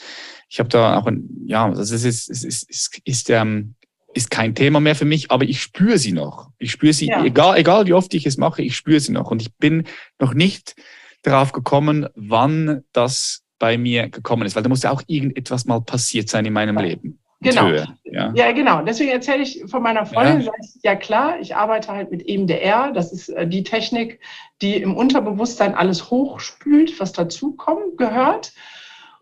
Ich 0.49 0.59
habe 0.59 0.67
da 0.67 0.97
auch 0.97 1.05
ein, 1.05 1.29
ja, 1.45 1.69
das 1.69 1.91
ist, 1.91 2.03
ist, 2.03 2.29
ist, 2.29 2.43
ist, 2.43 2.69
ist, 2.69 2.99
ist 3.05 3.29
ähm, 3.29 3.75
ist 4.13 4.31
kein 4.31 4.55
Thema 4.55 4.79
mehr 4.79 4.95
für 4.95 5.05
mich, 5.05 5.31
aber 5.31 5.45
ich 5.45 5.61
spüre 5.61 5.97
sie 5.97 6.11
noch. 6.11 6.49
Ich 6.57 6.71
spüre 6.71 6.93
sie, 6.93 7.07
ja. 7.07 7.23
egal, 7.23 7.57
egal 7.57 7.85
wie 7.85 7.93
oft 7.93 8.13
ich 8.13 8.25
es 8.25 8.37
mache, 8.37 8.61
ich 8.61 8.75
spüre 8.75 8.99
sie 8.99 9.11
noch. 9.11 9.31
Und 9.31 9.41
ich 9.41 9.53
bin 9.55 9.85
noch 10.19 10.33
nicht 10.33 10.75
darauf 11.23 11.51
gekommen, 11.51 12.07
wann 12.15 12.83
das 12.93 13.43
bei 13.59 13.77
mir 13.77 14.09
gekommen 14.09 14.45
ist, 14.45 14.55
weil 14.55 14.63
da 14.63 14.69
muss 14.69 14.83
ja 14.83 14.91
auch 14.91 15.03
irgendetwas 15.07 15.65
mal 15.65 15.81
passiert 15.81 16.29
sein 16.29 16.45
in 16.45 16.53
meinem 16.53 16.77
Leben. 16.77 17.19
Genau. 17.41 17.67
Höhe, 17.67 17.87
ja. 18.03 18.31
ja. 18.35 18.51
genau. 18.51 18.81
Deswegen 18.83 19.11
erzähle 19.11 19.41
ich 19.41 19.63
von 19.67 19.81
meiner 19.81 20.05
Freundin, 20.05 20.41
ja. 20.41 20.51
ja 20.83 20.95
klar, 20.95 21.39
ich 21.39 21.55
arbeite 21.55 21.91
halt 21.91 22.11
mit 22.11 22.27
EMDR. 22.27 22.91
Das 22.91 23.11
ist 23.11 23.29
äh, 23.29 23.47
die 23.47 23.63
Technik, 23.63 24.19
die 24.61 24.75
im 24.75 24.95
Unterbewusstsein 24.95 25.73
alles 25.73 26.11
hochspült, 26.11 26.99
was 26.99 27.13
dazukommt, 27.13 27.97
gehört. 27.97 28.53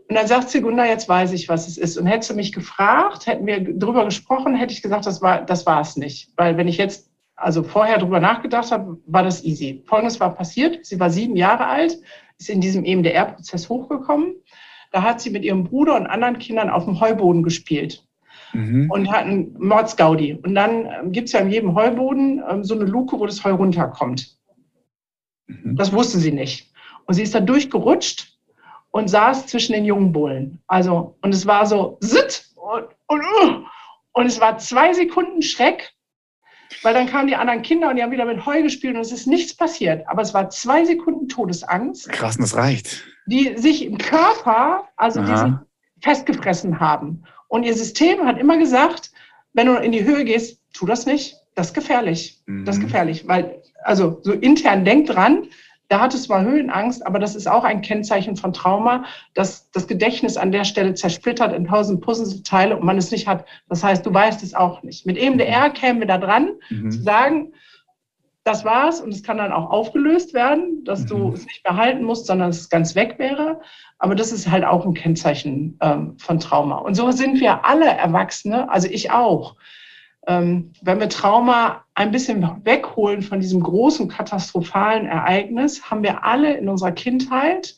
Und 0.09 0.15
dann 0.15 0.25
sagt 0.25 0.49
sie, 0.49 0.61
Gunda, 0.61 0.85
jetzt 0.85 1.07
weiß 1.07 1.33
ich, 1.33 1.49
was 1.49 1.67
es 1.67 1.77
ist. 1.77 1.95
Und 1.95 2.07
hättest 2.07 2.31
du 2.31 2.35
mich 2.35 2.51
gefragt, 2.51 3.27
hätten 3.27 3.45
wir 3.45 3.59
drüber 3.59 4.05
gesprochen, 4.05 4.55
hätte 4.55 4.73
ich 4.73 4.81
gesagt, 4.81 5.05
das 5.05 5.21
war, 5.21 5.45
das 5.45 5.67
war 5.67 5.81
es 5.81 5.97
nicht. 5.97 6.31
Weil 6.35 6.57
wenn 6.57 6.67
ich 6.67 6.77
jetzt 6.77 7.11
also 7.35 7.61
vorher 7.61 7.99
drüber 7.99 8.19
nachgedacht 8.19 8.71
habe, 8.71 8.97
war 9.05 9.21
das 9.21 9.43
easy. 9.43 9.83
Folgendes 9.85 10.19
war 10.19 10.33
passiert. 10.33 10.83
Sie 10.83 10.99
war 10.99 11.11
sieben 11.11 11.35
Jahre 11.35 11.67
alt, 11.67 11.99
ist 12.39 12.49
in 12.49 12.59
diesem 12.59 12.85
EMDR-Prozess 12.85 13.69
hochgekommen. 13.69 14.33
Da 14.91 15.03
hat 15.03 15.21
sie 15.21 15.29
mit 15.29 15.45
ihrem 15.45 15.65
Bruder 15.65 15.95
und 15.95 16.07
anderen 16.07 16.39
Kindern 16.39 16.71
auf 16.71 16.85
dem 16.85 16.99
Heuboden 16.99 17.43
gespielt. 17.43 18.03
Mhm. 18.53 18.89
Und 18.89 19.11
hat 19.11 19.25
einen 19.25 19.55
Mordsgaudi. 19.59 20.39
Und 20.41 20.55
dann 20.55 20.87
ähm, 20.87 21.11
gibt 21.11 21.27
es 21.27 21.33
ja 21.33 21.39
in 21.41 21.51
jedem 21.51 21.75
Heuboden 21.75 22.41
ähm, 22.49 22.63
so 22.63 22.73
eine 22.73 22.85
Luke, 22.85 23.19
wo 23.19 23.27
das 23.27 23.43
Heu 23.43 23.51
runterkommt. 23.51 24.35
Mhm. 25.45 25.75
Das 25.75 25.93
wusste 25.93 26.17
sie 26.17 26.31
nicht. 26.31 26.71
Und 27.05 27.13
sie 27.13 27.21
ist 27.21 27.35
da 27.35 27.39
durchgerutscht 27.39 28.28
und 28.91 29.07
saß 29.09 29.47
zwischen 29.47 29.73
den 29.73 29.85
jungen 29.85 30.11
Bullen. 30.11 30.61
Also, 30.67 31.15
und 31.21 31.33
es 31.33 31.45
war 31.45 31.65
so, 31.65 31.97
sitt 32.01 32.45
und, 32.55 32.85
und, 33.07 33.21
uh, 33.21 33.63
und 34.13 34.25
es 34.25 34.39
war 34.39 34.57
zwei 34.57 34.93
Sekunden 34.93 35.41
Schreck, 35.41 35.93
weil 36.83 36.93
dann 36.93 37.07
kamen 37.07 37.27
die 37.27 37.35
anderen 37.35 37.61
Kinder 37.61 37.89
und 37.89 37.95
die 37.95 38.03
haben 38.03 38.11
wieder 38.11 38.25
mit 38.25 38.45
Heu 38.45 38.61
gespielt 38.61 38.95
und 38.95 39.01
es 39.01 39.11
ist 39.11 39.27
nichts 39.27 39.55
passiert. 39.55 40.07
Aber 40.07 40.21
es 40.21 40.33
war 40.33 40.49
zwei 40.49 40.85
Sekunden 40.85 41.27
Todesangst. 41.27 42.09
Krass, 42.09 42.37
das 42.37 42.55
reicht. 42.55 43.03
Die 43.25 43.57
sich 43.57 43.85
im 43.85 43.97
Körper, 43.97 44.87
also 44.95 45.21
die 45.21 45.35
sich 45.35 45.53
festgefressen 46.01 46.79
haben. 46.79 47.23
Und 47.47 47.63
ihr 47.63 47.73
System 47.73 48.25
hat 48.25 48.37
immer 48.37 48.57
gesagt, 48.57 49.11
wenn 49.53 49.67
du 49.67 49.75
in 49.75 49.91
die 49.91 50.03
Höhe 50.03 50.23
gehst, 50.23 50.61
tu 50.73 50.85
das 50.85 51.05
nicht. 51.05 51.35
Das 51.55 51.67
ist 51.67 51.73
gefährlich. 51.73 52.41
Das 52.65 52.75
ist 52.75 52.81
mhm. 52.81 52.85
gefährlich, 52.85 53.27
weil, 53.27 53.61
also 53.83 54.19
so 54.21 54.33
intern 54.33 54.85
denkt 54.85 55.09
dran, 55.09 55.47
da 55.89 55.99
hat 55.99 56.13
es 56.13 56.23
zwar 56.23 56.43
Höhenangst, 56.43 57.05
aber 57.05 57.19
das 57.19 57.35
ist 57.35 57.47
auch 57.47 57.63
ein 57.63 57.81
Kennzeichen 57.81 58.35
von 58.35 58.53
Trauma, 58.53 59.05
dass 59.33 59.69
das 59.71 59.87
Gedächtnis 59.87 60.37
an 60.37 60.51
der 60.51 60.63
Stelle 60.63 60.93
zersplittert 60.93 61.51
in 61.51 61.65
tausend 61.65 62.01
Puzzleteile 62.01 62.77
und 62.77 62.85
man 62.85 62.97
es 62.97 63.11
nicht 63.11 63.27
hat. 63.27 63.45
Das 63.67 63.83
heißt, 63.83 64.05
du 64.05 64.13
weißt 64.13 64.43
es 64.43 64.53
auch 64.53 64.83
nicht. 64.83 65.07
Mit 65.07 65.17
EMDR 65.17 65.71
kämen 65.71 65.99
wir 65.99 66.07
da 66.07 66.19
dran, 66.19 66.51
mhm. 66.69 66.91
zu 66.91 67.01
sagen, 67.01 67.53
das 68.43 68.63
war's 68.65 69.01
und 69.01 69.13
es 69.13 69.23
kann 69.23 69.37
dann 69.37 69.51
auch 69.51 69.69
aufgelöst 69.71 70.33
werden, 70.33 70.83
dass 70.85 71.01
mhm. 71.01 71.07
du 71.07 71.33
es 71.33 71.45
nicht 71.45 71.63
behalten 71.63 72.03
musst, 72.03 72.27
sondern 72.27 72.49
es 72.51 72.69
ganz 72.69 72.93
weg 72.93 73.15
wäre. 73.17 73.59
Aber 73.97 74.13
das 74.13 74.31
ist 74.31 74.49
halt 74.49 74.65
auch 74.65 74.85
ein 74.85 74.93
Kennzeichen 74.93 75.77
ähm, 75.81 76.17
von 76.19 76.39
Trauma. 76.39 76.77
Und 76.77 76.93
so 76.93 77.09
sind 77.11 77.39
wir 77.39 77.65
alle 77.65 77.87
Erwachsene, 77.87 78.69
also 78.69 78.87
ich 78.87 79.11
auch. 79.11 79.55
Ähm, 80.29 80.71
wenn 80.83 80.99
wir 80.99 81.09
Trauma 81.09 81.83
ein 81.95 82.11
bisschen 82.11 82.45
wegholen 82.63 83.23
von 83.23 83.39
diesem 83.39 83.61
großen 83.61 84.07
katastrophalen 84.07 85.07
Ereignis, 85.07 85.89
haben 85.89 86.03
wir 86.03 86.23
alle 86.23 86.55
in 86.55 86.69
unserer 86.69 86.91
Kindheit 86.91 87.75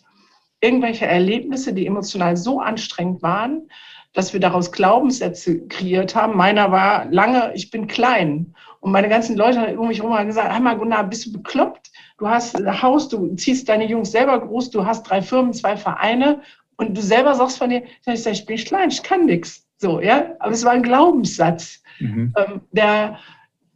irgendwelche 0.60 1.06
Erlebnisse, 1.06 1.74
die 1.74 1.88
emotional 1.88 2.36
so 2.36 2.60
anstrengend 2.60 3.24
waren, 3.24 3.70
dass 4.14 4.34
wir 4.34 4.42
daraus 4.42 4.74
Glaubenssätze 4.74 5.66
kreiert 5.68 6.14
haben. 6.14 6.36
Meiner 6.36 6.72
war 6.72 7.06
lange, 7.06 7.54
ich 7.56 7.72
bin 7.72 7.88
klein. 7.88 8.54
Und 8.82 8.92
meine 8.92 9.08
ganzen 9.08 9.38
Leute 9.38 9.80
um 9.80 9.88
mich 9.88 10.00
herum 10.00 10.14
haben 10.14 10.28
gesagt, 10.28 10.52
einmal 10.52 10.78
Gunnar, 10.78 11.06
bist 11.06 11.28
du 11.28 11.32
bekloppt? 11.32 11.90
Du 12.18 12.28
hast 12.28 12.58
ein 12.58 12.82
Haus, 12.82 13.08
du 13.08 13.34
ziehst 13.36 13.70
deine 13.70 13.88
Jungs 13.88 14.12
selber 14.12 14.38
groß, 14.46 14.72
du 14.72 14.86
hast 14.86 15.04
drei 15.04 15.22
Firmen, 15.22 15.54
zwei 15.54 15.78
Vereine 15.78 16.42
und 16.76 16.98
du 16.98 17.02
selber 17.02 17.34
sagst 17.34 17.60
von 17.60 17.70
dir, 17.70 17.84
ich, 18.06 18.24
sag, 18.24 18.34
ich 18.34 18.46
bin 18.46 18.58
klein, 18.58 18.90
ich 18.90 19.02
kann 19.02 19.26
nichts. 19.26 19.66
So, 19.78 20.02
ja. 20.02 20.36
Aber 20.40 20.52
es 20.52 20.66
war 20.66 20.74
ein 20.74 20.84
Glaubenssatz, 20.84 21.81
mhm. 22.02 22.34
ähm, 22.38 22.62
der 22.72 23.20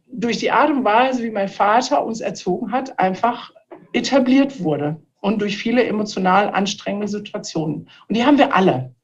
durch 0.08 0.38
die 0.38 0.50
Art 0.50 0.70
und 0.70 0.84
Weise, 0.84 1.22
wie 1.22 1.30
mein 1.30 1.48
Vater 1.48 2.04
uns 2.04 2.20
erzogen 2.20 2.72
hat, 2.72 2.98
einfach 2.98 3.52
etabliert 3.92 4.62
wurde 4.62 4.96
und 5.20 5.40
durch 5.40 5.56
viele 5.56 5.84
emotional 5.84 6.50
anstrengende 6.50 7.08
Situationen. 7.08 7.88
Und 8.08 8.16
die 8.16 8.24
haben 8.24 8.38
wir 8.38 8.54
alle. 8.54 8.94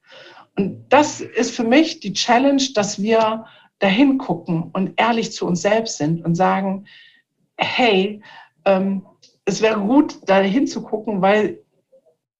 Und 0.56 0.84
das 0.88 1.20
ist 1.20 1.56
für 1.56 1.64
mich 1.64 2.00
die 2.00 2.12
Challenge, 2.12 2.62
dass 2.74 3.00
wir 3.00 3.46
dahin 3.78 4.18
gucken 4.18 4.70
und 4.72 4.92
ehrlich 4.96 5.32
zu 5.32 5.46
uns 5.46 5.62
selbst 5.62 5.98
sind 5.98 6.24
und 6.24 6.34
sagen, 6.34 6.86
hey, 7.56 8.22
ähm, 8.64 9.04
es 9.44 9.60
wäre 9.60 9.80
gut, 9.80 10.18
da 10.26 10.40
hinzugucken, 10.40 11.20
weil 11.20 11.58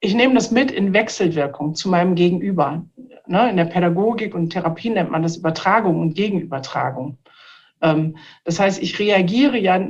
ich 0.00 0.14
nehme 0.14 0.34
das 0.34 0.50
mit 0.50 0.70
in 0.70 0.92
Wechselwirkung 0.92 1.74
zu 1.74 1.88
meinem 1.88 2.14
Gegenüber. 2.14 2.84
Ne, 3.32 3.48
in 3.48 3.56
der 3.56 3.64
Pädagogik 3.64 4.34
und 4.34 4.50
Therapie 4.50 4.90
nennt 4.90 5.10
man 5.10 5.22
das 5.22 5.38
Übertragung 5.38 6.00
und 6.00 6.12
Gegenübertragung. 6.12 7.16
Ähm, 7.80 8.18
das 8.44 8.60
heißt, 8.60 8.82
ich 8.82 8.98
reagiere 8.98 9.56
ja 9.56 9.82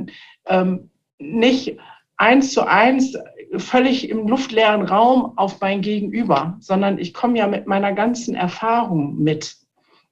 ähm, 0.47 0.89
nicht 1.19 1.77
eins 2.15 2.53
zu 2.53 2.65
eins 2.65 3.17
völlig 3.57 4.09
im 4.09 4.29
luftleeren 4.29 4.83
Raum 4.83 5.37
auf 5.37 5.59
mein 5.59 5.81
Gegenüber, 5.81 6.55
sondern 6.61 6.97
ich 6.97 7.13
komme 7.13 7.37
ja 7.37 7.47
mit 7.47 7.67
meiner 7.67 7.91
ganzen 7.91 8.33
Erfahrung 8.33 9.21
mit. 9.21 9.57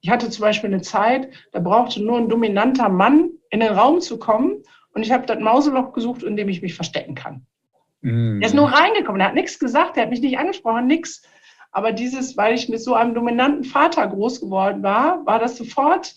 Ich 0.02 0.10
hatte 0.10 0.30
zum 0.30 0.42
Beispiel 0.42 0.70
eine 0.70 0.82
Zeit, 0.82 1.30
da 1.54 1.62
brauchte 1.62 2.04
nur 2.04 2.18
ein 2.18 2.28
dominanter 2.28 2.90
Mann 2.90 3.30
in 3.50 3.62
den 3.62 3.72
Raum 3.72 4.02
zu 4.02 4.20
kommen 4.20 4.62
und 4.94 5.04
ich 5.04 5.14
habe 5.14 5.26
das 5.26 5.40
Mauseloch 5.40 5.94
gesucht, 5.94 6.24
in 6.24 6.36
dem 6.36 6.50
ich 6.50 6.62
mich 6.62 6.74
verstecken 6.74 7.16
kann. 7.16 7.46
Mm. 8.02 8.42
Er 8.42 8.48
ist 8.48 8.56
nur 8.56 8.68
reingekommen, 8.68 9.22
er 9.22 9.28
hat 9.28 9.36
nichts 9.36 9.58
gesagt, 9.58 9.96
er 9.96 10.04
hat 10.04 10.10
mich 10.10 10.20
nicht 10.20 10.38
angesprochen, 10.38 10.86
nichts. 10.86 11.22
Aber 11.72 11.92
dieses, 11.92 12.36
weil 12.38 12.54
ich 12.54 12.70
mit 12.70 12.82
so 12.82 12.94
einem 12.94 13.14
dominanten 13.14 13.64
Vater 13.64 14.08
groß 14.08 14.42
geworden 14.42 14.84
war, 14.84 15.26
war 15.26 15.40
das 15.40 15.58
sofort 15.58 16.16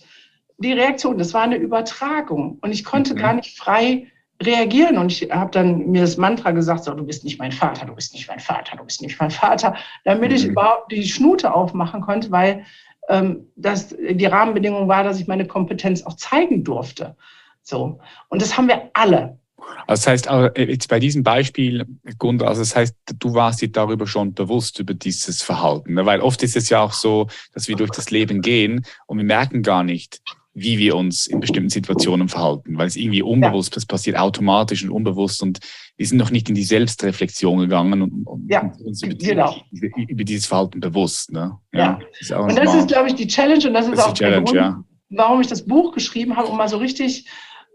die 0.58 0.72
Reaktion. 0.72 1.18
Das 1.18 1.34
war 1.34 1.42
eine 1.42 1.56
Übertragung 1.56 2.58
und 2.60 2.72
ich 2.72 2.84
konnte 2.84 3.14
mhm. 3.14 3.18
gar 3.18 3.34
nicht 3.34 3.56
frei 3.56 4.08
reagieren. 4.42 4.98
Und 4.98 5.12
ich 5.12 5.30
habe 5.30 5.50
dann 5.50 5.90
mir 5.90 6.02
das 6.02 6.16
Mantra 6.16 6.50
gesagt, 6.50 6.84
so, 6.84 6.94
du 6.94 7.04
bist 7.04 7.24
nicht 7.24 7.38
mein 7.38 7.52
Vater, 7.52 7.86
du 7.86 7.94
bist 7.94 8.12
nicht 8.14 8.28
mein 8.28 8.40
Vater, 8.40 8.76
du 8.76 8.84
bist 8.84 9.00
nicht 9.00 9.18
mein 9.20 9.30
Vater, 9.30 9.76
damit 10.04 10.30
mhm. 10.30 10.36
ich 10.36 10.44
überhaupt 10.46 10.90
die 10.90 11.06
Schnute 11.06 11.54
aufmachen 11.54 12.00
konnte, 12.00 12.30
weil 12.30 12.64
ähm, 13.08 13.46
das, 13.56 13.94
die 13.96 14.26
Rahmenbedingung 14.26 14.88
war, 14.88 15.04
dass 15.04 15.20
ich 15.20 15.26
meine 15.26 15.46
Kompetenz 15.46 16.04
auch 16.04 16.16
zeigen 16.16 16.64
durfte. 16.64 17.16
So. 17.62 18.00
Und 18.28 18.42
das 18.42 18.56
haben 18.56 18.68
wir 18.68 18.90
alle. 18.94 19.38
Also 19.86 20.00
das 20.00 20.06
heißt, 20.06 20.26
äh, 20.28 20.70
jetzt 20.70 20.88
bei 20.88 20.98
diesem 20.98 21.22
Beispiel, 21.22 21.84
Gunda, 22.18 22.46
also 22.46 22.62
das 22.62 22.74
heißt, 22.74 22.96
du 23.18 23.34
warst 23.34 23.60
dir 23.60 23.70
darüber 23.70 24.06
schon 24.06 24.32
bewusst 24.32 24.78
über 24.78 24.94
dieses 24.94 25.42
Verhalten. 25.42 25.94
Ne? 25.94 26.06
Weil 26.06 26.20
oft 26.20 26.42
ist 26.42 26.56
es 26.56 26.68
ja 26.70 26.82
auch 26.82 26.92
so, 26.92 27.28
dass 27.52 27.68
wir 27.68 27.76
durch 27.76 27.90
das 27.90 28.10
Leben 28.10 28.40
gehen 28.40 28.84
und 29.06 29.18
wir 29.18 29.24
merken 29.24 29.62
gar 29.62 29.82
nicht, 29.82 30.22
wie 30.54 30.78
wir 30.78 30.94
uns 30.94 31.26
in 31.26 31.40
bestimmten 31.40 31.68
Situationen 31.68 32.28
verhalten, 32.28 32.78
weil 32.78 32.86
es 32.86 32.94
irgendwie 32.94 33.22
unbewusst, 33.22 33.72
ja. 33.72 33.74
das 33.74 33.86
passiert 33.86 34.16
automatisch 34.16 34.84
und 34.84 34.90
unbewusst 34.90 35.42
und 35.42 35.58
wir 35.96 36.06
sind 36.06 36.16
noch 36.16 36.30
nicht 36.30 36.48
in 36.48 36.54
die 36.54 36.62
Selbstreflexion 36.62 37.58
gegangen 37.58 38.02
und, 38.02 38.24
und 38.24 38.50
ja, 38.50 38.72
uns 38.84 39.02
über, 39.02 39.16
genau. 39.16 39.56
diese, 39.72 39.86
über, 40.08 40.24
dieses 40.24 40.46
Verhalten 40.46 40.78
bewusst. 40.78 41.32
Ne? 41.32 41.58
Ja. 41.72 41.98
ja. 42.20 42.38
und 42.38 42.56
das 42.56 42.72
ist, 42.74 42.88
glaube 42.88 43.08
ich, 43.08 43.16
die 43.16 43.26
Challenge 43.26 43.66
und 43.66 43.74
das 43.74 43.86
ist 43.86 43.98
das 43.98 44.06
auch 44.06 44.12
der 44.12 44.40
Grund, 44.40 44.84
warum 45.10 45.40
ich 45.40 45.48
das 45.48 45.64
Buch 45.64 45.92
geschrieben 45.92 46.36
habe, 46.36 46.48
um 46.48 46.56
mal 46.56 46.68
so 46.68 46.76
richtig 46.76 47.26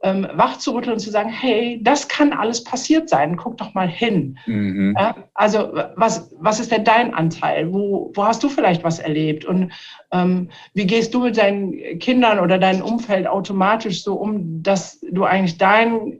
ähm, 0.03 0.27
wach 0.33 0.57
zu 0.57 0.73
rütteln 0.73 0.93
und 0.93 0.99
zu 0.99 1.11
sagen, 1.11 1.29
hey, 1.29 1.79
das 1.83 2.07
kann 2.07 2.31
alles 2.31 2.63
passiert 2.63 3.09
sein, 3.09 3.35
guck 3.35 3.57
doch 3.57 3.73
mal 3.73 3.87
hin. 3.87 4.37
Mhm. 4.45 4.95
Ja, 4.97 5.15
also 5.33 5.73
was, 5.95 6.33
was 6.39 6.59
ist 6.59 6.71
denn 6.71 6.85
dein 6.85 7.13
Anteil? 7.13 7.71
Wo, 7.71 8.11
wo 8.15 8.23
hast 8.23 8.41
du 8.43 8.49
vielleicht 8.49 8.83
was 8.83 8.99
erlebt? 8.99 9.45
Und 9.45 9.71
ähm, 10.11 10.49
wie 10.73 10.87
gehst 10.87 11.13
du 11.13 11.23
mit 11.23 11.37
deinen 11.37 11.99
Kindern 11.99 12.39
oder 12.39 12.57
deinem 12.57 12.81
Umfeld 12.81 13.27
automatisch 13.27 14.03
so 14.03 14.15
um, 14.15 14.63
dass 14.63 14.99
du 15.01 15.25
eigentlich 15.25 15.57
deinen 15.57 16.19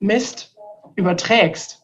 Mist 0.00 0.56
überträgst? 0.96 1.82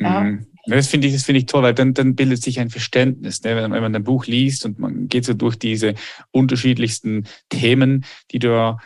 Ja? 0.00 0.20
Mhm. 0.20 0.46
Das 0.66 0.88
finde 0.88 1.06
ich, 1.06 1.12
das 1.12 1.24
finde 1.24 1.40
ich 1.40 1.46
toll, 1.46 1.62
weil 1.62 1.74
dann, 1.74 1.92
dann 1.92 2.16
bildet 2.16 2.42
sich 2.42 2.58
ein 2.58 2.70
Verständnis. 2.70 3.42
Ne? 3.42 3.54
Wenn, 3.54 3.70
wenn 3.70 3.82
man 3.82 3.94
ein 3.94 4.04
Buch 4.04 4.26
liest 4.26 4.64
und 4.64 4.78
man 4.78 5.08
geht 5.08 5.26
so 5.26 5.34
durch 5.34 5.56
diese 5.56 5.94
unterschiedlichsten 6.30 7.24
Themen, 7.50 8.04
die 8.30 8.38
du 8.38 8.78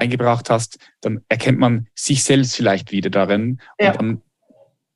reingebracht 0.00 0.50
hast, 0.50 0.78
dann 1.00 1.22
erkennt 1.28 1.58
man 1.58 1.86
sich 1.94 2.24
selbst 2.24 2.56
vielleicht 2.56 2.92
wieder 2.92 3.10
darin 3.10 3.60
ja. 3.78 3.92
und 3.92 3.96
dann 3.96 4.22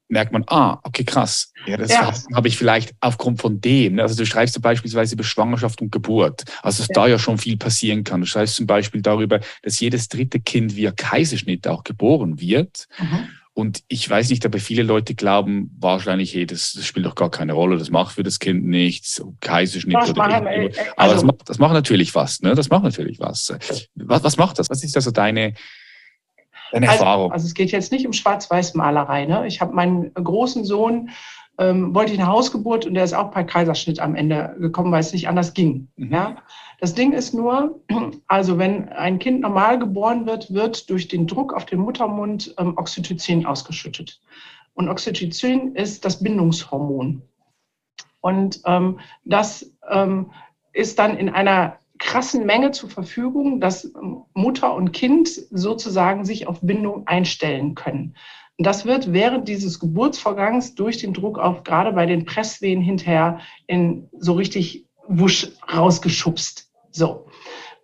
merkt 0.09 0.33
man, 0.33 0.45
ah, 0.47 0.79
okay, 0.85 1.05
krass. 1.05 1.53
Ja, 1.67 1.77
das 1.77 1.91
ja. 1.91 2.13
habe 2.35 2.49
ich 2.49 2.57
vielleicht 2.57 2.95
aufgrund 3.01 3.41
von 3.41 3.61
dem. 3.61 3.97
Ne? 3.97 4.03
Also 4.03 4.17
du 4.17 4.25
schreibst 4.25 4.57
du 4.57 4.61
beispielsweise 4.61 5.15
über 5.15 5.25
Schwangerschaft 5.25 5.83
und 5.83 5.93
Geburt, 5.93 6.45
also 6.63 6.83
dass 6.83 6.89
ja. 6.89 6.95
da 6.95 7.07
ja 7.07 7.19
schon 7.19 7.39
viel 7.39 7.57
passieren 7.57 8.05
kann. 8.05 8.21
Du 8.21 8.27
schreibst 8.27 8.57
zum 8.57 8.67
Beispiel 8.67 9.03
darüber, 9.03 9.41
dass 9.63 9.81
jedes 9.81 10.09
dritte 10.09 10.41
Kind 10.41 10.77
via 10.77 10.93
Kaiserschnitt 10.93 11.69
auch 11.69 11.85
geboren 11.85 12.41
wird. 12.41 12.89
Mhm. 12.99 13.29
Und 13.59 13.83
ich 13.89 14.09
weiß 14.09 14.31
nicht, 14.31 14.47
aber 14.47 14.61
viele 14.61 14.85
Leute 14.85 15.17
glauben 15.17 15.77
wahrscheinlich, 15.81 16.33
hey, 16.33 16.47
das, 16.47 16.75
das 16.75 16.87
spielt 16.87 17.07
doch 17.07 17.17
gar 17.17 17.29
keine 17.29 17.55
Rolle, 17.55 17.77
das 17.77 17.91
macht 17.91 18.15
für 18.15 18.23
das 18.23 18.39
Kind 18.39 18.65
nichts, 18.65 19.21
Kaiserschnitt 19.41 19.97
das 19.97 20.11
oder 20.11 20.29
machen, 20.29 20.47
äh, 20.47 20.69
also, 20.69 20.93
Aber 20.97 21.15
das 21.15 21.25
macht, 21.25 21.49
das 21.49 21.59
macht 21.59 21.73
natürlich 21.73 22.15
was, 22.15 22.41
ne? 22.41 22.55
Das 22.55 22.69
macht 22.69 22.85
natürlich 22.85 23.19
was. 23.19 23.53
Was, 23.97 24.23
was 24.23 24.37
macht 24.37 24.61
das? 24.61 24.71
Was 24.71 24.85
ist 24.85 24.95
also 24.95 25.11
deine, 25.11 25.55
deine 26.71 26.89
also, 26.89 27.03
Erfahrung? 27.03 27.33
Also 27.33 27.49
es 27.49 27.55
geht 27.55 27.73
jetzt 27.73 27.91
nicht 27.91 28.07
um 28.07 28.13
Schwarz-Weiß-Malerei. 28.13 29.25
Ne? 29.25 29.45
Ich 29.49 29.61
habe 29.61 29.75
meinen 29.75 30.15
großen 30.15 30.65
Sohn, 30.65 31.11
ähm, 31.59 31.95
wollte 31.95 32.13
ich 32.13 32.19
eine 32.19 32.29
Hausgeburt 32.29 32.87
und 32.87 32.95
der 32.95 33.05
ist 33.05 33.15
auch 33.15 33.31
bei 33.33 33.45
Kaiserschnitt 33.45 34.01
am 34.01 34.15
Ende 34.15 34.57
gekommen, 34.59 34.93
weil 34.93 35.01
es 35.01 35.13
nicht 35.13 35.29
anders 35.29 35.55
ging. 35.55 35.89
Mhm. 35.97 36.13
Ja? 36.13 36.37
Das 36.81 36.95
Ding 36.95 37.13
ist 37.13 37.35
nur, 37.35 37.81
also 38.29 38.59
wenn 38.59 38.89
ein 38.91 39.19
Kind 39.19 39.41
normal 39.41 39.79
geboren 39.79 40.27
wird, 40.27 40.53
wird 40.55 40.89
durch 40.89 41.09
den 41.09 41.27
Druck 41.27 41.53
auf 41.53 41.67
den 41.67 41.81
Muttermund 41.81 42.55
ähm, 42.59 42.75
Oxytocin 42.77 43.45
ausgeschüttet. 43.45 44.21
Und 44.75 44.89
Oxytocin 44.89 45.75
ist 45.75 46.05
das 46.05 46.23
Bindungshormon. 46.23 47.23
Und 48.21 48.61
ähm, 48.65 49.01
das 49.25 49.73
ähm, 49.91 50.31
ist 50.73 51.01
dann 51.01 51.17
in 51.17 51.29
einer 51.29 51.79
krassen 51.99 52.47
Menge 52.47 52.71
zur 52.71 52.89
Verfügung, 52.89 53.61
dass 53.61 53.93
Mutter 54.35 54.75
und 54.75 54.93
Kind 54.93 55.29
sozusagen 55.29 56.25
sich 56.25 56.47
auf 56.47 56.61
Bindung 56.61 57.09
einstellen 57.09 57.75
können. 57.75 58.15
Das 58.59 58.85
wird 58.85 59.13
während 59.13 59.49
dieses 59.49 59.79
Geburtsvorgangs 59.79 60.75
durch 60.75 60.99
den 60.99 61.15
Druck 61.15 61.39
auf 61.39 61.63
gerade 61.63 61.93
bei 61.93 62.07
den 62.07 62.25
Presswehen 62.25 62.83
hinterher 62.83 63.41
in 63.69 64.09
so 64.19 64.33
richtig 64.33 64.87
wusch 65.07 65.49
rausgeschubst. 65.73 66.71
So, 66.91 67.27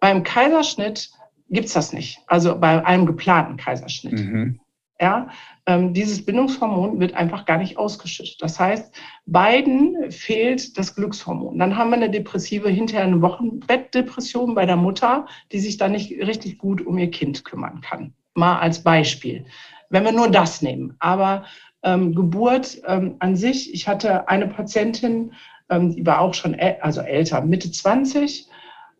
beim 0.00 0.24
Kaiserschnitt 0.24 1.10
gibt 1.48 1.66
es 1.66 1.74
das 1.74 1.92
nicht. 1.92 2.18
Also 2.26 2.58
bei 2.58 2.84
einem 2.84 3.06
geplanten 3.06 3.56
Kaiserschnitt. 3.56 4.14
Mhm. 4.14 4.60
Ja, 5.00 5.28
ähm, 5.66 5.92
dieses 5.92 6.24
Bindungshormon 6.24 7.00
wird 7.00 7.14
einfach 7.14 7.46
gar 7.46 7.58
nicht 7.58 7.78
ausgeschüttet. 7.78 8.36
Das 8.40 8.60
heißt, 8.60 8.94
beiden 9.26 10.10
fehlt 10.10 10.78
das 10.78 10.94
Glückshormon. 10.94 11.58
Dann 11.58 11.76
haben 11.76 11.90
wir 11.90 11.96
eine 11.96 12.10
depressive, 12.10 12.68
hinterher 12.68 13.04
eine 13.04 13.20
Wochenbettdepression 13.20 14.54
bei 14.54 14.66
der 14.66 14.76
Mutter, 14.76 15.26
die 15.50 15.58
sich 15.58 15.78
dann 15.78 15.92
nicht 15.92 16.12
richtig 16.12 16.58
gut 16.58 16.84
um 16.86 16.96
ihr 16.98 17.10
Kind 17.10 17.44
kümmern 17.44 17.80
kann. 17.80 18.14
Mal 18.34 18.58
als 18.58 18.82
Beispiel. 18.82 19.46
Wenn 19.90 20.04
wir 20.04 20.12
nur 20.12 20.28
das 20.28 20.62
nehmen. 20.62 20.96
Aber 20.98 21.44
ähm, 21.82 22.14
Geburt 22.14 22.80
ähm, 22.86 23.16
an 23.18 23.36
sich, 23.36 23.72
ich 23.72 23.86
hatte 23.86 24.28
eine 24.28 24.48
Patientin, 24.48 25.32
ähm, 25.68 25.94
die 25.94 26.04
war 26.04 26.20
auch 26.20 26.34
schon 26.34 26.54
äl 26.54 26.76
also 26.80 27.00
älter, 27.00 27.40
Mitte 27.42 27.70
20, 27.70 28.48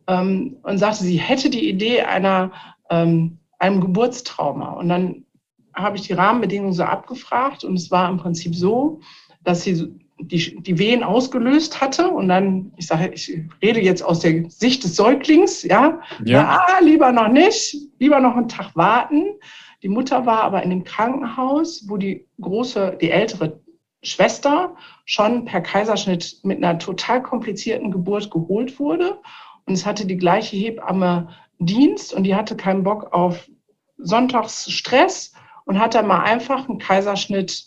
ähm, 0.06 0.56
und 0.62 0.78
sagte, 0.78 1.04
sie 1.04 1.16
hätte 1.16 1.50
die 1.50 1.68
Idee 1.68 2.02
einer, 2.02 2.52
ähm, 2.90 3.38
einem 3.58 3.80
Geburtstrauma. 3.80 4.72
Und 4.72 4.88
dann 4.88 5.24
habe 5.74 5.96
ich 5.96 6.02
die 6.02 6.12
Rahmenbedingungen 6.12 6.74
so 6.74 6.84
abgefragt 6.84 7.64
und 7.64 7.74
es 7.74 7.90
war 7.90 8.08
im 8.08 8.18
Prinzip 8.18 8.54
so, 8.54 9.00
dass 9.42 9.62
sie 9.62 9.92
die, 10.20 10.62
die 10.62 10.78
Wehen 10.78 11.02
ausgelöst 11.02 11.80
hatte 11.80 12.08
und 12.08 12.28
dann, 12.28 12.72
ich 12.76 12.86
sage, 12.86 13.10
ich 13.12 13.36
rede 13.60 13.80
jetzt 13.80 14.02
aus 14.02 14.20
der 14.20 14.48
Sicht 14.48 14.84
des 14.84 14.94
Säuglings, 14.96 15.64
ja, 15.64 16.00
ja. 16.24 16.42
Na, 16.42 16.56
ah, 16.58 16.80
lieber 16.80 17.10
noch 17.10 17.28
nicht, 17.28 17.76
lieber 17.98 18.20
noch 18.20 18.36
einen 18.36 18.48
Tag 18.48 18.76
warten. 18.76 19.24
Die 19.84 19.90
Mutter 19.90 20.24
war 20.24 20.40
aber 20.40 20.62
in 20.62 20.70
dem 20.70 20.82
Krankenhaus, 20.82 21.84
wo 21.88 21.98
die 21.98 22.26
große, 22.40 22.96
die 23.02 23.10
ältere 23.10 23.60
Schwester 24.02 24.74
schon 25.04 25.44
per 25.44 25.60
Kaiserschnitt 25.60 26.40
mit 26.42 26.56
einer 26.56 26.78
total 26.78 27.22
komplizierten 27.22 27.90
Geburt 27.90 28.30
geholt 28.30 28.78
wurde. 28.78 29.20
Und 29.66 29.74
es 29.74 29.84
hatte 29.84 30.06
die 30.06 30.16
gleiche 30.16 30.56
Hebamme 30.56 31.28
Dienst 31.58 32.14
und 32.14 32.24
die 32.24 32.34
hatte 32.34 32.56
keinen 32.56 32.82
Bock 32.82 33.12
auf 33.12 33.46
Sonntagsstress 33.98 35.34
und 35.66 35.78
hat 35.78 35.94
dann 35.94 36.06
mal 36.06 36.22
einfach 36.22 36.66
einen 36.66 36.78
Kaiserschnitt 36.78 37.66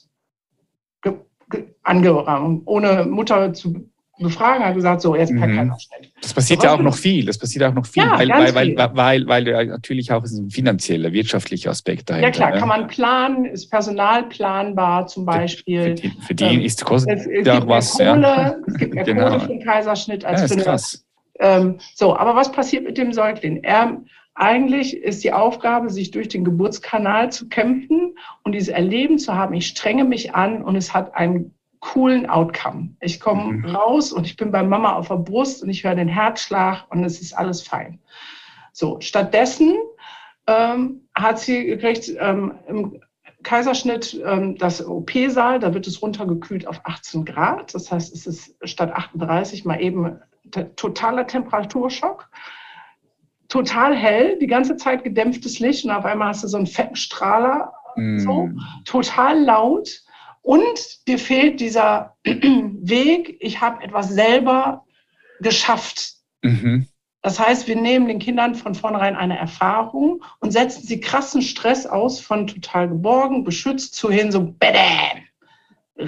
angerannt, 1.83 2.63
ohne 2.65 3.05
Mutter 3.05 3.53
zu 3.53 3.89
befragen, 4.19 4.65
hat 4.65 4.75
gesagt, 4.75 5.01
so, 5.01 5.15
jetzt 5.15 5.35
per 5.35 5.47
mhm. 5.47 5.55
Kaiserschnitt. 5.55 6.11
Das 6.21 6.33
passiert 6.33 6.61
so, 6.61 6.67
ja 6.67 6.73
auch 6.73 6.81
noch 6.81 6.95
viel, 6.95 7.25
das 7.25 7.37
passiert 7.37 7.65
auch 7.65 7.73
noch 7.73 7.85
viel, 7.85 8.03
ja, 8.03 8.17
weil, 8.17 8.29
weil, 8.29 8.55
weil, 8.55 8.77
weil, 8.77 8.95
weil, 8.95 9.27
weil 9.27 9.47
ja 9.47 9.63
natürlich 9.63 10.11
auch 10.11 10.23
ein 10.23 10.49
finanzieller, 10.49 11.11
wirtschaftlicher 11.11 11.69
Aspekt 11.69 12.09
dahinter. 12.09 12.27
Ja 12.27 12.31
klar, 12.31 12.51
ne? 12.51 12.59
kann 12.59 12.67
man 12.67 12.87
planen, 12.87 13.45
ist 13.45 13.69
Personal 13.69 14.23
planbar 14.23 15.07
zum 15.07 15.25
Beispiel. 15.25 15.83
Für, 15.83 15.93
die, 15.95 16.11
für 16.21 16.35
die 16.35 16.43
ähm, 16.43 16.61
ist 16.61 16.83
kostet 16.83 17.19
es, 17.19 17.27
es 17.27 17.47
ja 17.47 17.61
auch 17.61 17.67
was. 17.67 17.91
Kohle, 17.93 18.21
ja. 18.21 18.55
Es 18.67 18.73
gibt 18.75 18.93
mehr 18.93 19.03
genau. 19.03 19.29
Kohle 19.29 19.39
für 19.41 19.47
den 19.47 19.63
Kaiserschnitt 19.63 20.25
als 20.25 20.41
ja, 20.41 20.47
für 20.47 20.57
krass. 20.57 21.05
Ähm, 21.39 21.79
so, 21.93 22.15
aber 22.15 22.35
was 22.35 22.51
passiert 22.51 22.83
mit 22.83 22.97
dem 22.97 23.13
Säugling? 23.13 23.63
Er 23.63 24.01
eigentlich 24.37 24.95
ist 24.95 25.23
die 25.23 25.33
Aufgabe, 25.33 25.89
sich 25.89 26.11
durch 26.11 26.27
den 26.27 26.45
Geburtskanal 26.45 27.31
zu 27.31 27.49
kämpfen 27.49 28.15
und 28.43 28.51
dieses 28.51 28.67
Erleben 28.67 29.17
zu 29.17 29.33
haben, 29.33 29.55
ich 29.55 29.67
strenge 29.67 30.03
mich 30.03 30.35
an 30.35 30.61
und 30.61 30.75
es 30.75 30.93
hat 30.93 31.15
einen 31.15 31.56
coolen 31.79 32.29
Outcome. 32.29 32.95
Ich 33.01 33.19
komme 33.19 33.53
mhm. 33.53 33.75
raus 33.75 34.11
und 34.11 34.25
ich 34.25 34.35
bin 34.35 34.51
bei 34.51 34.63
Mama 34.63 34.93
auf 34.93 35.07
der 35.07 35.15
Brust 35.15 35.63
und 35.63 35.69
ich 35.69 35.83
höre 35.83 35.95
den 35.95 36.07
Herzschlag 36.07 36.85
und 36.89 37.03
es 37.03 37.21
ist 37.21 37.33
alles 37.33 37.61
fein. 37.61 37.99
So, 38.71 38.99
stattdessen 38.99 39.75
ähm, 40.47 41.07
hat 41.15 41.39
sie 41.39 41.65
gekriegt 41.65 42.11
ähm, 42.19 42.53
im 42.67 43.01
Kaiserschnitt 43.43 44.19
ähm, 44.25 44.57
das 44.57 44.85
OP-Saal, 44.85 45.59
da 45.59 45.73
wird 45.73 45.87
es 45.87 46.01
runtergekühlt 46.01 46.67
auf 46.67 46.81
18 46.83 47.25
Grad. 47.25 47.73
Das 47.73 47.91
heißt, 47.91 48.13
es 48.13 48.27
ist 48.27 48.55
statt 48.63 48.91
38 48.91 49.65
mal 49.65 49.81
eben 49.81 50.19
totaler 50.75 51.27
Temperaturschock 51.27 52.29
total 53.47 53.95
hell, 53.95 54.37
die 54.39 54.47
ganze 54.47 54.77
Zeit 54.77 55.03
gedämpftes 55.03 55.59
Licht 55.59 55.85
und 55.85 55.91
auf 55.91 56.05
einmal 56.05 56.29
hast 56.29 56.43
du 56.43 56.47
so 56.47 56.57
einen 56.57 56.67
fetten 56.67 56.95
Strahler, 56.95 57.73
mm. 57.95 58.19
so, 58.19 58.49
total 58.85 59.43
laut 59.43 60.01
und 60.47 61.05
dir 61.09 61.19
fehlt 61.19 61.59
dieser 61.59 62.15
Weg, 62.23 63.35
ich 63.41 63.59
habe 63.59 63.83
etwas 63.83 64.07
selber 64.07 64.85
geschafft. 65.41 66.13
Mhm. 66.41 66.87
Das 67.21 67.37
heißt, 67.37 67.67
wir 67.67 67.75
nehmen 67.75 68.07
den 68.07 68.19
Kindern 68.19 68.55
von 68.55 68.73
vornherein 68.73 69.17
eine 69.17 69.37
Erfahrung 69.37 70.23
und 70.39 70.51
setzen 70.51 70.87
sie 70.87 71.01
krassen 71.01 71.41
Stress 71.41 71.85
aus 71.85 72.21
von 72.21 72.47
total 72.47 72.87
geborgen, 72.87 73.43
beschützt 73.43 73.95
zu 73.95 74.09
hin 74.09 74.31
so 74.31 74.55
badam, 74.57 75.25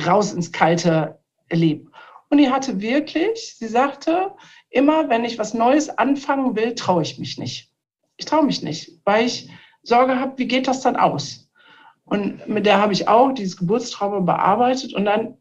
raus 0.07 0.31
ins 0.31 0.53
kalte 0.53 1.19
Leben. 1.51 1.91
Und 2.29 2.37
die 2.37 2.49
hatte 2.49 2.79
wirklich, 2.79 3.57
sie 3.57 3.67
sagte, 3.67 4.31
immer 4.69 5.09
wenn 5.09 5.25
ich 5.25 5.37
was 5.37 5.53
Neues 5.53 5.89
anfangen 5.89 6.55
will, 6.55 6.75
traue 6.75 7.01
ich 7.01 7.19
mich 7.19 7.37
nicht. 7.37 7.73
Ich 8.15 8.23
traue 8.23 8.45
mich 8.45 8.63
nicht, 8.63 9.01
weil 9.03 9.25
ich 9.25 9.49
Sorge 9.83 10.17
habe, 10.17 10.37
wie 10.37 10.47
geht 10.47 10.69
das 10.69 10.79
dann 10.79 10.95
aus? 10.95 11.48
Und 12.09 12.47
mit 12.47 12.65
der 12.65 12.81
habe 12.81 12.93
ich 12.93 13.07
auch 13.07 13.31
dieses 13.31 13.57
Geburtstrauma 13.57 14.19
bearbeitet 14.19 14.93
und 14.93 15.05
dann 15.05 15.37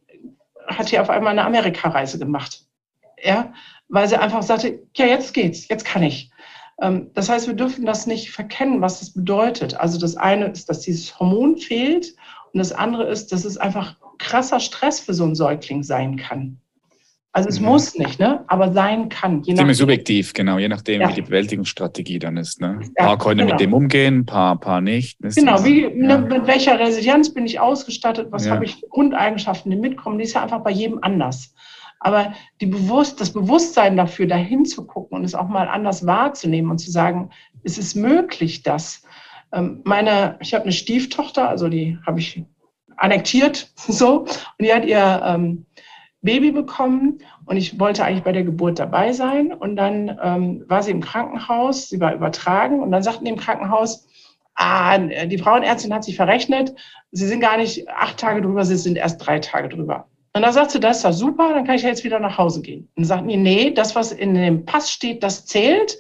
hat 0.66 0.88
sie 0.88 0.98
auf 0.98 1.08
einmal 1.08 1.32
eine 1.32 1.44
Amerikareise 1.44 2.18
gemacht. 2.18 2.64
Ja, 3.22 3.52
weil 3.88 4.06
sie 4.08 4.20
einfach 4.20 4.42
sagte, 4.42 4.86
ja, 4.94 5.06
jetzt 5.06 5.32
geht's, 5.34 5.66
jetzt 5.68 5.84
kann 5.84 6.02
ich. 6.02 6.30
Ähm, 6.80 7.10
das 7.14 7.28
heißt, 7.28 7.46
wir 7.46 7.54
dürfen 7.54 7.86
das 7.86 8.06
nicht 8.06 8.30
verkennen, 8.30 8.80
was 8.80 9.00
das 9.00 9.12
bedeutet. 9.12 9.74
Also 9.74 9.98
das 9.98 10.16
eine 10.16 10.46
ist, 10.46 10.68
dass 10.68 10.80
dieses 10.80 11.18
Hormon 11.18 11.56
fehlt 11.56 12.14
und 12.52 12.58
das 12.58 12.72
andere 12.72 13.04
ist, 13.04 13.32
dass 13.32 13.44
es 13.44 13.56
einfach 13.56 13.96
krasser 14.18 14.60
Stress 14.60 15.00
für 15.00 15.14
so 15.14 15.24
einen 15.24 15.34
Säugling 15.34 15.82
sein 15.82 16.16
kann. 16.16 16.60
Also 17.38 17.50
es 17.50 17.60
mhm. 17.60 17.66
muss 17.66 17.94
nicht, 17.96 18.18
ne? 18.18 18.42
aber 18.48 18.72
sein 18.72 19.08
kann. 19.10 19.44
Je 19.44 19.54
Ziemlich 19.54 19.76
subjektiv, 19.76 20.32
genau, 20.32 20.58
je 20.58 20.66
nachdem, 20.66 21.02
ja. 21.02 21.08
wie 21.08 21.14
die 21.14 21.22
Bewältigungsstrategie 21.22 22.18
dann 22.18 22.36
ist. 22.36 22.60
Ne? 22.60 22.80
Ein 22.80 22.90
ja, 22.98 23.06
paar 23.06 23.18
können 23.18 23.38
genau. 23.38 23.52
mit 23.52 23.60
dem 23.60 23.72
umgehen, 23.74 24.18
ein 24.18 24.26
paar, 24.26 24.58
paar 24.58 24.80
nicht. 24.80 25.18
Das 25.20 25.36
genau, 25.36 25.64
wie, 25.64 25.82
ja. 25.82 25.88
ne, 25.90 26.18
mit 26.18 26.48
welcher 26.48 26.80
Resilienz 26.80 27.32
bin 27.32 27.46
ich 27.46 27.60
ausgestattet, 27.60 28.32
was 28.32 28.50
habe 28.50 28.64
ich 28.64 28.82
Grundeigenschaften, 28.90 29.70
die 29.70 29.76
mitkommen, 29.76 30.18
die 30.18 30.24
ist 30.24 30.32
ja 30.32 30.42
einfach 30.42 30.64
bei 30.64 30.72
jedem 30.72 30.98
anders. 31.00 31.54
Aber 32.00 32.32
die 32.60 32.66
Bewusst, 32.66 33.20
das 33.20 33.32
Bewusstsein 33.32 33.96
dafür, 33.96 34.26
dahin 34.26 34.64
zu 34.64 34.84
gucken 34.84 35.18
und 35.18 35.24
es 35.24 35.36
auch 35.36 35.46
mal 35.46 35.68
anders 35.68 36.04
wahrzunehmen 36.06 36.72
und 36.72 36.78
zu 36.78 36.90
sagen, 36.90 37.30
es 37.62 37.78
ist 37.78 37.94
möglich, 37.94 38.64
dass 38.64 39.04
ähm, 39.52 39.82
meine, 39.84 40.38
ich 40.40 40.54
habe 40.54 40.64
eine 40.64 40.72
Stieftochter, 40.72 41.48
also 41.48 41.68
die 41.68 41.98
habe 42.04 42.18
ich 42.18 42.42
annektiert, 42.96 43.70
so, 43.76 44.22
und 44.22 44.30
die 44.60 44.72
hat 44.72 44.84
ihr 44.84 45.22
ähm, 45.24 45.66
Baby 46.22 46.50
bekommen 46.50 47.18
und 47.46 47.56
ich 47.56 47.78
wollte 47.78 48.04
eigentlich 48.04 48.24
bei 48.24 48.32
der 48.32 48.42
Geburt 48.42 48.78
dabei 48.78 49.12
sein. 49.12 49.52
Und 49.52 49.76
dann 49.76 50.18
ähm, 50.22 50.64
war 50.66 50.82
sie 50.82 50.90
im 50.90 51.00
Krankenhaus, 51.00 51.88
sie 51.88 52.00
war 52.00 52.14
übertragen 52.14 52.80
und 52.80 52.90
dann 52.90 53.02
sagten 53.02 53.24
die 53.24 53.30
im 53.30 53.36
Krankenhaus, 53.36 54.06
ah, 54.54 54.98
die 54.98 55.38
Frauenärztin 55.38 55.94
hat 55.94 56.04
sich 56.04 56.16
verrechnet, 56.16 56.74
sie 57.12 57.26
sind 57.26 57.40
gar 57.40 57.56
nicht 57.56 57.88
acht 57.88 58.18
Tage 58.18 58.42
drüber, 58.42 58.64
sie 58.64 58.76
sind 58.76 58.96
erst 58.96 59.24
drei 59.24 59.38
Tage 59.38 59.68
drüber. 59.68 60.08
Und 60.34 60.42
dann 60.42 60.52
sagt 60.52 60.72
sie, 60.72 60.80
das 60.80 60.98
ist 60.98 61.04
doch 61.04 61.12
super, 61.12 61.54
dann 61.54 61.64
kann 61.64 61.76
ich 61.76 61.82
ja 61.82 61.88
jetzt 61.88 62.04
wieder 62.04 62.20
nach 62.20 62.38
Hause 62.38 62.62
gehen. 62.62 62.88
Und 62.96 63.04
sagten 63.04 63.28
die, 63.28 63.36
nee, 63.36 63.70
das, 63.70 63.94
was 63.94 64.12
in 64.12 64.34
dem 64.34 64.64
Pass 64.64 64.90
steht, 64.90 65.22
das 65.22 65.46
zählt. 65.46 65.98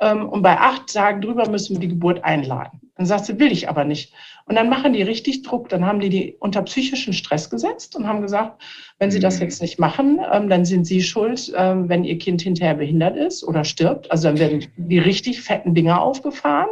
Ähm, 0.00 0.28
und 0.28 0.42
bei 0.42 0.58
acht 0.58 0.92
Tagen 0.92 1.20
drüber 1.20 1.48
müssen 1.48 1.74
wir 1.74 1.80
die 1.80 1.88
Geburt 1.88 2.22
einladen. 2.24 2.83
Dann 2.96 3.06
sagt 3.06 3.26
sie, 3.26 3.40
will 3.40 3.50
ich 3.50 3.68
aber 3.68 3.84
nicht. 3.84 4.12
Und 4.46 4.54
dann 4.54 4.68
machen 4.68 4.92
die 4.92 5.02
richtig 5.02 5.42
Druck. 5.42 5.68
Dann 5.68 5.84
haben 5.84 5.98
die 5.98 6.10
die 6.10 6.36
unter 6.38 6.62
psychischen 6.62 7.12
Stress 7.12 7.50
gesetzt 7.50 7.96
und 7.96 8.06
haben 8.06 8.22
gesagt, 8.22 8.62
wenn 8.98 9.10
sie 9.10 9.18
das 9.18 9.36
mhm. 9.36 9.42
jetzt 9.42 9.62
nicht 9.62 9.80
machen, 9.80 10.20
ähm, 10.32 10.48
dann 10.48 10.64
sind 10.64 10.86
sie 10.86 11.02
schuld, 11.02 11.52
ähm, 11.56 11.88
wenn 11.88 12.04
ihr 12.04 12.18
Kind 12.18 12.42
hinterher 12.42 12.74
behindert 12.74 13.16
ist 13.16 13.42
oder 13.42 13.64
stirbt. 13.64 14.10
Also 14.10 14.28
dann 14.28 14.38
werden 14.38 14.66
die 14.76 14.98
richtig 14.98 15.42
fetten 15.42 15.74
Dinger 15.74 16.00
aufgefahren. 16.00 16.68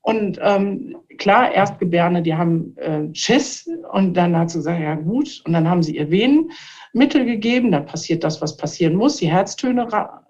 Und 0.00 0.38
ähm, 0.42 0.96
klar, 1.18 1.52
Erstgebärende, 1.52 2.22
die 2.22 2.34
haben 2.34 2.76
äh, 2.76 3.14
Schiss. 3.14 3.68
Und 3.92 4.14
dann 4.14 4.36
hat 4.36 4.50
sie 4.50 4.58
gesagt, 4.58 4.80
ja 4.80 4.94
gut. 4.94 5.42
Und 5.46 5.52
dann 5.52 5.68
haben 5.68 5.82
sie 5.82 5.96
ihr 5.96 6.10
Venenmittel 6.10 7.24
gegeben. 7.24 7.72
Dann 7.72 7.86
passiert 7.86 8.24
das, 8.24 8.40
was 8.40 8.56
passieren 8.56 8.96
muss. 8.96 9.16
Die 9.16 9.30
Herztöne 9.30 9.92
ra 9.92 10.20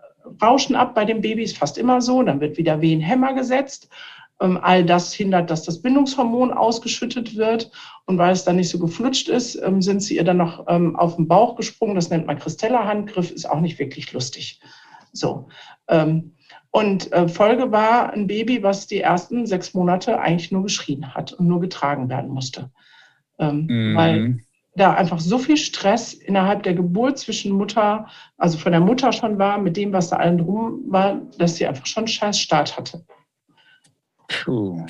rauschen 0.40 0.74
ab 0.74 0.94
bei 0.94 1.04
den 1.04 1.20
Babys, 1.20 1.56
fast 1.56 1.76
immer 1.76 2.00
so. 2.00 2.22
Dann 2.22 2.40
wird 2.40 2.56
wieder 2.56 2.80
Wehenhämmer 2.80 3.34
gesetzt. 3.34 3.88
Ähm, 4.40 4.58
all 4.60 4.84
das 4.84 5.12
hindert, 5.12 5.50
dass 5.50 5.62
das 5.62 5.80
Bindungshormon 5.80 6.52
ausgeschüttet 6.52 7.36
wird. 7.36 7.70
Und 8.06 8.18
weil 8.18 8.32
es 8.32 8.44
dann 8.44 8.56
nicht 8.56 8.68
so 8.68 8.78
geflutscht 8.78 9.28
ist, 9.28 9.56
ähm, 9.56 9.80
sind 9.80 10.00
sie 10.00 10.16
ihr 10.16 10.24
dann 10.24 10.38
noch 10.38 10.64
ähm, 10.68 10.96
auf 10.96 11.16
den 11.16 11.28
Bauch 11.28 11.56
gesprungen. 11.56 11.94
Das 11.94 12.10
nennt 12.10 12.26
man 12.26 12.38
Kristella-Handgriff, 12.38 13.30
ist 13.30 13.48
auch 13.48 13.60
nicht 13.60 13.78
wirklich 13.78 14.12
lustig. 14.12 14.60
So. 15.12 15.48
Und 16.70 17.12
äh, 17.12 17.28
Folge 17.28 17.70
war 17.70 18.12
ein 18.12 18.26
Baby, 18.26 18.62
was 18.62 18.88
die 18.88 19.00
ersten 19.00 19.46
sechs 19.46 19.74
Monate 19.74 20.18
eigentlich 20.18 20.50
nur 20.50 20.64
geschrien 20.64 21.14
hat 21.14 21.32
und 21.32 21.46
nur 21.46 21.60
getragen 21.60 22.08
werden 22.08 22.30
musste. 22.30 22.70
Mhm. 23.38 23.94
Weil 23.94 24.38
da 24.76 24.94
einfach 24.94 25.20
so 25.20 25.38
viel 25.38 25.56
Stress 25.56 26.12
innerhalb 26.12 26.62
der 26.64 26.74
Geburt 26.74 27.18
zwischen 27.18 27.52
Mutter, 27.52 28.08
also 28.38 28.58
von 28.58 28.72
der 28.72 28.80
Mutter 28.80 29.12
schon 29.12 29.38
war, 29.38 29.58
mit 29.58 29.76
dem, 29.76 29.92
was 29.92 30.10
da 30.10 30.16
allen 30.16 30.38
drum 30.38 30.82
war, 30.88 31.20
dass 31.38 31.56
sie 31.56 31.66
einfach 31.66 31.86
schon 31.86 32.02
einen 32.02 32.08
scheiß 32.08 32.38
Start 32.38 32.76
hatte. 32.76 33.04
Puh. 34.42 34.86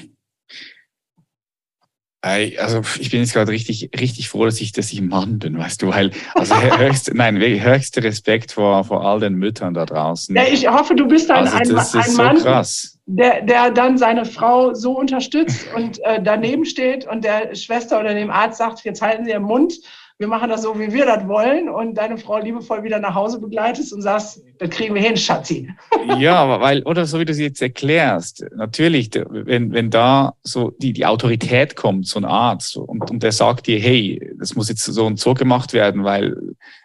Also 2.25 2.81
ich 2.99 3.11
bin 3.11 3.21
jetzt 3.21 3.35
gerade 3.35 3.53
richtig, 3.53 3.91
richtig 4.01 4.31
froh, 4.31 4.47
dass 4.47 4.59
ich, 4.59 4.73
dass 4.73 4.91
ich 4.95 5.03
Mann 5.03 5.39
bin, 5.39 5.59
weißt 5.59 5.83
du, 5.83 5.89
weil 5.89 6.11
also 6.35 6.55
höchst, 6.59 7.11
nein, 7.15 7.39
höchster 7.39 8.03
Respekt 8.03 8.53
vor, 8.53 8.83
vor 8.85 9.05
all 9.05 9.21
den 9.21 9.35
Müttern 9.35 9.75
da 9.75 9.85
draußen. 9.85 10.35
Ja, 10.35 10.45
ich 10.51 10.67
hoffe, 10.67 10.95
du 10.95 11.07
bist 11.07 11.29
dann 11.29 11.47
also, 11.47 11.77
ein, 11.77 11.79
ein 11.79 12.11
so 12.11 12.17
Mann, 12.17 12.39
krass. 12.39 12.99
Der, 13.05 13.43
der 13.43 13.71
dann 13.71 13.99
seine 13.99 14.25
Frau 14.25 14.73
so 14.73 14.99
unterstützt 14.99 15.67
und 15.77 16.03
äh, 16.05 16.23
daneben 16.23 16.65
steht 16.65 17.07
und 17.07 17.25
der 17.25 17.55
Schwester 17.55 18.01
oder 18.01 18.15
dem 18.15 18.31
Arzt 18.31 18.57
sagt, 18.57 18.83
jetzt 18.85 19.03
halten 19.03 19.27
Sie 19.27 19.33
Ihren 19.33 19.43
Mund 19.43 19.75
wir 20.19 20.29
machen 20.29 20.49
das 20.49 20.63
so, 20.63 20.79
wie 20.79 20.93
wir 20.93 21.07
das 21.07 21.27
wollen 21.27 21.69
und 21.69 21.95
deine 21.95 22.19
Frau 22.19 22.39
liebevoll 22.39 22.85
wieder 22.85 23.01
nach 23.01 23.17
Hause 23.17 23.41
begleitest 23.41 23.93
und 23.93 24.03
sagst, 24.03 24.43
das 24.59 24.71
kriegen 24.71 24.95
wir 24.95 25.03
hin, 25.03 25.17
Schatzi. 25.17 25.71
Ja, 26.19 26.61
weil, 26.61 26.83
oder 26.83 27.07
so 27.07 27.19
wie 27.19 27.25
du 27.25 27.33
es 27.33 27.39
jetzt 27.39 27.63
erklärst, 27.63 28.45
natürlich, 28.55 29.11
wenn, 29.15 29.73
wenn 29.73 29.91
da 29.91 30.35
so 30.43 30.71
die, 30.71 30.93
die 30.93 31.07
Autorität 31.07 31.77
kommt, 31.77 32.07
so 32.07 32.21
ein 32.21 32.27
Arzt, 32.27 32.77
und, 32.77 33.11
und 33.11 33.23
der 33.23 33.33
sagt 33.33 33.67
dir, 33.67 33.81
hey, 33.81 34.35
das 34.39 34.55
muss 34.55 34.69
jetzt 34.69 34.85
so 34.85 35.07
und 35.07 35.19
so 35.19 35.35
gemacht 35.35 35.73
werden, 35.73 36.05
weil 36.05 36.37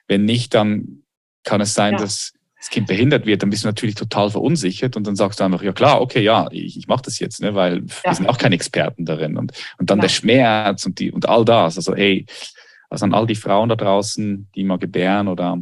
wenn 0.08 0.24
nicht, 0.26 0.54
dann 0.54 1.04
kann 1.44 1.62
es 1.62 1.74
sein, 1.74 1.94
ja. 1.94 2.00
dass 2.00 2.34
das 2.58 2.70
Kind 2.70 2.88
behindert 2.88 3.26
wird, 3.26 3.42
dann 3.42 3.50
bist 3.50 3.64
du 3.64 3.68
natürlich 3.68 3.96
total 3.96 4.30
verunsichert 4.30 4.98
und 4.98 5.06
dann 5.06 5.16
sagst 5.16 5.40
du 5.40 5.44
einfach, 5.44 5.62
ja 5.62 5.72
klar, 5.72 6.02
okay, 6.02 6.22
ja, 6.22 6.48
ich, 6.52 6.78
ich 6.78 6.88
mache 6.88 7.04
das 7.04 7.20
jetzt, 7.20 7.42
ne, 7.42 7.56
weil 7.56 7.78
ja. 7.78 7.84
wir 8.06 8.16
sind 8.16 8.28
auch 8.28 8.38
keine 8.38 8.56
Experten 8.56 9.06
darin. 9.06 9.38
Und, 9.38 9.54
und 9.78 9.90
dann 9.90 10.00
ja. 10.00 10.04
der 10.04 10.10
Schmerz 10.10 10.86
und, 10.86 11.00
die, 11.00 11.12
und 11.12 11.28
all 11.28 11.46
das. 11.46 11.78
Also 11.78 11.96
hey, 11.96 12.26
also 12.90 13.06
an 13.06 13.14
all 13.14 13.28
die 13.28 13.36
Frauen 13.36 13.70
da 13.70 13.76
draußen, 13.76 14.50
die 14.56 14.64
mal 14.64 14.78
gebären 14.78 15.28
oder 15.28 15.58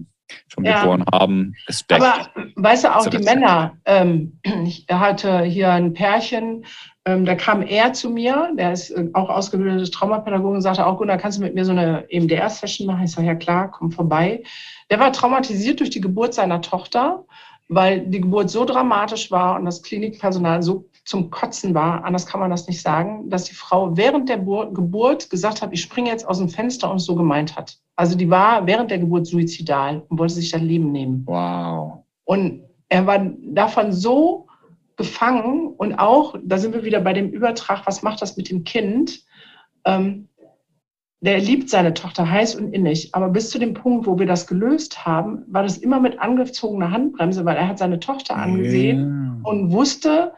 schon 0.48 0.66
ja. 0.66 0.82
geboren 0.82 1.06
haben, 1.12 1.54
Respekt. 1.68 2.04
Aber 2.04 2.30
weißt 2.56 2.84
du, 2.84 2.96
auch 2.96 3.08
die 3.08 3.20
Männer, 3.20 3.78
ähm, 3.86 4.40
ich 4.66 4.86
hatte 4.90 5.44
hier 5.44 5.72
ein 5.72 5.94
Pärchen, 5.94 6.66
ähm, 7.06 7.26
da 7.26 7.36
kam 7.36 7.62
er 7.62 7.94
zu 7.94 8.10
mir, 8.10 8.52
der 8.58 8.74
ist 8.74 8.90
äh, 8.90 9.10
auch 9.14 9.30
ausgebildetes 9.30 9.92
Traumapädagoge 9.92 10.56
und 10.56 10.62
sagte 10.62 10.86
auch, 10.86 10.98
Gunnar, 10.98 11.18
kannst 11.18 11.38
du 11.38 11.44
mit 11.44 11.56
mir 11.56 11.64
so 11.64 11.72
eine 11.72 12.06
EMDR-Session 12.10 12.86
machen? 12.86 13.06
Ich 13.06 13.12
sage, 13.12 13.28
ja 13.28 13.36
klar, 13.36 13.72
komm 13.72 13.92
vorbei. 13.92 14.44
Der 14.90 15.00
war 15.00 15.14
traumatisiert 15.14 15.80
durch 15.80 15.90
die 15.90 16.02
Geburt 16.02 16.34
seiner 16.34 16.62
Tochter, 16.62 17.24
weil 17.70 18.02
die 18.02 18.22
Geburt 18.22 18.50
so 18.50 18.66
dramatisch 18.66 19.32
war 19.32 19.58
und 19.58 19.66
das 19.66 19.84
Klinikpersonal 19.84 20.62
so 20.64 20.90
zum 21.08 21.30
Kotzen 21.30 21.74
war, 21.74 22.04
anders 22.04 22.26
kann 22.26 22.42
man 22.42 22.52
das 22.52 22.68
nicht 22.68 22.82
sagen, 22.82 23.30
dass 23.30 23.46
die 23.46 23.56
Frau 23.56 23.96
während 23.96 24.28
der 24.28 24.40
Geburt 24.40 25.30
gesagt 25.30 25.62
hat, 25.62 25.72
ich 25.72 25.82
springe 25.82 26.10
jetzt 26.10 26.28
aus 26.28 26.38
dem 26.38 26.50
Fenster 26.50 26.92
und 26.92 27.00
so 27.00 27.16
gemeint 27.16 27.56
hat. 27.56 27.78
Also 27.96 28.18
die 28.18 28.30
war 28.30 28.68
während 28.68 28.92
der 28.92 29.00
Geburt 29.00 29.26
suizidal 29.26 30.04
und 30.10 30.20
wollte 30.20 30.34
sich 30.34 30.52
das 30.52 30.62
Leben 30.62 30.92
nehmen. 30.92 31.24
Wow. 31.26 32.04
Und 32.26 32.64
er 32.90 33.08
war 33.08 33.20
davon 33.42 33.94
so 33.94 34.48
gefangen 34.98 35.68
und 35.78 35.98
auch, 35.98 36.36
da 36.44 36.58
sind 36.58 36.74
wir 36.74 36.84
wieder 36.84 37.00
bei 37.00 37.14
dem 37.14 37.30
Übertrag, 37.30 37.88
was 37.88 38.04
macht 38.04 38.22
das 38.22 38.36
mit 38.36 38.50
dem 38.50 38.66
Kind? 38.66 39.24
Ähm, 39.86 40.28
der 41.22 41.40
liebt 41.40 41.70
seine 41.70 41.94
Tochter 41.94 42.30
heiß 42.30 42.56
und 42.56 42.74
innig, 42.74 43.16
aber 43.16 43.30
bis 43.30 43.50
zu 43.50 43.60
dem 43.60 43.74
Punkt, 43.74 44.06
wo 44.06 44.20
wir 44.20 44.26
das 44.26 44.46
gelöst 44.46 45.06
haben, 45.06 45.46
war 45.48 45.64
das 45.64 45.78
immer 45.78 46.02
mit 46.02 46.20
angezogener 46.20 46.92
Handbremse, 46.92 47.46
weil 47.46 47.56
er 47.56 47.70
hat 47.70 47.80
seine 47.80 48.02
Tochter 48.02 48.36
angesehen 48.36 49.00
yeah. 49.00 49.50
und 49.50 49.72
wusste, 49.72 50.34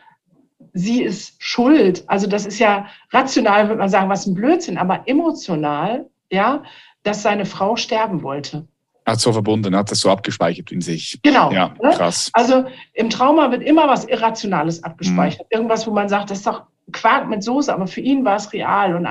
sie 0.73 1.03
ist 1.03 1.41
schuld. 1.41 2.03
Also 2.07 2.27
das 2.27 2.45
ist 2.45 2.59
ja 2.59 2.87
rational, 3.11 3.67
würde 3.67 3.79
man 3.79 3.89
sagen, 3.89 4.09
was 4.09 4.25
ein 4.25 4.33
Blödsinn, 4.33 4.77
aber 4.77 5.03
emotional, 5.05 6.09
ja, 6.31 6.63
dass 7.03 7.21
seine 7.21 7.45
Frau 7.45 7.75
sterben 7.75 8.23
wollte 8.23 8.67
hat 9.09 9.19
so 9.19 9.33
verbunden, 9.33 9.75
hat 9.75 9.91
das 9.91 9.99
so 9.99 10.09
abgespeichert 10.09 10.71
in 10.71 10.81
sich. 10.81 11.19
Genau. 11.23 11.51
Ja, 11.51 11.73
ne? 11.81 11.89
krass. 11.91 12.29
Also 12.33 12.65
im 12.93 13.09
Trauma 13.09 13.51
wird 13.51 13.63
immer 13.63 13.87
was 13.87 14.05
Irrationales 14.05 14.83
abgespeichert. 14.83 15.47
Mhm. 15.51 15.57
Irgendwas, 15.57 15.87
wo 15.87 15.91
man 15.91 16.09
sagt, 16.09 16.29
das 16.29 16.39
ist 16.39 16.47
doch 16.47 16.63
Quark 16.91 17.29
mit 17.29 17.43
Soße, 17.43 17.71
aber 17.71 17.85
für 17.85 18.01
ihn 18.01 18.25
war 18.25 18.37
es 18.37 18.51
real. 18.51 18.95
Und 18.95 19.07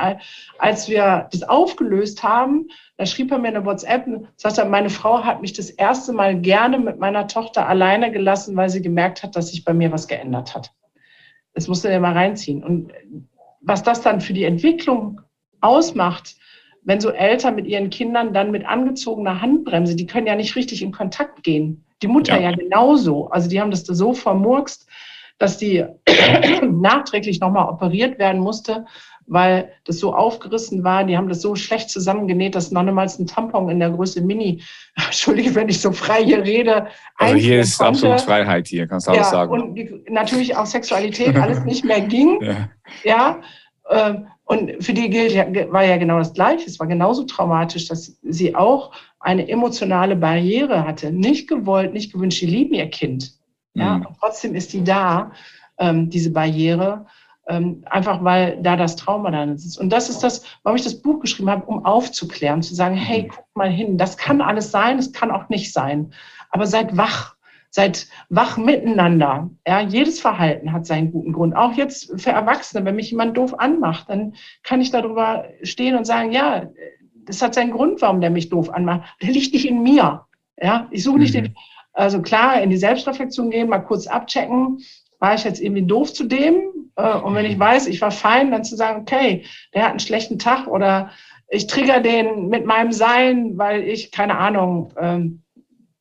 als 0.58 0.88
wir 0.88 1.28
das 1.30 1.42
aufgelöst 1.44 2.22
haben, 2.22 2.68
da 2.96 3.06
schrieb 3.06 3.30
er 3.30 3.38
mir 3.38 3.48
eine 3.48 3.64
WhatsApp, 3.64 4.06
sagte 4.36 4.62
er, 4.62 4.68
meine 4.68 4.90
Frau 4.90 5.22
hat 5.24 5.40
mich 5.40 5.52
das 5.52 5.70
erste 5.70 6.12
Mal 6.12 6.40
gerne 6.40 6.78
mit 6.78 6.98
meiner 6.98 7.28
Tochter 7.28 7.68
alleine 7.68 8.10
gelassen, 8.10 8.56
weil 8.56 8.68
sie 8.68 8.82
gemerkt 8.82 9.22
hat, 9.22 9.36
dass 9.36 9.50
sich 9.50 9.64
bei 9.64 9.74
mir 9.74 9.92
was 9.92 10.08
geändert 10.08 10.54
hat. 10.54 10.72
Das 11.58 11.66
musste 11.66 11.88
er 11.88 11.98
mal 11.98 12.12
reinziehen. 12.12 12.62
Und 12.62 12.92
was 13.60 13.82
das 13.82 14.00
dann 14.00 14.20
für 14.20 14.32
die 14.32 14.44
Entwicklung 14.44 15.20
ausmacht, 15.60 16.36
wenn 16.84 17.00
so 17.00 17.10
Eltern 17.10 17.56
mit 17.56 17.66
ihren 17.66 17.90
Kindern 17.90 18.32
dann 18.32 18.52
mit 18.52 18.64
angezogener 18.64 19.42
Handbremse, 19.42 19.96
die 19.96 20.06
können 20.06 20.28
ja 20.28 20.36
nicht 20.36 20.54
richtig 20.54 20.82
in 20.82 20.92
Kontakt 20.92 21.42
gehen. 21.42 21.84
Die 22.00 22.06
Mutter 22.06 22.36
ja, 22.36 22.50
ja 22.50 22.56
genauso. 22.56 23.28
Also 23.30 23.48
die 23.48 23.60
haben 23.60 23.72
das 23.72 23.82
da 23.82 23.92
so 23.92 24.12
vermurkst, 24.12 24.88
dass 25.38 25.58
die 25.58 25.84
nachträglich 26.62 27.40
nochmal 27.40 27.68
operiert 27.68 28.20
werden 28.20 28.40
musste, 28.40 28.86
weil 29.28 29.72
das 29.84 29.98
so 29.98 30.14
aufgerissen 30.14 30.82
war. 30.84 31.04
Die 31.04 31.16
haben 31.16 31.28
das 31.28 31.42
so 31.42 31.54
schlecht 31.54 31.90
zusammengenäht, 31.90 32.54
dass 32.54 32.70
noch 32.70 32.82
niemals 32.82 33.18
ein 33.18 33.26
Tampon 33.26 33.68
in 33.68 33.78
der 33.78 33.90
Größe 33.90 34.20
Mini, 34.22 34.62
Entschuldige, 34.96 35.54
wenn 35.54 35.68
ich 35.68 35.80
so 35.80 35.92
frei 35.92 36.24
hier 36.24 36.42
rede. 36.42 36.88
Also 37.16 37.36
hier 37.36 37.60
ist 37.60 37.78
konnte. 37.78 37.92
absolut 37.92 38.20
Freiheit 38.22 38.66
hier, 38.66 38.86
kannst 38.86 39.06
du 39.06 39.12
alles 39.12 39.26
ja, 39.26 39.30
sagen. 39.30 39.52
Und 39.52 39.74
die, 39.74 40.04
natürlich 40.08 40.56
auch 40.56 40.66
Sexualität 40.66 41.36
alles 41.36 41.64
nicht 41.64 41.84
mehr 41.84 42.00
ging. 42.00 42.40
ja. 42.42 42.68
ja 43.04 43.40
ähm, 43.90 44.26
und 44.44 44.82
für 44.82 44.94
die 44.94 45.10
gilt, 45.10 45.34
war 45.70 45.84
ja 45.84 45.98
genau 45.98 46.18
das 46.18 46.32
Gleiche. 46.32 46.66
Es 46.66 46.80
war 46.80 46.86
genauso 46.86 47.24
traumatisch, 47.24 47.86
dass 47.86 48.18
sie 48.22 48.54
auch 48.54 48.92
eine 49.20 49.46
emotionale 49.46 50.16
Barriere 50.16 50.86
hatte. 50.86 51.12
Nicht 51.12 51.48
gewollt, 51.48 51.92
nicht 51.92 52.12
gewünscht. 52.12 52.40
Die 52.40 52.46
lieben 52.46 52.74
ihr 52.74 52.88
Kind. 52.88 53.32
Ja, 53.74 53.98
mhm. 53.98 54.06
und 54.06 54.16
trotzdem 54.18 54.54
ist 54.54 54.72
die 54.72 54.82
da, 54.82 55.32
ähm, 55.78 56.08
diese 56.08 56.32
Barriere, 56.32 57.06
einfach 57.48 58.22
weil 58.22 58.58
da 58.62 58.76
das 58.76 58.96
Trauma 58.96 59.30
dann 59.30 59.54
ist. 59.54 59.78
Und 59.78 59.90
das 59.90 60.10
ist 60.10 60.20
das, 60.20 60.44
warum 60.62 60.76
ich 60.76 60.84
das 60.84 61.00
Buch 61.00 61.20
geschrieben 61.20 61.50
habe, 61.50 61.64
um 61.66 61.84
aufzuklären, 61.84 62.62
zu 62.62 62.74
sagen, 62.74 62.94
hey, 62.94 63.22
mhm. 63.22 63.28
guck 63.28 63.46
mal 63.54 63.70
hin, 63.70 63.98
das 63.98 64.16
kann 64.16 64.40
alles 64.40 64.70
sein, 64.70 64.98
es 64.98 65.12
kann 65.12 65.30
auch 65.30 65.48
nicht 65.48 65.72
sein. 65.72 66.12
Aber 66.50 66.66
seid 66.66 66.96
wach, 66.96 67.36
Seid 67.70 68.06
wach 68.30 68.56
miteinander. 68.56 69.50
Ja, 69.66 69.80
jedes 69.80 70.20
Verhalten 70.20 70.72
hat 70.72 70.86
seinen 70.86 71.12
guten 71.12 71.32
Grund. 71.32 71.54
Auch 71.54 71.74
jetzt 71.74 72.20
für 72.20 72.30
Erwachsene, 72.30 72.84
wenn 72.84 72.96
mich 72.96 73.10
jemand 73.10 73.36
doof 73.36 73.58
anmacht, 73.58 74.08
dann 74.08 74.34
kann 74.62 74.80
ich 74.80 74.90
darüber 74.90 75.44
stehen 75.62 75.94
und 75.94 76.06
sagen, 76.06 76.32
ja, 76.32 76.70
das 77.26 77.42
hat 77.42 77.54
seinen 77.54 77.72
Grund, 77.72 78.00
warum 78.00 78.22
der 78.22 78.30
mich 78.30 78.48
doof 78.48 78.70
anmacht. 78.72 79.02
Der 79.20 79.30
liegt 79.30 79.52
nicht 79.52 79.68
in 79.68 79.82
mir. 79.82 80.24
Ja, 80.60 80.88
ich 80.90 81.04
suche 81.04 81.18
nicht 81.18 81.34
mhm. 81.34 81.44
den, 81.44 81.56
also 81.92 82.22
klar, 82.22 82.62
in 82.62 82.70
die 82.70 82.78
Selbstreflexion 82.78 83.50
gehen, 83.50 83.68
mal 83.68 83.80
kurz 83.80 84.06
abchecken. 84.06 84.78
War 85.18 85.34
ich 85.34 85.44
jetzt 85.44 85.60
irgendwie 85.60 85.86
doof 85.86 86.12
zu 86.12 86.24
dem? 86.24 86.90
Äh, 86.96 87.18
und 87.18 87.34
wenn 87.34 87.46
ich 87.46 87.58
weiß, 87.58 87.86
ich 87.86 88.00
war 88.00 88.10
fein, 88.10 88.50
dann 88.50 88.64
zu 88.64 88.76
sagen, 88.76 89.02
okay, 89.02 89.44
der 89.74 89.82
hat 89.84 89.90
einen 89.90 90.00
schlechten 90.00 90.38
Tag 90.38 90.66
oder 90.66 91.10
ich 91.48 91.66
trigger 91.66 92.00
den 92.00 92.48
mit 92.48 92.66
meinem 92.66 92.92
Sein, 92.92 93.56
weil 93.56 93.82
ich, 93.82 94.10
keine 94.12 94.36
Ahnung, 94.38 94.92
ähm, 94.98 95.42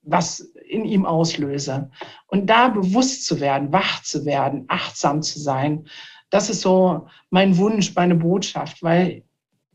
was 0.01 0.39
in 0.67 0.85
ihm 0.85 1.05
auslöse. 1.05 1.89
Und 2.27 2.49
da 2.49 2.67
bewusst 2.69 3.25
zu 3.25 3.39
werden, 3.39 3.71
wach 3.71 4.03
zu 4.03 4.25
werden, 4.25 4.65
achtsam 4.67 5.21
zu 5.21 5.39
sein, 5.39 5.87
das 6.29 6.49
ist 6.49 6.61
so 6.61 7.07
mein 7.29 7.57
Wunsch, 7.57 7.95
meine 7.95 8.15
Botschaft, 8.15 8.83
weil 8.83 9.23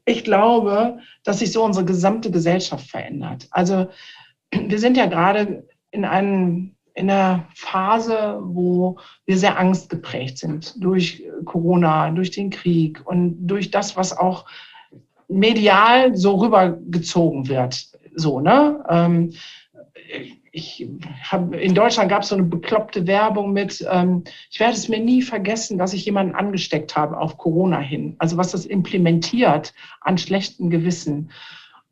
ich 0.04 0.24
glaube, 0.24 0.98
dass 1.24 1.38
sich 1.38 1.52
so 1.52 1.64
unsere 1.64 1.86
gesamte 1.86 2.30
Gesellschaft 2.30 2.90
verändert. 2.90 3.48
Also 3.50 3.86
wir 4.50 4.78
sind 4.78 4.96
ja 4.96 5.06
gerade 5.06 5.66
in 5.90 6.04
einem 6.04 6.74
in 6.94 7.10
einer 7.10 7.46
Phase, 7.54 8.38
wo 8.42 8.98
wir 9.24 9.36
sehr 9.36 9.58
angstgeprägt 9.58 10.38
sind 10.38 10.82
durch 10.82 11.22
Corona, 11.44 12.10
durch 12.10 12.30
den 12.30 12.50
Krieg 12.50 13.00
und 13.04 13.46
durch 13.46 13.70
das, 13.70 13.96
was 13.96 14.16
auch 14.16 14.44
medial 15.28 16.14
so 16.16 16.36
rübergezogen 16.36 17.48
wird. 17.48 17.88
So, 18.14 18.40
ne? 18.40 18.84
Ähm, 18.88 19.32
ich 20.52 20.86
habe 21.30 21.56
in 21.56 21.74
Deutschland 21.74 22.10
gab 22.10 22.22
es 22.22 22.28
so 22.28 22.34
eine 22.34 22.44
bekloppte 22.44 23.06
Werbung 23.06 23.54
mit, 23.54 23.84
ähm, 23.90 24.24
ich 24.50 24.60
werde 24.60 24.74
es 24.74 24.88
mir 24.88 25.00
nie 25.00 25.22
vergessen, 25.22 25.78
dass 25.78 25.94
ich 25.94 26.04
jemanden 26.04 26.34
angesteckt 26.34 26.94
habe 26.94 27.16
auf 27.16 27.38
Corona 27.38 27.78
hin. 27.78 28.16
Also 28.18 28.36
was 28.36 28.52
das 28.52 28.66
implementiert 28.66 29.72
an 30.02 30.18
schlechten 30.18 30.68
Gewissen. 30.68 31.30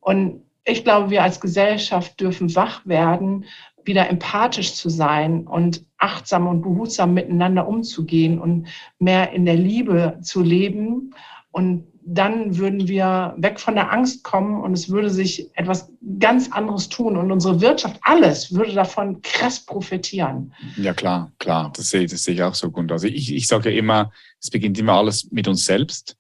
Und 0.00 0.42
ich 0.64 0.84
glaube, 0.84 1.08
wir 1.08 1.22
als 1.22 1.40
Gesellschaft 1.40 2.20
dürfen 2.20 2.54
wach 2.54 2.82
werden, 2.84 3.46
wieder 3.90 4.08
empathisch 4.08 4.74
zu 4.74 4.88
sein 4.88 5.46
und 5.46 5.84
achtsam 5.98 6.46
und 6.46 6.62
behutsam 6.62 7.12
miteinander 7.12 7.66
umzugehen 7.66 8.38
und 8.38 8.68
mehr 9.00 9.32
in 9.32 9.44
der 9.44 9.56
Liebe 9.56 10.18
zu 10.22 10.42
leben 10.42 11.12
und 11.50 11.90
dann 12.02 12.56
würden 12.56 12.88
wir 12.88 13.34
weg 13.36 13.60
von 13.60 13.74
der 13.74 13.92
Angst 13.92 14.24
kommen 14.24 14.62
und 14.62 14.72
es 14.72 14.88
würde 14.88 15.10
sich 15.10 15.50
etwas 15.54 15.92
ganz 16.18 16.50
anderes 16.50 16.88
tun 16.88 17.16
und 17.16 17.30
unsere 17.30 17.60
Wirtschaft, 17.60 17.98
alles 18.02 18.54
würde 18.54 18.72
davon 18.72 19.20
krass 19.22 19.60
profitieren. 19.60 20.52
Ja, 20.76 20.94
klar, 20.94 21.32
klar, 21.38 21.72
das 21.76 21.90
sehe, 21.90 22.06
das 22.06 22.22
sehe 22.22 22.34
ich 22.34 22.42
auch 22.42 22.54
so 22.54 22.70
gut. 22.70 22.90
Also 22.90 23.06
ich, 23.06 23.34
ich 23.34 23.46
sage 23.46 23.72
immer, 23.72 24.12
es 24.40 24.50
beginnt 24.50 24.78
immer 24.78 24.94
alles 24.94 25.30
mit 25.30 25.46
uns 25.46 25.64
selbst. 25.64 26.16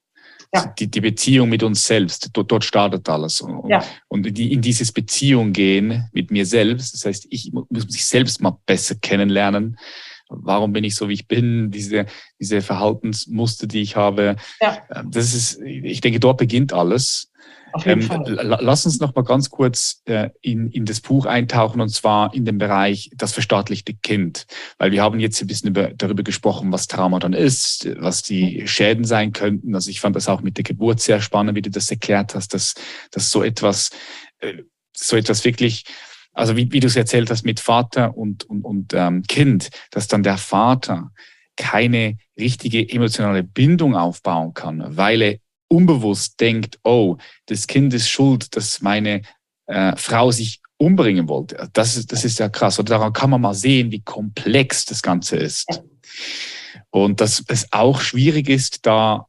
Ja. 0.52 0.74
Die, 0.78 0.90
die 0.90 1.00
Beziehung 1.00 1.48
mit 1.48 1.62
uns 1.62 1.84
selbst, 1.84 2.30
dort, 2.32 2.50
dort 2.50 2.64
startet 2.64 3.08
alles. 3.08 3.40
Und, 3.40 3.68
ja. 3.68 3.84
und 4.08 4.24
die, 4.24 4.52
in 4.52 4.60
dieses 4.60 4.90
Beziehung 4.90 5.52
gehen 5.52 6.08
mit 6.12 6.30
mir 6.30 6.44
selbst, 6.44 6.92
das 6.92 7.04
heißt, 7.04 7.26
ich 7.30 7.52
muss 7.52 7.86
mich 7.86 8.04
selbst 8.04 8.40
mal 8.42 8.58
besser 8.66 8.96
kennenlernen 8.96 9.76
warum 10.30 10.72
bin 10.72 10.84
ich 10.84 10.94
so, 10.94 11.08
wie 11.08 11.14
ich 11.14 11.28
bin, 11.28 11.70
diese, 11.70 12.06
diese 12.38 12.62
Verhaltensmuster, 12.62 13.66
die 13.66 13.82
ich 13.82 13.96
habe. 13.96 14.36
Ja. 14.60 14.78
Das 15.04 15.34
ist, 15.34 15.60
ich 15.60 16.00
denke, 16.00 16.20
dort 16.20 16.38
beginnt 16.38 16.72
alles. 16.72 17.29
Auf 17.72 17.86
jeden 17.86 18.02
ähm, 18.02 18.06
Fall. 18.06 18.58
Lass 18.60 18.86
uns 18.86 19.00
noch 19.00 19.14
mal 19.14 19.22
ganz 19.22 19.50
kurz 19.50 20.02
äh, 20.06 20.30
in, 20.40 20.70
in 20.70 20.84
das 20.84 21.00
Buch 21.00 21.26
eintauchen 21.26 21.80
und 21.80 21.88
zwar 21.88 22.34
in 22.34 22.44
den 22.44 22.58
Bereich 22.58 23.10
das 23.16 23.32
verstaatlichte 23.32 23.94
Kind, 23.94 24.46
weil 24.78 24.92
wir 24.92 25.02
haben 25.02 25.20
jetzt 25.20 25.40
ein 25.40 25.46
bisschen 25.46 25.70
über, 25.70 25.90
darüber 25.94 26.22
gesprochen, 26.22 26.72
was 26.72 26.86
Trauma 26.86 27.18
dann 27.18 27.32
ist, 27.32 27.88
was 27.98 28.22
die. 28.22 28.66
Schäden 28.66 29.04
sein 29.04 29.32
könnten. 29.32 29.74
Also 29.74 29.90
ich 29.90 30.00
fand 30.00 30.16
das 30.16 30.28
auch 30.28 30.40
mit 30.42 30.56
der 30.56 30.64
Geburt 30.64 31.00
sehr 31.00 31.20
spannend, 31.20 31.56
wie 31.56 31.62
du 31.62 31.70
das 31.70 31.90
erklärt 31.90 32.34
hast, 32.34 32.54
dass, 32.54 32.74
dass 33.10 33.30
so 33.30 33.42
etwas, 33.42 33.90
äh, 34.38 34.62
so 34.96 35.16
etwas 35.16 35.44
wirklich 35.44 35.84
also 36.32 36.56
wie, 36.56 36.70
wie 36.72 36.80
du 36.80 36.86
es 36.86 36.96
erzählt 36.96 37.30
hast 37.30 37.44
mit 37.44 37.60
Vater 37.60 38.16
und, 38.16 38.44
und, 38.44 38.64
und 38.64 38.94
ähm, 38.94 39.22
Kind, 39.24 39.70
dass 39.90 40.06
dann 40.06 40.22
der 40.22 40.38
Vater 40.38 41.10
keine 41.56 42.16
richtige 42.38 42.88
emotionale 42.88 43.42
Bindung 43.42 43.96
aufbauen 43.96 44.54
kann, 44.54 44.96
weil 44.96 45.22
er 45.22 45.38
unbewusst 45.70 46.40
denkt, 46.40 46.78
oh, 46.82 47.16
das 47.46 47.66
Kind 47.66 47.94
ist 47.94 48.08
schuld, 48.08 48.54
dass 48.56 48.82
meine 48.82 49.22
äh, 49.66 49.94
Frau 49.96 50.30
sich 50.30 50.60
umbringen 50.76 51.28
wollte. 51.28 51.68
Das 51.72 51.96
ist, 51.96 52.12
das 52.12 52.24
ist 52.24 52.38
ja 52.38 52.48
krass. 52.48 52.78
Und 52.78 52.90
daran 52.90 53.12
kann 53.12 53.30
man 53.30 53.40
mal 53.40 53.54
sehen, 53.54 53.92
wie 53.92 54.02
komplex 54.02 54.84
das 54.84 55.02
Ganze 55.02 55.36
ist. 55.36 55.82
Und 56.90 57.20
dass 57.20 57.44
es 57.46 57.72
auch 57.72 58.00
schwierig 58.00 58.48
ist, 58.48 58.86
da 58.86 59.26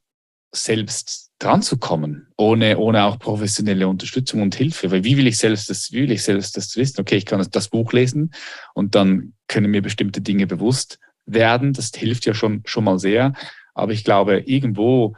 selbst 0.54 1.30
dran 1.40 1.62
zu 1.62 1.78
kommen, 1.78 2.28
ohne, 2.38 2.78
ohne 2.78 3.04
auch 3.04 3.20
professionelle 3.20 3.88
Unterstützung 3.88 4.42
und 4.42 4.56
Hilfe. 4.56 4.92
Weil 4.92 5.04
wie 5.04 5.18
will 5.18 5.28
ich 5.28 5.38
selbst 5.38 5.70
das, 5.70 5.92
wie 5.92 6.04
will 6.04 6.12
ich 6.12 6.24
selbst 6.24 6.58
das 6.58 6.76
wissen? 6.76 7.02
Okay, 7.02 7.18
ich 7.18 7.26
kann 7.26 7.46
das 7.52 7.68
Buch 7.68 7.94
lesen 7.94 8.34
und 8.74 8.96
dann 8.96 9.34
können 9.48 9.72
mir 9.72 9.82
bestimmte 9.82 10.22
Dinge 10.22 10.48
bewusst 10.48 11.00
werden. 11.26 11.74
Das 11.74 11.92
hilft 11.94 12.26
ja 12.26 12.34
schon, 12.34 12.62
schon 12.66 12.84
mal 12.84 13.00
sehr. 13.00 13.34
Aber 13.74 13.92
ich 13.94 14.04
glaube, 14.04 14.40
irgendwo 14.40 15.16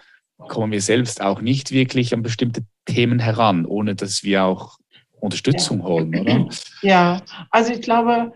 kommen 0.48 0.72
wir 0.72 0.82
selbst 0.82 1.22
auch 1.22 1.42
nicht 1.42 1.72
wirklich 1.72 2.14
an 2.14 2.24
bestimmte 2.24 2.64
Themen 2.86 3.20
heran, 3.20 3.66
ohne 3.66 3.96
dass 3.96 4.24
wir 4.24 4.44
auch 4.44 4.78
Unterstützung 5.20 5.80
ja. 5.80 5.86
holen, 5.86 6.16
oder? 6.20 6.48
Ja, 6.82 7.22
also 7.50 7.72
ich 7.72 7.82
glaube, 7.82 8.34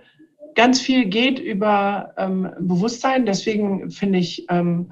ganz 0.56 0.80
viel 0.82 1.06
geht 1.06 1.40
über 1.40 2.14
ähm, 2.18 2.50
Bewusstsein. 2.60 3.26
Deswegen 3.26 3.92
finde 3.92 4.20
ich 4.20 4.46
ähm, 4.50 4.92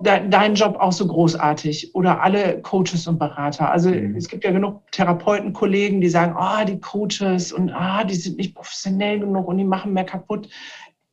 de 0.00 0.28
deinen 0.28 0.54
Job 0.54 0.76
auch 0.78 0.92
so 0.92 1.06
großartig 1.06 1.94
oder 1.94 2.22
alle 2.22 2.60
Coaches 2.62 3.06
und 3.06 3.18
Berater. 3.18 3.70
Also 3.70 3.90
mhm. 3.90 4.16
es 4.16 4.28
gibt 4.28 4.44
ja 4.44 4.52
genug 4.52 4.82
Therapeutenkollegen, 4.92 6.00
die 6.00 6.08
sagen, 6.08 6.34
ah, 6.36 6.60
oh, 6.60 6.64
die 6.64 6.80
Coaches 6.80 7.52
und 7.52 7.70
ah, 7.70 8.04
die 8.04 8.14
sind 8.14 8.36
nicht 8.36 8.54
professionell 8.54 9.20
genug 9.20 9.48
und 9.48 9.58
die 9.58 9.64
machen 9.64 9.92
mehr 9.92 10.04
kaputt 10.04 10.48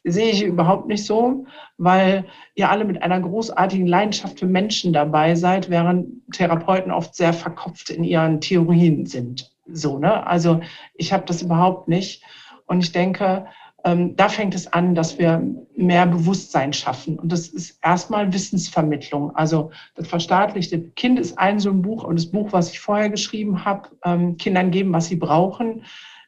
sehe 0.06 0.32
ich 0.32 0.44
überhaupt 0.44 0.88
nicht 0.88 1.06
so, 1.06 1.46
weil 1.78 2.26
ihr 2.54 2.70
alle 2.70 2.86
mit 2.86 3.02
einer 3.02 3.20
großartigen 3.20 3.88
Leidenschaft 3.88 4.40
für 4.40 4.46
Menschen 4.46 4.94
dabei 4.94 5.36
seid, 5.36 5.70
während 5.70 6.08
Therapeuten 6.32 6.92
oft 6.92 7.16
sehr 7.16 7.34
verkopft 7.34 7.90
in 7.90 8.04
ihren 8.04 8.40
Theorien 8.40 9.06
sind. 9.08 9.52
So, 9.68 9.98
ne? 9.98 10.26
Also 10.28 10.62
ich 10.94 11.12
habe 11.12 11.26
das 11.26 11.42
überhaupt 11.42 11.88
nicht. 11.88 12.24
Und 12.68 12.84
ich 12.84 12.92
denke, 12.92 13.48
ähm, 13.84 14.16
da 14.16 14.30
fängt 14.30 14.54
es 14.54 14.72
an, 14.72 14.94
dass 14.94 15.18
wir 15.18 15.42
mehr 15.76 16.06
Bewusstsein 16.06 16.72
schaffen. 16.72 17.18
Und 17.18 17.32
das 17.32 17.48
ist 17.48 17.80
erstmal 17.84 18.32
Wissensvermittlung. 18.32 19.36
Also 19.36 19.72
das 19.96 20.08
verstaatlichte 20.08 20.82
Kind 20.92 21.20
ist 21.20 21.38
ein 21.40 21.60
so 21.60 21.72
ein 21.72 21.82
Buch 21.82 22.04
und 22.04 22.18
das 22.18 22.28
Buch, 22.28 22.54
was 22.54 22.72
ich 22.72 22.80
vorher 22.80 23.10
geschrieben 23.10 23.66
habe, 23.66 23.90
ähm, 24.04 24.38
Kindern 24.38 24.70
geben, 24.70 24.94
was 24.94 25.08
sie 25.08 25.16
brauchen 25.16 25.84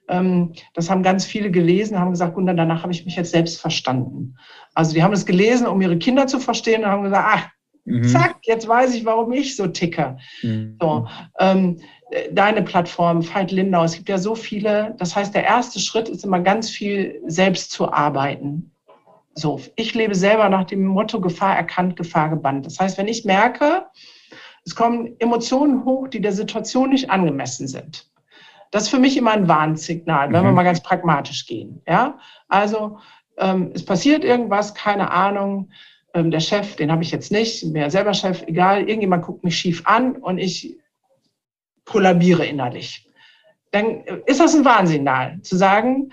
das 0.08 0.90
haben 0.90 1.04
ganz 1.04 1.26
viele 1.26 1.52
gelesen, 1.52 2.00
haben 2.00 2.12
gesagt, 2.12 2.38
und 2.38 2.46
danach 2.46 2.84
habe 2.84 2.94
ich 2.94 3.04
mich 3.04 3.18
jetzt 3.18 3.32
selbst 3.32 3.60
verstanden. 3.60 4.38
Also 4.74 4.94
die 4.94 5.04
haben 5.04 5.14
es 5.14 5.26
gelesen, 5.26 5.68
um 5.68 5.82
ihre 5.82 5.98
Kinder 5.98 6.28
zu 6.28 6.40
verstehen 6.40 6.84
und 6.84 6.90
haben 6.90 7.04
gesagt, 7.04 7.28
ach, 7.30 7.50
mhm. 7.84 8.04
zack, 8.06 8.38
jetzt 8.44 8.68
weiß 8.68 8.96
ich, 8.96 9.04
warum 9.04 9.34
ich 9.34 9.58
so 9.58 9.68
ticke. 9.68 10.18
Mhm. 10.44 10.78
So, 10.80 11.08
ähm, 11.40 11.82
deine 12.32 12.62
Plattform, 12.62 13.22
Veit 13.28 13.52
Lindau, 13.52 13.84
es 13.84 13.96
gibt 13.96 14.08
ja 14.10 14.18
so 14.18 14.36
viele. 14.36 14.96
Das 14.98 15.16
heißt, 15.16 15.36
der 15.36 15.44
erste 15.44 15.80
Schritt 15.80 16.08
ist 16.08 16.24
immer 16.24 16.40
ganz 16.40 16.70
viel 16.70 17.22
selbst 17.28 17.72
zu 17.72 17.92
arbeiten. 17.92 18.72
So, 19.34 19.62
ich 19.76 19.94
lebe 19.94 20.16
selber 20.16 20.50
nach 20.50 20.64
dem 20.64 20.86
Motto 20.86 21.22
Gefahr 21.22 21.56
erkannt, 21.56 21.96
Gefahr 21.96 22.30
gebannt. 22.30 22.66
Das 22.66 22.80
heißt, 22.80 22.98
wenn 22.98 23.08
ich 23.08 23.26
merke, 23.26 23.86
es 24.66 24.76
kommen 24.76 25.16
Emotionen 25.20 25.86
hoch, 25.86 26.08
die 26.08 26.22
der 26.22 26.32
Situation 26.32 26.90
nicht 26.90 27.10
angemessen 27.10 27.68
sind, 27.68 28.10
das 28.72 28.84
ist 28.84 28.90
für 28.90 29.00
mich 29.00 29.18
immer 29.18 29.32
ein 29.32 29.48
Warnsignal, 29.48 30.32
wenn 30.32 30.42
mhm. 30.42 30.48
wir 30.48 30.52
mal 30.52 30.64
ganz 30.64 30.82
pragmatisch 30.82 31.46
gehen. 31.46 31.82
Ja, 31.88 32.20
also 32.48 33.00
ähm, 33.38 33.72
es 33.74 33.86
passiert 33.86 34.24
irgendwas, 34.24 34.74
keine 34.74 35.12
Ahnung. 35.12 35.70
Ähm, 36.14 36.32
der 36.32 36.40
Chef, 36.40 36.76
den 36.76 36.92
habe 36.92 37.04
ich 37.04 37.12
jetzt 37.12 37.32
nicht, 37.32 37.62
bin 37.62 37.82
ja 37.82 37.90
selber 37.90 38.14
Chef, 38.14 38.44
egal. 38.48 38.88
Irgendjemand 38.88 39.26
guckt 39.26 39.44
mich 39.44 39.58
schief 39.58 39.84
an 39.86 40.16
und 40.16 40.38
ich 40.38 40.78
kollabiere 41.86 42.46
innerlich. 42.46 43.08
Dann 43.72 44.04
ist 44.26 44.40
das 44.40 44.56
ein 44.56 44.66
Warnsignal, 44.66 45.42
zu 45.42 45.56
sagen, 45.56 46.12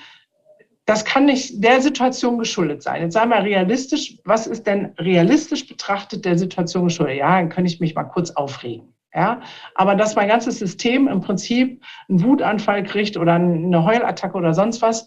das 0.86 1.04
kann 1.04 1.24
nicht 1.24 1.64
der 1.64 1.80
Situation 1.80 2.38
geschuldet 2.38 2.82
sein. 2.82 3.02
Jetzt 3.02 3.14
sei 3.14 3.24
mal 3.24 3.42
realistisch, 3.42 4.18
was 4.24 4.46
ist 4.46 4.66
denn 4.66 4.92
realistisch 4.98 5.66
betrachtet 5.66 6.24
der 6.24 6.36
Situation 6.36 6.84
geschuldet? 6.84 7.16
Ja, 7.16 7.38
dann 7.38 7.48
kann 7.48 7.64
ich 7.64 7.80
mich 7.80 7.94
mal 7.94 8.04
kurz 8.04 8.30
aufregen. 8.32 8.93
Ja, 9.14 9.42
aber 9.76 9.94
dass 9.94 10.16
mein 10.16 10.28
ganzes 10.28 10.58
System 10.58 11.06
im 11.06 11.20
Prinzip 11.20 11.82
einen 12.08 12.24
Wutanfall 12.24 12.82
kriegt 12.82 13.16
oder 13.16 13.34
eine 13.34 13.84
Heulattacke 13.84 14.36
oder 14.36 14.54
sonst 14.54 14.82
was, 14.82 15.06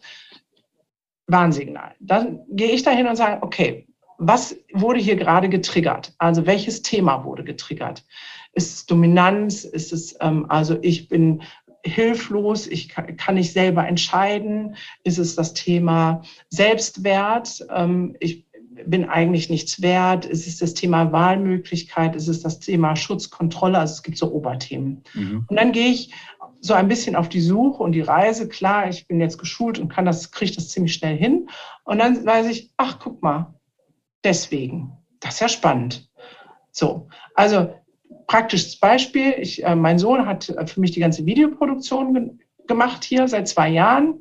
Warnsignal. 1.27 1.93
Dann 1.99 2.39
gehe 2.49 2.71
ich 2.71 2.83
dahin 2.83 3.07
und 3.07 3.17
sage, 3.17 3.43
okay, 3.43 3.85
was 4.17 4.57
wurde 4.73 4.99
hier 4.99 5.15
gerade 5.15 5.49
getriggert? 5.49 6.13
Also 6.17 6.45
welches 6.45 6.81
Thema 6.81 7.23
wurde 7.25 7.43
getriggert? 7.43 8.05
Ist 8.53 8.73
es 8.73 8.85
Dominanz? 8.85 9.63
Ist 9.63 9.93
es, 9.93 10.15
ähm, 10.21 10.45
also 10.49 10.77
ich 10.81 11.09
bin 11.09 11.43
hilflos, 11.83 12.65
ich 12.67 12.89
kann, 12.89 13.35
nicht 13.35 13.53
selber 13.53 13.87
entscheiden? 13.87 14.75
Ist 15.03 15.19
es 15.19 15.35
das 15.35 15.53
Thema 15.53 16.21
Selbstwert? 16.49 17.65
Ähm, 17.69 18.15
ich 18.19 18.46
bin 18.85 19.09
eigentlich 19.09 19.49
nichts 19.49 19.81
wert? 19.81 20.25
Ist 20.25 20.47
es 20.47 20.57
das 20.57 20.73
Thema 20.73 21.11
Wahlmöglichkeit? 21.11 22.15
Ist 22.15 22.27
es 22.27 22.41
das 22.41 22.59
Thema 22.59 22.95
Schutzkontrolle? 22.95 23.77
Also 23.77 23.93
es 23.93 24.03
gibt 24.03 24.17
so 24.17 24.31
Oberthemen. 24.31 25.03
Mhm. 25.13 25.45
Und 25.47 25.59
dann 25.59 25.71
gehe 25.71 25.89
ich 25.89 26.13
so 26.61 26.73
ein 26.73 26.87
bisschen 26.87 27.15
auf 27.15 27.29
die 27.29 27.41
Suche 27.41 27.83
und 27.83 27.91
die 27.91 28.01
Reise. 28.01 28.47
Klar, 28.47 28.89
ich 28.89 29.07
bin 29.07 29.19
jetzt 29.19 29.37
geschult 29.37 29.79
und 29.79 29.89
kann 29.89 30.05
das, 30.05 30.31
kriege 30.31 30.53
das 30.53 30.69
ziemlich 30.69 30.93
schnell 30.93 31.17
hin. 31.17 31.49
Und 31.83 31.99
dann 31.99 32.25
weiß 32.25 32.47
ich, 32.47 32.71
ach, 32.77 32.99
guck 32.99 33.21
mal, 33.21 33.53
deswegen. 34.23 34.91
Das 35.19 35.35
ist 35.35 35.39
ja 35.41 35.49
spannend. 35.49 36.09
So, 36.71 37.07
also 37.33 37.73
praktisches 38.27 38.79
Beispiel. 38.79 39.33
Ich, 39.37 39.63
äh, 39.63 39.75
mein 39.75 39.99
Sohn 39.99 40.25
hat 40.25 40.53
für 40.65 40.79
mich 40.79 40.91
die 40.91 40.99
ganze 40.99 41.25
Videoproduktion 41.25 42.13
ge 42.13 42.29
gemacht 42.67 43.05
hier 43.05 43.29
seit 43.29 43.47
zwei 43.47 43.69
Jahren. 43.69 44.19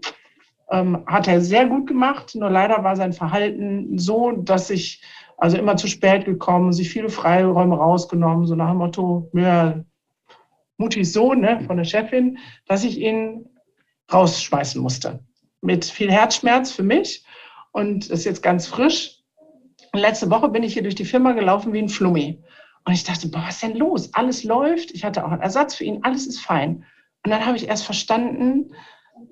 Ähm, 0.70 1.04
hat 1.06 1.28
er 1.28 1.40
sehr 1.40 1.66
gut 1.66 1.86
gemacht, 1.86 2.34
nur 2.34 2.50
leider 2.50 2.82
war 2.82 2.96
sein 2.96 3.12
Verhalten 3.12 3.98
so, 3.98 4.32
dass 4.32 4.70
ich 4.70 5.02
also 5.36 5.56
immer 5.58 5.76
zu 5.76 5.86
spät 5.86 6.24
gekommen, 6.24 6.72
sich 6.72 6.90
viele 6.90 7.08
Freiräume 7.08 7.76
rausgenommen, 7.76 8.46
so 8.46 8.54
nach 8.54 8.70
dem 8.70 8.78
Motto, 8.78 9.30
ja, 9.34 9.84
Mutis 10.78 11.12
Sohn 11.12 11.40
ne, 11.40 11.60
von 11.66 11.76
der 11.76 11.84
Chefin, 11.84 12.38
dass 12.66 12.84
ich 12.84 12.98
ihn 12.98 13.48
rausschmeißen 14.12 14.80
musste. 14.80 15.20
Mit 15.62 15.84
viel 15.84 16.10
Herzschmerz 16.10 16.70
für 16.72 16.82
mich 16.82 17.24
und 17.72 18.08
ist 18.08 18.24
jetzt 18.24 18.42
ganz 18.42 18.66
frisch. 18.66 19.20
Letzte 19.92 20.30
Woche 20.30 20.48
bin 20.48 20.62
ich 20.62 20.74
hier 20.74 20.82
durch 20.82 20.94
die 20.94 21.04
Firma 21.04 21.32
gelaufen 21.32 21.72
wie 21.72 21.78
ein 21.78 21.88
Flummi. 21.88 22.42
Und 22.84 22.92
ich 22.92 23.04
dachte, 23.04 23.28
boah, 23.28 23.42
was 23.46 23.54
ist 23.54 23.62
denn 23.62 23.76
los? 23.76 24.14
Alles 24.14 24.44
läuft. 24.44 24.92
Ich 24.92 25.04
hatte 25.04 25.24
auch 25.24 25.32
einen 25.32 25.42
Ersatz 25.42 25.74
für 25.74 25.84
ihn, 25.84 26.00
alles 26.02 26.26
ist 26.26 26.40
fein. 26.40 26.84
Und 27.24 27.30
dann 27.30 27.44
habe 27.44 27.56
ich 27.56 27.68
erst 27.68 27.84
verstanden, 27.84 28.72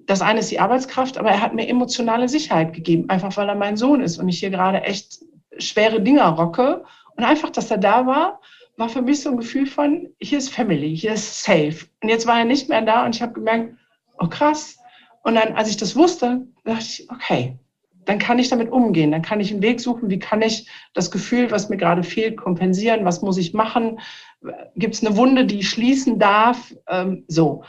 das 0.07 0.23
eine 0.23 0.41
ist 0.41 0.51
die 0.51 0.61
Arbeitskraft, 0.61 1.19
aber 1.19 1.31
er 1.31 1.41
hat 1.41 1.55
mir 1.55 1.69
emotionale 1.69 2.29
Sicherheit 2.29 2.73
gegeben, 2.73 3.09
einfach 3.09 3.37
weil 3.37 3.49
er 3.49 3.55
mein 3.55 3.77
Sohn 3.77 4.01
ist 4.01 4.19
und 4.19 4.29
ich 4.29 4.39
hier 4.39 4.51
gerade 4.51 4.83
echt 4.83 5.21
schwere 5.59 6.01
Dinger 6.01 6.29
rocke. 6.29 6.85
Und 7.17 7.25
einfach, 7.25 7.51
dass 7.51 7.71
er 7.71 7.79
da 7.79 8.07
war, 8.07 8.41
war 8.77 8.89
für 8.89 9.03
mich 9.03 9.23
so 9.23 9.31
ein 9.31 9.37
Gefühl 9.37 9.67
von, 9.67 10.09
hier 10.21 10.39
ist 10.39 10.53
Family, 10.53 10.97
hier 10.97 11.15
ist 11.15 11.45
safe. 11.45 11.87
Und 12.03 12.09
jetzt 12.09 12.27
war 12.27 12.39
er 12.39 12.45
nicht 12.45 12.69
mehr 12.69 12.83
da 12.83 13.05
und 13.05 13.15
ich 13.15 13.23
habe 13.23 13.33
gemerkt, 13.33 13.75
oh 14.19 14.27
krass. 14.27 14.79
Und 15.23 15.37
dann, 15.37 15.55
als 15.55 15.71
ich 15.71 15.77
das 15.77 15.95
wusste, 15.97 16.47
dachte 16.65 16.81
ich, 16.81 17.09
okay, 17.11 17.57
dann 18.05 18.19
kann 18.19 18.39
ich 18.39 18.49
damit 18.49 18.71
umgehen. 18.71 19.13
Dann 19.13 19.23
kann 19.23 19.41
ich 19.41 19.53
einen 19.53 19.63
Weg 19.63 19.81
suchen, 19.81 20.11
wie 20.11 20.19
kann 20.19 20.43
ich 20.43 20.69
das 20.93 21.11
Gefühl, 21.11 21.51
was 21.51 21.69
mir 21.69 21.77
gerade 21.77 22.03
fehlt, 22.03 22.37
kompensieren, 22.37 23.05
was 23.05 23.23
muss 23.23 23.39
ich 23.39 23.55
machen, 23.55 24.01
gibt 24.77 24.95
es 24.95 25.05
eine 25.05 25.17
Wunde, 25.17 25.47
die 25.47 25.61
ich 25.61 25.71
schließen 25.71 26.19
darf, 26.19 26.75
ähm, 26.89 27.25
so. 27.29 27.65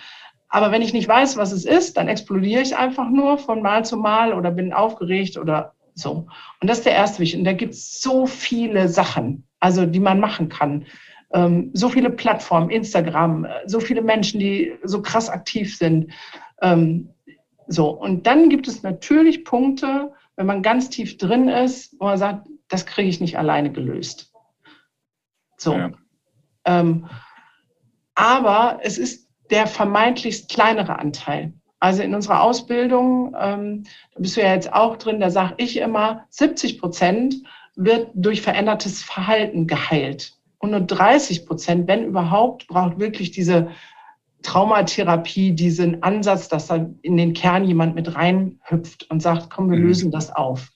Aber 0.49 0.71
wenn 0.71 0.81
ich 0.81 0.93
nicht 0.93 1.07
weiß, 1.07 1.37
was 1.37 1.51
es 1.51 1.65
ist, 1.65 1.97
dann 1.97 2.07
explodiere 2.07 2.61
ich 2.61 2.77
einfach 2.77 3.09
nur 3.09 3.37
von 3.37 3.61
Mal 3.61 3.83
zu 3.83 3.97
Mal 3.97 4.33
oder 4.33 4.51
bin 4.51 4.73
aufgeregt 4.73 5.37
oder 5.37 5.73
so. 5.95 6.27
Und 6.61 6.69
das 6.69 6.79
ist 6.79 6.85
der 6.85 6.93
erste 6.93 7.21
Weg. 7.21 7.35
Und 7.35 7.45
da 7.45 7.53
gibt 7.53 7.73
es 7.73 8.01
so 8.01 8.25
viele 8.25 8.87
Sachen, 8.89 9.47
also 9.59 9.85
die 9.85 9.99
man 9.99 10.19
machen 10.19 10.49
kann. 10.49 10.85
Ähm, 11.33 11.71
so 11.73 11.89
viele 11.89 12.09
Plattformen, 12.09 12.69
Instagram, 12.69 13.45
äh, 13.45 13.49
so 13.65 13.79
viele 13.79 14.01
Menschen, 14.01 14.39
die 14.39 14.73
so 14.83 15.01
krass 15.01 15.29
aktiv 15.29 15.75
sind. 15.77 16.11
Ähm, 16.61 17.09
so. 17.67 17.89
Und 17.89 18.27
dann 18.27 18.49
gibt 18.49 18.67
es 18.67 18.83
natürlich 18.83 19.43
Punkte, 19.43 20.13
wenn 20.35 20.45
man 20.45 20.61
ganz 20.61 20.89
tief 20.89 21.17
drin 21.17 21.47
ist, 21.47 21.95
wo 21.99 22.05
man 22.05 22.17
sagt, 22.17 22.47
das 22.67 22.85
kriege 22.85 23.09
ich 23.09 23.21
nicht 23.21 23.37
alleine 23.37 23.71
gelöst. 23.71 24.31
So. 25.57 25.73
Ja. 25.73 25.91
Ähm, 26.65 27.07
aber 28.15 28.79
es 28.81 28.97
ist 28.97 29.24
der 29.49 29.67
vermeintlichst 29.67 30.49
kleinere 30.49 30.99
Anteil. 30.99 31.53
Also 31.79 32.01
in 32.01 32.15
unserer 32.15 32.41
Ausbildung, 32.41 33.35
ähm, 33.39 33.83
da 34.13 34.19
bist 34.19 34.37
du 34.37 34.41
ja 34.41 34.53
jetzt 34.53 34.73
auch 34.73 34.97
drin, 34.97 35.19
da 35.19 35.29
sage 35.29 35.55
ich 35.57 35.77
immer, 35.77 36.25
70 36.29 36.79
Prozent 36.79 37.35
wird 37.75 38.09
durch 38.15 38.41
verändertes 38.41 39.03
Verhalten 39.03 39.67
geheilt. 39.67 40.33
Und 40.59 40.71
nur 40.71 40.81
30 40.81 41.45
Prozent, 41.45 41.87
wenn 41.87 42.05
überhaupt, 42.05 42.67
braucht 42.67 42.99
wirklich 42.99 43.31
diese 43.31 43.69
Traumatherapie, 44.41 45.51
diesen 45.51 46.01
Ansatz, 46.03 46.47
dass 46.47 46.67
da 46.67 46.87
in 47.01 47.17
den 47.17 47.33
Kern 47.33 47.65
jemand 47.65 47.95
mit 47.95 48.15
reinhüpft 48.15 49.09
und 49.09 49.21
sagt, 49.21 49.49
komm, 49.49 49.69
wir 49.69 49.77
mhm. 49.77 49.87
lösen 49.87 50.11
das 50.11 50.33
auf. 50.33 50.71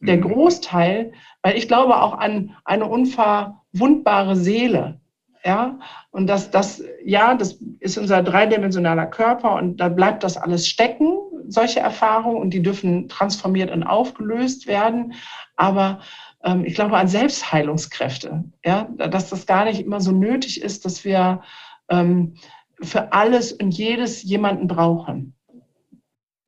Der 0.00 0.16
mhm. 0.16 0.22
Großteil, 0.22 1.12
weil 1.42 1.56
ich 1.56 1.68
glaube 1.68 2.00
auch 2.00 2.16
an 2.18 2.56
eine 2.64 2.86
unverwundbare 2.86 4.36
Seele. 4.36 5.00
Ja, 5.44 5.78
und 6.10 6.26
das, 6.26 6.50
das, 6.50 6.82
ja, 7.04 7.34
das 7.34 7.58
ist 7.80 7.96
unser 7.96 8.22
dreidimensionaler 8.22 9.06
Körper 9.06 9.54
und 9.54 9.76
da 9.78 9.88
bleibt 9.88 10.24
das 10.24 10.36
alles 10.36 10.66
stecken, 10.66 11.16
solche 11.46 11.80
Erfahrungen, 11.80 12.38
und 12.38 12.50
die 12.50 12.62
dürfen 12.62 13.08
transformiert 13.08 13.70
und 13.70 13.84
aufgelöst 13.84 14.66
werden. 14.66 15.14
Aber 15.56 16.00
ähm, 16.42 16.64
ich 16.64 16.74
glaube 16.74 16.96
an 16.96 17.08
Selbstheilungskräfte, 17.08 18.44
ja, 18.64 18.88
dass 18.96 19.30
das 19.30 19.46
gar 19.46 19.64
nicht 19.64 19.80
immer 19.80 20.00
so 20.00 20.12
nötig 20.12 20.60
ist, 20.60 20.84
dass 20.84 21.04
wir 21.04 21.42
ähm, 21.88 22.34
für 22.80 23.12
alles 23.12 23.52
und 23.52 23.72
jedes 23.72 24.22
jemanden 24.22 24.66
brauchen. 24.66 25.34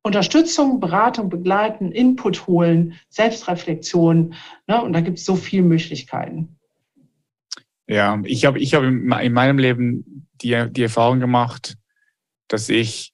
Unterstützung, 0.03 0.79
Beratung, 0.79 1.29
Begleiten, 1.29 1.91
Input 1.91 2.47
holen, 2.47 2.99
Selbstreflexion. 3.09 4.33
Ne? 4.67 4.81
Und 4.81 4.93
da 4.93 5.01
gibt 5.01 5.19
es 5.19 5.25
so 5.25 5.35
viele 5.35 5.63
Möglichkeiten. 5.63 6.57
Ja, 7.91 8.21
ich 8.23 8.45
habe 8.45 8.57
ich 8.57 8.73
hab 8.73 8.83
in 8.83 9.05
meinem 9.05 9.57
Leben 9.57 10.25
die, 10.41 10.65
die 10.71 10.83
Erfahrung 10.83 11.19
gemacht, 11.19 11.75
dass 12.47 12.69
ich, 12.69 13.11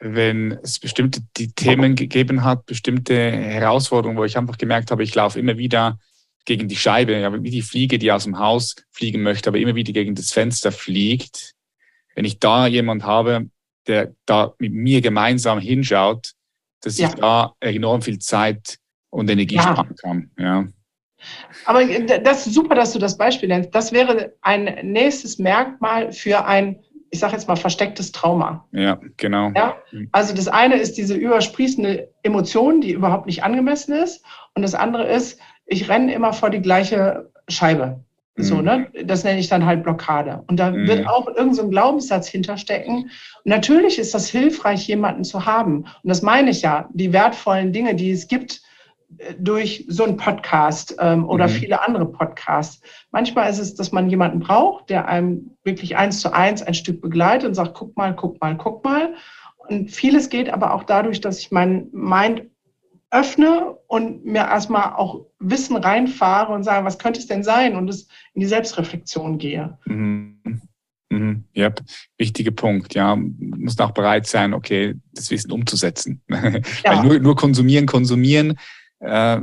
wenn 0.00 0.52
es 0.62 0.78
bestimmte 0.78 1.22
die 1.38 1.54
Themen 1.54 1.94
gegeben 1.96 2.44
hat, 2.44 2.66
bestimmte 2.66 3.14
Herausforderungen, 3.14 4.18
wo 4.18 4.24
ich 4.24 4.36
einfach 4.36 4.58
gemerkt 4.58 4.90
habe, 4.90 5.02
ich 5.02 5.14
laufe 5.14 5.40
immer 5.40 5.56
wieder 5.56 5.98
gegen 6.44 6.68
die 6.68 6.76
Scheibe, 6.76 7.18
ja, 7.18 7.42
wie 7.42 7.50
die 7.50 7.62
Fliege, 7.62 7.98
die 7.98 8.12
aus 8.12 8.24
dem 8.24 8.38
Haus 8.38 8.74
fliegen 8.90 9.22
möchte, 9.22 9.48
aber 9.48 9.58
immer 9.58 9.74
wieder 9.74 9.94
gegen 9.94 10.14
das 10.14 10.30
Fenster 10.30 10.72
fliegt. 10.72 11.54
Wenn 12.14 12.26
ich 12.26 12.38
da 12.38 12.66
jemand 12.66 13.04
habe, 13.04 13.48
der 13.86 14.14
da 14.26 14.52
mit 14.58 14.74
mir 14.74 15.00
gemeinsam 15.00 15.58
hinschaut, 15.58 16.32
dass 16.82 16.98
ja. 16.98 17.08
ich 17.08 17.14
da 17.14 17.54
enorm 17.60 18.02
viel 18.02 18.18
Zeit 18.18 18.76
und 19.08 19.30
Energie 19.30 19.54
ja. 19.54 19.62
sparen 19.62 19.96
kann. 19.96 20.30
Ja. 20.38 20.68
Aber 21.64 21.84
das 21.84 22.46
ist 22.46 22.54
super, 22.54 22.74
dass 22.74 22.92
du 22.92 22.98
das 22.98 23.16
Beispiel 23.16 23.48
nennst. 23.48 23.74
Das 23.74 23.92
wäre 23.92 24.32
ein 24.42 24.78
nächstes 24.82 25.38
Merkmal 25.38 26.12
für 26.12 26.44
ein, 26.44 26.80
ich 27.10 27.20
sage 27.20 27.34
jetzt 27.34 27.48
mal, 27.48 27.56
verstecktes 27.56 28.12
Trauma. 28.12 28.66
Ja, 28.72 28.98
genau. 29.16 29.50
Ja? 29.54 29.76
Also 30.12 30.34
das 30.34 30.48
eine 30.48 30.76
ist 30.76 30.96
diese 30.96 31.14
übersprießende 31.14 32.08
Emotion, 32.22 32.80
die 32.80 32.92
überhaupt 32.92 33.26
nicht 33.26 33.44
angemessen 33.44 33.94
ist. 33.94 34.24
Und 34.54 34.62
das 34.62 34.74
andere 34.74 35.06
ist, 35.08 35.38
ich 35.66 35.88
renne 35.88 36.12
immer 36.12 36.32
vor 36.32 36.50
die 36.50 36.62
gleiche 36.62 37.30
Scheibe. 37.48 38.04
So, 38.36 38.56
mhm. 38.56 38.64
ne? 38.64 38.86
Das 39.04 39.24
nenne 39.24 39.40
ich 39.40 39.48
dann 39.48 39.66
halt 39.66 39.82
Blockade. 39.82 40.42
Und 40.46 40.58
da 40.58 40.70
mhm. 40.70 40.88
wird 40.88 41.06
auch 41.06 41.26
irgendein 41.26 41.54
so 41.54 41.68
Glaubenssatz 41.68 42.28
hinterstecken. 42.28 42.94
Und 42.94 43.10
natürlich 43.44 43.98
ist 43.98 44.14
das 44.14 44.28
hilfreich, 44.28 44.86
jemanden 44.88 45.24
zu 45.24 45.44
haben. 45.44 45.82
Und 45.82 46.08
das 46.08 46.22
meine 46.22 46.50
ich 46.50 46.62
ja, 46.62 46.88
die 46.94 47.12
wertvollen 47.12 47.72
Dinge, 47.72 47.94
die 47.94 48.10
es 48.10 48.28
gibt 48.28 48.54
äh, 48.54 48.58
durch 49.38 49.84
so 49.88 50.04
einen 50.04 50.16
Podcast 50.16 50.96
ähm, 50.98 51.28
oder 51.28 51.46
mhm. 51.46 51.52
viele 51.52 51.86
andere 51.86 52.06
Podcasts. 52.06 52.80
Manchmal 53.10 53.50
ist 53.50 53.58
es, 53.58 53.74
dass 53.74 53.92
man 53.92 54.10
jemanden 54.10 54.40
braucht, 54.40 54.90
der 54.90 55.08
einem 55.08 55.56
wirklich 55.64 55.96
eins 55.96 56.20
zu 56.20 56.32
eins 56.32 56.62
ein 56.62 56.74
Stück 56.74 57.00
begleitet 57.00 57.48
und 57.48 57.54
sagt, 57.54 57.74
guck 57.74 57.96
mal, 57.96 58.14
guck 58.14 58.40
mal, 58.40 58.56
guck 58.56 58.84
mal. 58.84 59.14
Und 59.68 59.90
vieles 59.90 60.28
geht 60.28 60.50
aber 60.50 60.74
auch 60.74 60.84
dadurch, 60.84 61.20
dass 61.20 61.38
ich 61.38 61.50
mein 61.50 61.88
Mind 61.92 62.42
öffne 63.10 63.76
und 63.88 64.24
mir 64.24 64.40
erstmal 64.40 64.94
auch 64.94 65.26
Wissen 65.38 65.76
reinfahre 65.76 66.52
und 66.52 66.62
sage, 66.62 66.84
was 66.84 66.98
könnte 66.98 67.20
es 67.20 67.26
denn 67.26 67.44
sein 67.44 67.76
und 67.76 67.88
es 67.88 68.08
in 68.32 68.40
die 68.40 68.46
Selbstreflexion 68.46 69.38
gehe. 69.38 69.78
Mhm. 69.84 70.62
Mhm. 71.12 71.44
Ja, 71.52 71.70
wichtiger 72.16 72.52
Punkt. 72.52 72.94
Ja, 72.94 73.14
muss 73.16 73.78
auch 73.78 73.90
bereit 73.90 74.26
sein, 74.26 74.54
okay, 74.54 74.94
das 75.12 75.30
Wissen 75.30 75.52
umzusetzen. 75.52 76.22
Ja. 76.84 76.96
Weil 76.96 77.02
nur, 77.04 77.18
nur 77.18 77.36
konsumieren, 77.36 77.86
konsumieren. 77.86 78.58
Äh, 79.02 79.40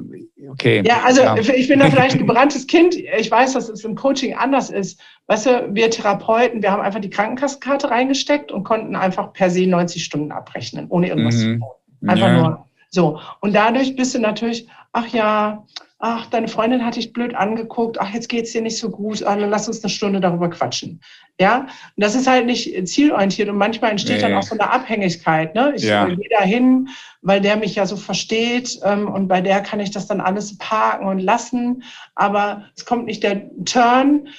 okay. 0.49 0.82
Ja, 0.86 1.01
also 1.03 1.22
ja. 1.22 1.38
ich 1.38 1.68
bin 1.68 1.80
da 1.80 1.89
vielleicht 1.89 2.16
ein 2.16 2.26
gebranntes 2.26 2.66
Kind. 2.66 2.95
Ich 2.95 3.30
weiß, 3.30 3.53
dass 3.53 3.68
es 3.70 3.84
im 3.84 3.95
Coaching 3.95 4.34
anders 4.34 4.70
ist. 4.70 5.01
Weißt 5.28 5.45
du, 5.45 5.70
wir 5.74 5.91
Therapeuten, 5.91 6.62
wir 6.62 6.72
haben 6.72 6.82
einfach 6.82 7.01
die 7.01 7.10
Krankenkassenkarte 7.10 7.91
reingesteckt 7.91 8.51
und 8.51 8.64
konnten 8.64 8.95
einfach 8.95 9.34
per 9.34 9.49
se 9.49 9.68
90 9.68 10.03
Stunden 10.03 10.32
abrechnen, 10.32 10.88
ohne 10.89 11.10
irgendwas 11.10 11.36
mhm. 11.36 11.39
zu 11.39 11.60
tun. 11.60 12.10
Einfach 12.10 12.28
ja. 12.28 12.41
nur 12.41 12.66
so. 12.89 13.20
Und 13.41 13.53
dadurch 13.53 13.95
bist 13.95 14.16
du 14.16 14.20
natürlich, 14.20 14.68
ach 14.93 15.07
ja, 15.07 15.66
ach, 16.00 16.28
deine 16.28 16.47
Freundin 16.47 16.86
hat 16.86 16.95
dich 16.95 17.12
blöd 17.12 17.36
angeguckt, 17.36 18.00
ach, 18.00 18.14
jetzt 18.14 18.30
geht's 18.30 18.54
dir 18.54 18.62
nicht 18.62 18.80
so 18.80 18.89
gut, 18.89 19.22
dann 19.22 19.50
lass 19.50 19.68
uns 19.68 19.84
eine 19.84 19.89
Stunde 19.89 20.22
darüber 20.22 20.50
quatschen. 20.50 21.02
Ja, 21.39 21.60
und 21.60 21.70
das 22.04 22.16
ist 22.16 22.28
halt 22.28 22.45
nicht 22.45 22.88
zielorientiert 22.88 23.50
und 23.50 23.58
manchmal 23.58 23.91
entsteht 23.91 24.18
nee. 24.18 24.22
dann 24.22 24.36
auch 24.36 24.43
so 24.43 24.54
eine 24.54 24.70
Abhängigkeit. 24.72 25.56
Ne? 25.56 25.74
Ich 25.76 25.84
ja. 25.84 26.06
gehe 26.06 26.30
da 26.38 26.43
hin, 26.43 26.89
weil 27.22 27.41
der 27.41 27.58
mich 27.58 27.76
ja 27.76 27.86
so 27.86 27.97
versteht 27.97 28.80
ähm, 28.84 29.08
und 29.10 29.28
bei 29.28 29.41
der 29.41 29.62
kann 29.62 29.80
ich 29.80 29.91
das 29.91 30.08
dann 30.08 30.22
alles 30.22 30.58
parken 30.58 31.06
und 31.06 31.20
lassen, 31.20 31.84
aber 32.16 32.66
es 32.76 32.86
kommt 32.86 33.06
nicht 33.06 33.24
der 33.24 33.50
Turn, 33.66 34.30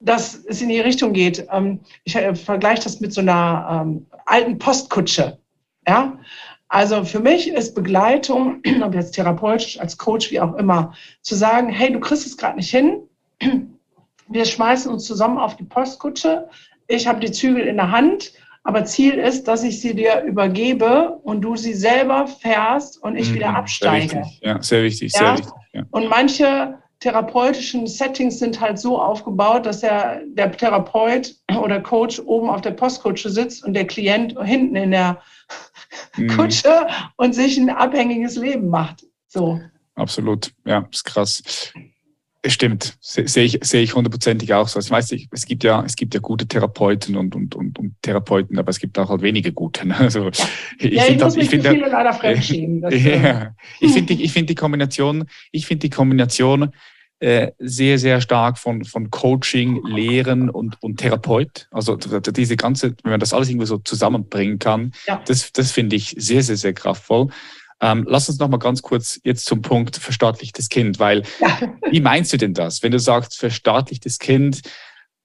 dass 0.00 0.34
es 0.34 0.62
in 0.62 0.68
die 0.68 0.80
Richtung 0.80 1.12
geht. 1.12 1.46
Ähm, 1.50 1.80
ich 2.04 2.16
äh, 2.16 2.34
vergleiche 2.34 2.84
das 2.84 3.00
mit 3.00 3.12
so 3.12 3.22
einer 3.22 3.82
ähm, 3.82 4.06
alten 4.26 4.58
Postkutsche. 4.58 5.38
Ja, 5.88 6.18
also 6.70 7.04
für 7.04 7.18
mich 7.18 7.50
ist 7.50 7.74
Begleitung, 7.74 8.62
ob 8.82 8.94
jetzt 8.94 9.12
therapeutisch, 9.12 9.78
als 9.78 9.98
Coach, 9.98 10.30
wie 10.30 10.40
auch 10.40 10.54
immer, 10.54 10.94
zu 11.20 11.34
sagen, 11.34 11.68
hey, 11.68 11.92
du 11.92 12.00
kriegst 12.00 12.26
es 12.26 12.36
gerade 12.36 12.56
nicht 12.56 12.70
hin. 12.70 13.02
Wir 14.28 14.44
schmeißen 14.44 14.90
uns 14.90 15.04
zusammen 15.04 15.38
auf 15.38 15.56
die 15.56 15.64
Postkutsche. 15.64 16.48
Ich 16.86 17.08
habe 17.08 17.18
die 17.18 17.32
Zügel 17.32 17.66
in 17.66 17.76
der 17.76 17.90
Hand, 17.90 18.32
aber 18.62 18.84
Ziel 18.84 19.14
ist, 19.14 19.48
dass 19.48 19.64
ich 19.64 19.80
sie 19.80 19.94
dir 19.94 20.22
übergebe 20.22 21.18
und 21.24 21.40
du 21.40 21.56
sie 21.56 21.74
selber 21.74 22.28
fährst 22.28 23.02
und 23.02 23.16
ich 23.16 23.30
mhm, 23.30 23.34
wieder 23.34 23.56
absteige. 23.56 24.08
Sehr 24.08 24.20
wichtig, 24.20 24.40
ja, 24.42 24.62
sehr 24.62 24.82
wichtig. 24.84 25.12
Ja? 25.12 25.18
Sehr 25.18 25.32
wichtig 25.38 25.52
ja. 25.72 25.82
Und 25.90 26.08
manche 26.08 26.78
therapeutischen 27.00 27.88
Settings 27.88 28.38
sind 28.38 28.60
halt 28.60 28.78
so 28.78 29.00
aufgebaut, 29.00 29.66
dass 29.66 29.80
der, 29.80 30.20
der 30.26 30.52
Therapeut 30.52 31.34
oder 31.60 31.80
Coach 31.80 32.20
oben 32.20 32.48
auf 32.48 32.60
der 32.60 32.72
Postkutsche 32.72 33.30
sitzt 33.30 33.64
und 33.64 33.74
der 33.74 33.86
Klient 33.86 34.36
hinten 34.40 34.76
in 34.76 34.92
der 34.92 35.18
mhm. 36.16 36.28
Kutsche 36.28 36.86
und 37.16 37.34
sich 37.34 37.58
ein 37.58 37.70
abhängiges 37.70 38.36
Leben 38.36 38.68
macht. 38.68 39.04
So. 39.28 39.60
Absolut, 39.94 40.52
ja, 40.64 40.88
ist 40.90 41.04
krass. 41.04 41.72
Stimmt, 42.46 42.96
sehe 43.00 43.44
ich, 43.44 43.58
sehe 43.62 43.82
ich 43.82 43.94
hundertprozentig 43.94 44.54
auch 44.54 44.66
so. 44.66 44.78
Also 44.78 44.86
ich 44.86 44.90
weiß, 44.90 45.14
es 45.30 45.44
gibt 45.44 45.62
ja, 45.62 45.84
es 45.84 45.94
gibt 45.94 46.14
ja 46.14 46.20
gute 46.20 46.48
Therapeuten 46.48 47.16
und, 47.16 47.34
und, 47.34 47.54
und, 47.54 47.78
und 47.78 47.94
Therapeuten, 48.00 48.58
aber 48.58 48.70
es 48.70 48.78
gibt 48.78 48.98
auch 48.98 49.10
halt 49.10 49.20
wenige 49.20 49.52
gute. 49.52 49.86
Ne? 49.86 49.96
Also, 49.98 50.30
ich 50.78 50.94
ja, 50.94 51.06
ich 51.06 51.22
muss 51.22 51.36
mich 51.36 51.44
ich 51.44 51.50
finde, 51.50 51.70
viele 51.70 51.90
leider 51.90 52.14
fremdschämen. 52.14 52.90
Ja, 52.90 53.54
ich 53.80 53.92
finde 53.92 54.14
die, 54.14 54.24
ich 54.24 54.32
finde 54.32 54.46
die 54.46 54.54
Kombination, 54.54 55.26
ich 55.52 55.66
finde 55.66 55.80
die 55.80 55.90
Kombination 55.90 56.70
sehr, 57.58 57.98
sehr 57.98 58.20
stark 58.20 58.58
von, 58.58 58.84
von 58.84 59.10
Coaching, 59.10 59.84
Lehren 59.84 60.48
und, 60.48 60.82
und 60.82 60.96
Therapeut. 60.96 61.68
Also 61.70 61.96
diese 61.96 62.56
ganze, 62.56 62.94
wenn 63.02 63.10
man 63.12 63.20
das 63.20 63.34
alles 63.34 63.50
irgendwie 63.50 63.66
so 63.66 63.78
zusammenbringen 63.78 64.58
kann, 64.58 64.92
ja. 65.06 65.22
das, 65.26 65.52
das 65.52 65.70
finde 65.70 65.96
ich 65.96 66.14
sehr, 66.18 66.42
sehr, 66.42 66.56
sehr 66.56 66.72
kraftvoll. 66.72 67.28
Ähm, 67.82 68.06
lass 68.08 68.28
uns 68.28 68.38
noch 68.38 68.48
mal 68.48 68.58
ganz 68.58 68.82
kurz 68.82 69.20
jetzt 69.24 69.46
zum 69.46 69.62
Punkt 69.62 69.96
verstaatlichtes 69.96 70.68
Kind, 70.68 70.98
weil 70.98 71.22
ja. 71.40 71.58
wie 71.90 72.00
meinst 72.00 72.32
du 72.32 72.36
denn 72.36 72.54
das, 72.54 72.82
wenn 72.82 72.92
du 72.92 72.98
sagst 72.98 73.38
verstaatlichtes 73.38 74.18
Kind? 74.18 74.62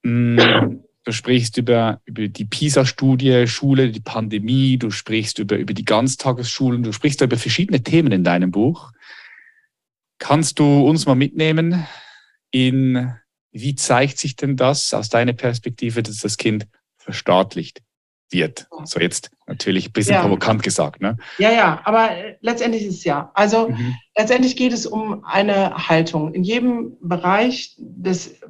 Mh, 0.02 0.42
hm, 0.42 0.84
du 1.04 1.12
sprichst 1.12 1.56
über, 1.56 2.00
über 2.04 2.28
die 2.28 2.44
PISA-Studie, 2.44 3.46
Schule, 3.46 3.90
die 3.90 4.00
Pandemie, 4.00 4.76
du 4.76 4.90
sprichst 4.90 5.38
über, 5.38 5.56
über 5.56 5.72
die 5.72 5.84
Ganztagesschulen, 5.84 6.82
du 6.82 6.92
sprichst 6.92 7.20
über 7.20 7.36
verschiedene 7.36 7.82
Themen 7.82 8.12
in 8.12 8.24
deinem 8.24 8.50
Buch. 8.50 8.92
Kannst 10.18 10.58
du 10.58 10.86
uns 10.86 11.06
mal 11.06 11.14
mitnehmen 11.14 11.86
in, 12.50 13.12
wie 13.52 13.74
zeigt 13.74 14.18
sich 14.18 14.36
denn 14.36 14.56
das 14.56 14.94
aus 14.94 15.08
deiner 15.08 15.34
Perspektive, 15.34 16.02
dass 16.02 16.18
das 16.18 16.36
Kind 16.36 16.66
verstaatlicht 16.96 17.82
wird? 18.30 18.66
So 18.84 18.98
jetzt 18.98 19.30
natürlich 19.46 19.88
ein 19.88 19.92
bisschen 19.92 20.14
ja. 20.14 20.22
provokant 20.22 20.62
gesagt, 20.62 21.00
ne? 21.00 21.16
Ja, 21.38 21.50
ja, 21.50 21.80
aber 21.84 22.10
letztendlich 22.40 22.84
ist 22.84 22.96
es 22.96 23.04
ja. 23.04 23.30
Also 23.34 23.68
mhm. 23.68 23.94
letztendlich 24.16 24.56
geht 24.56 24.72
es 24.72 24.86
um 24.86 25.24
eine 25.24 25.88
Haltung. 25.88 26.34
In 26.34 26.44
jedem 26.44 26.96
Bereich 27.00 27.74
des 27.78 28.40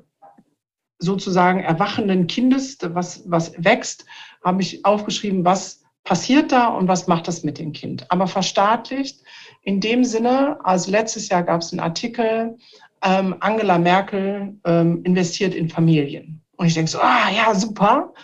sozusagen 0.98 1.60
erwachenden 1.60 2.26
Kindes, 2.26 2.78
was, 2.80 3.22
was 3.26 3.52
wächst, 3.62 4.06
habe 4.42 4.62
ich 4.62 4.84
aufgeschrieben, 4.84 5.44
was 5.44 5.82
passiert 6.06 6.52
da 6.52 6.68
und 6.68 6.88
was 6.88 7.08
macht 7.08 7.28
das 7.28 7.42
mit 7.42 7.58
dem 7.58 7.72
Kind. 7.72 8.10
Aber 8.10 8.26
verstaatlicht 8.26 9.22
in 9.62 9.80
dem 9.80 10.04
Sinne, 10.04 10.58
also 10.64 10.90
letztes 10.90 11.28
Jahr 11.28 11.42
gab 11.42 11.60
es 11.60 11.72
einen 11.72 11.80
Artikel, 11.80 12.56
ähm, 13.02 13.36
Angela 13.40 13.76
Merkel 13.76 14.58
ähm, 14.64 15.02
investiert 15.04 15.54
in 15.54 15.68
Familien. 15.68 16.42
Und 16.56 16.66
ich 16.66 16.74
denke 16.74 16.90
so, 16.90 17.00
ah 17.00 17.30
ja, 17.30 17.54
super. 17.54 18.14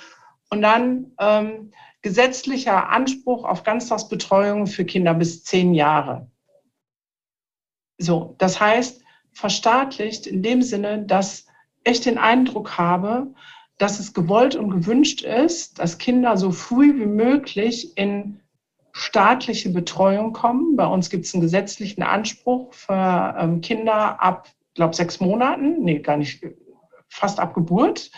Und 0.49 0.63
dann 0.63 1.13
ähm, 1.19 1.73
gesetzlicher 2.01 2.89
Anspruch 2.89 3.45
auf 3.45 3.65
Ganztagsbetreuung 3.65 4.67
für 4.67 4.85
Kinder 4.85 5.13
bis 5.15 5.45
zehn 5.45 5.75
Jahre. 5.75 6.31
So, 7.99 8.37
das 8.39 8.61
heißt, 8.61 9.03
verstaatlicht 9.33 10.27
in 10.27 10.43
dem 10.43 10.63
Sinne, 10.63 11.03
dass 11.05 11.47
ich 11.85 12.01
den 12.01 12.19
Eindruck 12.19 12.79
habe, 12.79 13.35
dass 13.83 13.99
es 13.99 14.15
gewollt 14.15 14.55
und 14.55 14.71
gewünscht 14.71 15.23
ist, 15.23 15.81
dass 15.81 15.99
Kinder 15.99 16.37
so 16.37 16.53
früh 16.53 17.01
wie 17.01 17.07
möglich 17.07 17.97
in 17.97 18.41
staatliche 18.93 19.71
Betreuung 19.71 20.33
kommen. 20.33 20.77
Bei 20.77 20.87
uns 20.87 21.11
gibt 21.11 21.25
es 21.25 21.35
einen 21.35 21.41
gesetzlichen 21.41 22.05
Anspruch 22.05 22.73
für 22.75 23.35
ähm, 23.37 23.61
Kinder 23.61 24.23
ab, 24.23 24.49
glaube 24.75 24.95
sechs 24.95 25.19
Monaten, 25.19 25.83
nee, 25.83 25.99
gar 25.99 26.17
nicht, 26.17 26.45
fast 27.09 27.41
ab 27.41 27.55
Geburt, 27.55 28.13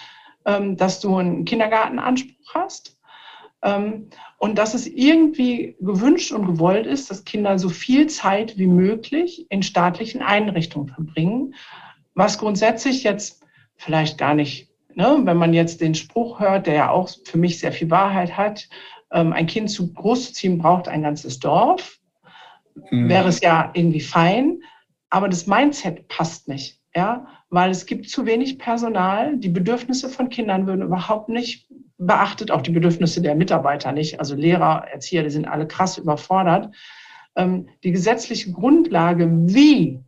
ähm, 0.45 0.77
dass 0.77 1.01
du 1.01 1.17
einen 1.17 1.47
Kindergartenanspruch 1.47 2.55
hast. 2.55 2.99
Ähm, 3.63 4.11
und 4.37 4.59
dass 4.59 4.75
es 4.75 4.87
irgendwie 4.87 5.77
gewünscht 5.81 6.33
und 6.33 6.45
gewollt 6.45 6.87
ist, 6.87 7.11
dass 7.11 7.25
Kinder 7.25 7.59
so 7.59 7.71
viel 7.71 8.07
Zeit 8.09 8.59
wie 8.59 8.67
möglich 8.67 9.47
in 9.49 9.63
staatlichen 9.63 10.21
Einrichtungen 10.21 10.89
verbringen, 10.89 11.55
was 12.13 12.37
grundsätzlich 12.37 13.03
jetzt 13.03 13.43
vielleicht 13.77 14.19
gar 14.19 14.35
nicht, 14.35 14.74
ne, 14.97 15.21
wenn 15.23 15.37
man 15.37 15.53
jetzt 15.55 15.81
den 15.81 15.95
Spruch 15.95 16.41
hört, 16.41 16.67
der 16.67 16.75
ja 16.75 16.91
auch 16.91 17.09
für 17.25 17.39
mich 17.39 17.59
sehr 17.59 17.73
viel 17.73 17.91
Wahrheit 17.91 18.37
hat, 18.37 18.69
ähm, 19.13 19.33
ein 19.33 19.47
Kind 19.47 19.71
zu 19.71 19.93
groß 19.93 20.27
zu 20.27 20.33
ziehen 20.33 20.59
braucht 20.59 20.89
ein 20.89 21.03
ganzes 21.03 21.39
Dorf, 21.39 21.99
mhm. 22.91 23.09
wäre 23.09 23.29
es 23.29 23.41
ja 23.41 23.71
irgendwie 23.75 24.01
fein, 24.01 24.61
aber 25.11 25.29
das 25.29 25.47
Mindset 25.47 26.09
passt 26.09 26.49
nicht, 26.49 26.81
ja, 26.95 27.27
weil 27.51 27.71
es 27.71 27.87
gibt 27.87 28.09
zu 28.09 28.27
wenig 28.27 28.59
Personal, 28.59 29.37
die 29.37 29.49
Bedürfnisse 29.49 30.09
von 30.09 30.29
Kindern 30.29 30.67
würden 30.67 30.83
überhaupt 30.83 31.29
nicht 31.29 31.69
beachtet, 31.99 32.51
auch 32.51 32.63
die 32.63 32.73
Bedürfnisse 32.73 33.23
der 33.23 33.35
Mitarbeiter 33.35 33.93
nicht, 33.93 34.19
also 34.19 34.35
Lehrer, 34.35 34.87
Erzieher, 34.93 35.23
die 35.23 35.31
sind 35.31 35.47
alle 35.47 35.67
krass 35.67 35.99
überfordert. 35.99 36.75
Ähm, 37.37 37.69
die 37.83 37.93
gesetzliche 37.93 38.53
Grundlage, 38.53 39.29
wie, 39.31 40.01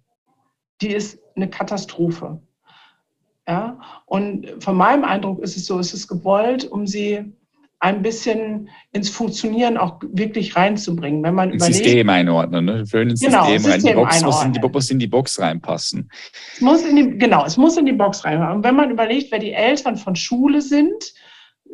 die 0.80 0.92
ist 0.92 1.20
eine 1.36 1.48
Katastrophe. 1.48 2.40
Ja, 3.48 3.78
und 4.06 4.46
von 4.58 4.76
meinem 4.76 5.04
Eindruck 5.04 5.40
ist 5.40 5.56
es 5.56 5.66
so, 5.66 5.78
es 5.78 5.94
ist 5.94 6.08
gewollt, 6.08 6.64
um 6.64 6.86
sie 6.86 7.32
ein 7.78 8.02
bisschen 8.02 8.68
ins 8.92 9.10
Funktionieren 9.10 9.76
auch 9.76 10.00
wirklich 10.12 10.56
reinzubringen. 10.56 11.22
Wenn 11.22 11.34
man 11.34 11.50
überlegt, 11.50 11.76
System 11.76 12.08
einordnen, 12.08 12.64
ne? 12.64 12.86
Für 12.86 13.00
ein 13.00 13.14
genau, 13.14 13.46
System, 13.46 13.70
rein. 13.70 13.80
Die 13.82 13.92
Box 13.92 14.22
muss 14.24 14.44
in, 14.44 14.52
die, 14.52 14.60
muss 14.60 14.90
in 14.90 14.98
die 14.98 15.06
Box 15.06 15.38
reinpassen. 15.38 16.10
Es 16.54 16.60
muss 16.60 16.82
in 16.82 16.96
die, 16.96 17.18
genau, 17.18 17.44
es 17.44 17.56
muss 17.56 17.76
in 17.76 17.86
die 17.86 17.92
Box 17.92 18.24
rein. 18.24 18.42
Und 18.42 18.64
wenn 18.64 18.74
man 18.74 18.90
überlegt, 18.90 19.30
wer 19.30 19.38
die 19.38 19.52
Eltern 19.52 19.96
von 19.96 20.16
Schule 20.16 20.62
sind, 20.62 21.12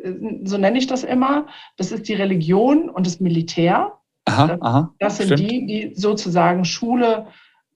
äh, 0.03 0.11
so 0.43 0.57
nenne 0.57 0.77
ich 0.77 0.87
das 0.87 1.03
immer, 1.03 1.47
das 1.77 1.91
ist 1.91 2.07
die 2.07 2.13
Religion 2.13 2.89
und 2.89 3.07
das 3.07 3.19
Militär. 3.19 3.93
Aha, 4.25 4.47
das, 4.47 4.61
aha, 4.61 4.93
das 4.99 5.17
sind 5.17 5.27
stimmt. 5.27 5.39
die, 5.39 5.65
die 5.65 5.93
sozusagen 5.95 6.65
Schule 6.65 7.27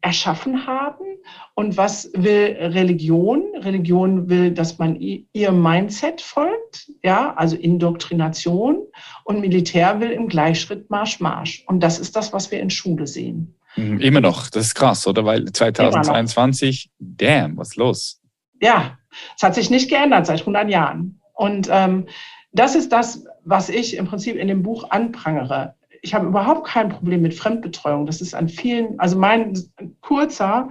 erschaffen 0.07 0.65
haben. 0.65 1.05
Und 1.53 1.75
was 1.75 2.09
will 2.13 2.55
Religion? 2.59 3.43
Religion 3.57 4.29
will, 4.29 4.51
dass 4.51 4.77
man 4.77 4.95
ihrem 4.95 5.61
Mindset 5.61 6.21
folgt, 6.21 6.89
ja, 7.03 7.33
also 7.35 7.57
Indoktrination. 7.57 8.83
Und 9.25 9.41
Militär 9.41 9.99
will 9.99 10.11
im 10.11 10.29
Gleichschritt 10.29 10.89
Marsch, 10.89 11.19
Marsch. 11.19 11.65
Und 11.67 11.81
das 11.81 11.99
ist 11.99 12.15
das, 12.15 12.31
was 12.31 12.51
wir 12.51 12.61
in 12.61 12.69
Schule 12.69 13.05
sehen. 13.05 13.53
Mhm, 13.75 13.99
immer 13.99 14.21
noch, 14.21 14.49
das 14.49 14.67
ist 14.67 14.75
krass, 14.75 15.05
oder? 15.05 15.25
Weil 15.25 15.51
2022, 15.51 16.89
damn, 16.99 17.57
was 17.57 17.75
los? 17.75 18.21
Ja, 18.61 18.97
es 19.35 19.43
hat 19.43 19.55
sich 19.55 19.69
nicht 19.69 19.89
geändert 19.89 20.25
seit 20.25 20.39
100 20.39 20.69
Jahren. 20.69 21.19
Und 21.33 21.67
ähm, 21.69 22.07
das 22.53 22.75
ist 22.75 22.93
das, 22.93 23.25
was 23.43 23.67
ich 23.67 23.97
im 23.97 24.07
Prinzip 24.07 24.37
in 24.37 24.47
dem 24.47 24.63
Buch 24.63 24.89
anprangere 24.89 25.75
ich 26.01 26.13
habe 26.13 26.27
überhaupt 26.27 26.67
kein 26.67 26.89
Problem 26.89 27.21
mit 27.21 27.33
Fremdbetreuung. 27.33 28.05
Das 28.05 28.21
ist 28.21 28.33
an 28.33 28.49
vielen, 28.49 28.99
also 28.99 29.17
mein 29.17 29.53
kurzer 30.01 30.69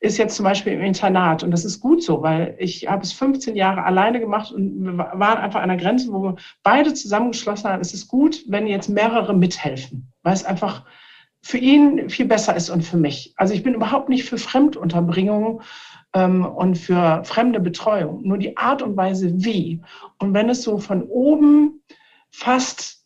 ist 0.00 0.18
jetzt 0.18 0.36
zum 0.36 0.44
Beispiel 0.44 0.74
im 0.74 0.82
Internat 0.82 1.42
und 1.42 1.50
das 1.50 1.64
ist 1.64 1.80
gut 1.80 2.02
so, 2.02 2.22
weil 2.22 2.54
ich 2.58 2.88
habe 2.88 3.02
es 3.02 3.12
15 3.12 3.56
Jahre 3.56 3.84
alleine 3.84 4.20
gemacht 4.20 4.52
und 4.52 4.84
wir 4.84 4.96
waren 4.96 5.38
einfach 5.38 5.60
an 5.60 5.68
der 5.68 5.78
Grenze, 5.78 6.12
wo 6.12 6.22
wir 6.22 6.36
beide 6.62 6.94
zusammengeschlossen 6.94 7.68
haben. 7.68 7.80
Es 7.80 7.94
ist 7.94 8.06
gut, 8.08 8.44
wenn 8.46 8.66
jetzt 8.66 8.88
mehrere 8.88 9.34
mithelfen, 9.34 10.12
weil 10.22 10.34
es 10.34 10.44
einfach 10.44 10.84
für 11.42 11.58
ihn 11.58 12.10
viel 12.10 12.26
besser 12.26 12.56
ist 12.56 12.70
und 12.70 12.82
für 12.82 12.96
mich. 12.96 13.32
Also 13.36 13.54
ich 13.54 13.62
bin 13.62 13.74
überhaupt 13.74 14.08
nicht 14.08 14.24
für 14.24 14.38
Fremdunterbringung 14.38 15.62
ähm, 16.14 16.44
und 16.44 16.76
für 16.76 17.22
fremde 17.24 17.60
Betreuung, 17.60 18.22
nur 18.22 18.38
die 18.38 18.56
Art 18.56 18.82
und 18.82 18.96
Weise 18.96 19.32
wie. 19.44 19.80
Und 20.18 20.34
wenn 20.34 20.48
es 20.48 20.62
so 20.62 20.78
von 20.78 21.02
oben 21.02 21.82
fast 22.30 22.97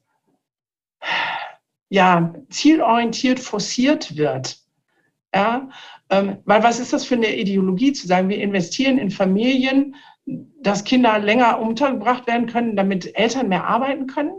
ja, 1.92 2.32
zielorientiert 2.48 3.38
forciert 3.38 4.16
wird. 4.16 4.56
Ja, 5.34 5.68
ähm, 6.08 6.38
weil 6.46 6.62
was 6.62 6.80
ist 6.80 6.94
das 6.94 7.04
für 7.04 7.16
eine 7.16 7.36
Ideologie, 7.36 7.92
zu 7.92 8.06
sagen, 8.06 8.30
wir 8.30 8.40
investieren 8.40 8.96
in 8.96 9.10
Familien, 9.10 9.94
dass 10.24 10.84
Kinder 10.84 11.18
länger 11.18 11.60
untergebracht 11.60 12.26
werden 12.26 12.46
können, 12.46 12.76
damit 12.76 13.14
Eltern 13.14 13.50
mehr 13.50 13.66
arbeiten 13.66 14.06
können? 14.06 14.32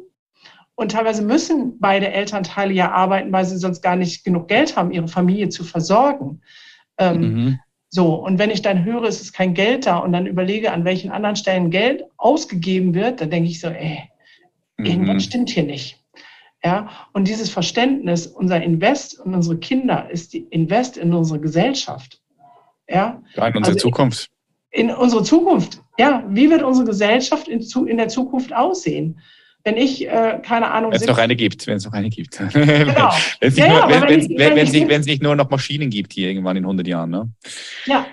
Und 0.73 0.93
teilweise 0.93 1.23
müssen 1.23 1.79
beide 1.79 2.11
Elternteile 2.11 2.73
ja 2.73 2.91
arbeiten, 2.91 3.31
weil 3.31 3.45
sie 3.45 3.57
sonst 3.57 3.83
gar 3.83 3.97
nicht 3.97 4.23
genug 4.23 4.47
Geld 4.47 4.75
haben, 4.75 4.91
ihre 4.91 5.07
Familie 5.07 5.49
zu 5.49 5.63
versorgen. 5.63 6.41
Ähm, 6.97 7.21
mhm. 7.21 7.59
So, 7.89 8.15
und 8.15 8.39
wenn 8.39 8.49
ich 8.49 8.63
dann 8.63 8.83
höre, 8.83 9.03
es 9.03 9.21
ist 9.21 9.33
kein 9.33 9.53
Geld 9.53 9.85
da 9.85 9.97
und 9.99 10.11
dann 10.11 10.25
überlege, 10.25 10.71
an 10.71 10.85
welchen 10.85 11.11
anderen 11.11 11.35
Stellen 11.35 11.69
Geld 11.69 12.03
ausgegeben 12.17 12.95
wird, 12.95 13.21
dann 13.21 13.29
denke 13.29 13.49
ich 13.49 13.59
so, 13.59 13.67
ey, 13.67 14.09
mhm. 14.77 14.85
irgendwas 14.85 15.25
stimmt 15.25 15.51
hier 15.51 15.63
nicht. 15.63 16.02
Ja, 16.65 16.89
und 17.11 17.27
dieses 17.27 17.49
Verständnis, 17.49 18.27
unser 18.27 18.61
Invest 18.61 19.19
in 19.25 19.33
unsere 19.33 19.57
Kinder 19.57 20.09
ist 20.09 20.33
die 20.33 20.39
Invest 20.49 20.97
in 20.97 21.13
unsere 21.13 21.39
Gesellschaft. 21.39 22.21
Ja, 22.87 23.21
ja 23.35 23.47
in 23.47 23.57
unsere 23.57 23.75
also 23.75 23.89
Zukunft. 23.89 24.29
In, 24.71 24.89
in 24.89 24.95
unsere 24.95 25.23
Zukunft. 25.23 25.81
Ja, 25.97 26.23
wie 26.29 26.49
wird 26.49 26.63
unsere 26.63 26.85
Gesellschaft 26.85 27.47
in, 27.47 27.61
in 27.87 27.97
der 27.97 28.07
Zukunft 28.07 28.53
aussehen? 28.53 29.19
wenn 29.63 29.77
ich, 29.77 30.07
äh, 30.07 30.39
keine 30.43 30.71
Ahnung. 30.71 30.91
Wenn 30.91 30.99
es 30.99 31.07
noch 31.07 31.17
eine 31.17 31.35
gibt, 31.35 31.65
wenn 31.67 31.77
es 31.77 31.85
noch 31.85 31.93
eine 31.93 32.09
gibt. 32.09 32.37
Genau. 32.53 33.11
wenn 33.39 33.49
es 33.49 33.55
nicht, 33.55 34.39
ja, 34.39 34.89
wenn, 34.89 35.01
nicht 35.01 35.23
nur 35.23 35.35
noch 35.35 35.49
Maschinen 35.49 35.89
gibt 35.89 36.13
hier 36.13 36.27
irgendwann 36.27 36.57
in 36.57 36.63
100 36.63 36.85
Jahren. 36.87 37.09
Ne? 37.09 37.29
Ja, 37.85 38.05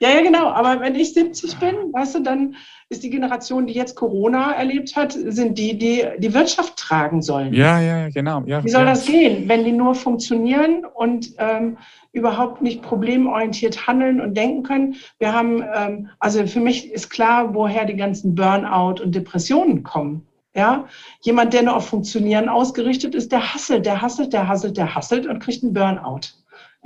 ja, 0.00 0.10
ja, 0.10 0.22
genau. 0.22 0.48
Aber 0.48 0.80
wenn 0.80 0.94
ich 0.94 1.14
70 1.14 1.56
bin, 1.56 1.74
weißt 1.92 2.16
du, 2.16 2.22
dann 2.22 2.56
ist 2.88 3.02
die 3.02 3.10
Generation, 3.10 3.66
die 3.66 3.72
jetzt 3.72 3.96
Corona 3.96 4.52
erlebt 4.52 4.94
hat, 4.94 5.12
sind 5.12 5.58
die, 5.58 5.76
die 5.76 6.04
die 6.18 6.32
Wirtschaft 6.32 6.76
tragen 6.76 7.20
sollen. 7.20 7.52
Ja, 7.52 7.80
ja, 7.80 8.08
genau. 8.10 8.42
Ja, 8.46 8.62
Wie 8.62 8.68
soll 8.68 8.84
ja. 8.84 8.90
das 8.90 9.06
gehen, 9.06 9.48
wenn 9.48 9.64
die 9.64 9.72
nur 9.72 9.96
funktionieren 9.96 10.84
und 10.94 11.32
ähm, 11.38 11.78
überhaupt 12.12 12.62
nicht 12.62 12.82
problemorientiert 12.82 13.88
handeln 13.88 14.20
und 14.20 14.36
denken 14.36 14.62
können? 14.62 14.96
Wir 15.18 15.32
haben, 15.32 15.64
ähm, 15.74 16.10
also 16.20 16.46
für 16.46 16.60
mich 16.60 16.92
ist 16.92 17.10
klar, 17.10 17.54
woher 17.54 17.86
die 17.86 17.96
ganzen 17.96 18.36
Burnout 18.36 19.02
und 19.02 19.14
Depressionen 19.14 19.82
kommen. 19.82 20.26
Ja, 20.54 20.86
jemand, 21.20 21.52
der 21.52 21.64
nur 21.64 21.76
auf 21.76 21.86
Funktionieren 21.86 22.48
ausgerichtet 22.48 23.14
ist, 23.14 23.30
der 23.30 23.52
hasselt, 23.52 23.84
der 23.84 24.00
hasselt, 24.00 24.32
der 24.32 24.48
hasselt, 24.48 24.78
der 24.78 24.94
hasselt 24.94 25.26
und 25.26 25.40
kriegt 25.40 25.62
einen 25.62 25.74
Burnout. 25.74 26.28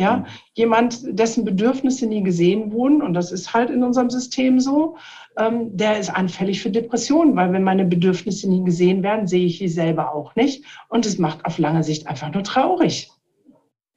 Ja, 0.01 0.16
mhm. 0.16 0.26
jemand, 0.55 1.01
dessen 1.07 1.44
Bedürfnisse 1.44 2.07
nie 2.07 2.22
gesehen 2.22 2.72
wurden, 2.72 3.03
und 3.03 3.12
das 3.12 3.32
ist 3.32 3.53
halt 3.53 3.68
in 3.68 3.84
unserem 3.84 4.09
System 4.09 4.59
so, 4.59 4.96
ähm, 5.38 5.76
der 5.76 5.98
ist 5.98 6.09
anfällig 6.09 6.62
für 6.62 6.70
Depressionen, 6.70 7.36
weil 7.36 7.53
wenn 7.53 7.62
meine 7.62 7.84
Bedürfnisse 7.84 8.48
nie 8.48 8.64
gesehen 8.64 9.03
werden, 9.03 9.26
sehe 9.26 9.44
ich 9.44 9.59
sie 9.59 9.68
selber 9.68 10.14
auch 10.14 10.34
nicht. 10.36 10.64
Und 10.88 11.05
es 11.05 11.18
macht 11.18 11.44
auf 11.44 11.59
lange 11.59 11.84
Sicht 11.84 12.07
einfach 12.07 12.32
nur 12.32 12.42
traurig. 12.42 13.11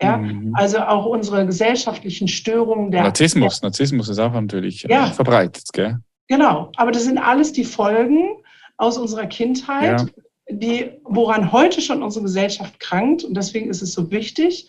Ja, 0.01 0.17
mhm. 0.17 0.53
also 0.55 0.79
auch 0.79 1.05
unsere 1.05 1.45
gesellschaftlichen 1.45 2.27
Störungen 2.27 2.91
der. 2.91 3.03
Narzissmus, 3.03 3.61
der, 3.61 3.69
Narzissmus 3.69 4.09
ist 4.09 4.19
auch 4.19 4.33
natürlich 4.33 4.83
äh, 4.83 4.91
ja, 4.91 5.05
verbreitet, 5.05 5.63
gell? 5.71 5.99
Genau, 6.27 6.69
aber 6.75 6.91
das 6.91 7.05
sind 7.05 7.17
alles 7.17 7.53
die 7.53 7.63
Folgen 7.63 8.43
aus 8.75 8.97
unserer 8.97 9.27
Kindheit, 9.27 10.01
ja. 10.01 10.07
die, 10.49 10.91
woran 11.05 11.53
heute 11.53 11.79
schon 11.79 12.03
unsere 12.03 12.23
Gesellschaft 12.23 12.77
krankt. 12.81 13.23
Und 13.23 13.37
deswegen 13.37 13.69
ist 13.69 13.81
es 13.81 13.93
so 13.93 14.11
wichtig, 14.11 14.67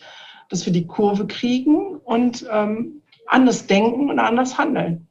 dass 0.49 0.65
wir 0.65 0.73
die 0.73 0.87
Kurve 0.87 1.27
kriegen 1.27 1.97
und 1.97 2.45
ähm, 2.51 3.01
anders 3.27 3.67
denken 3.67 4.09
und 4.09 4.19
anders 4.19 4.57
handeln. 4.57 5.07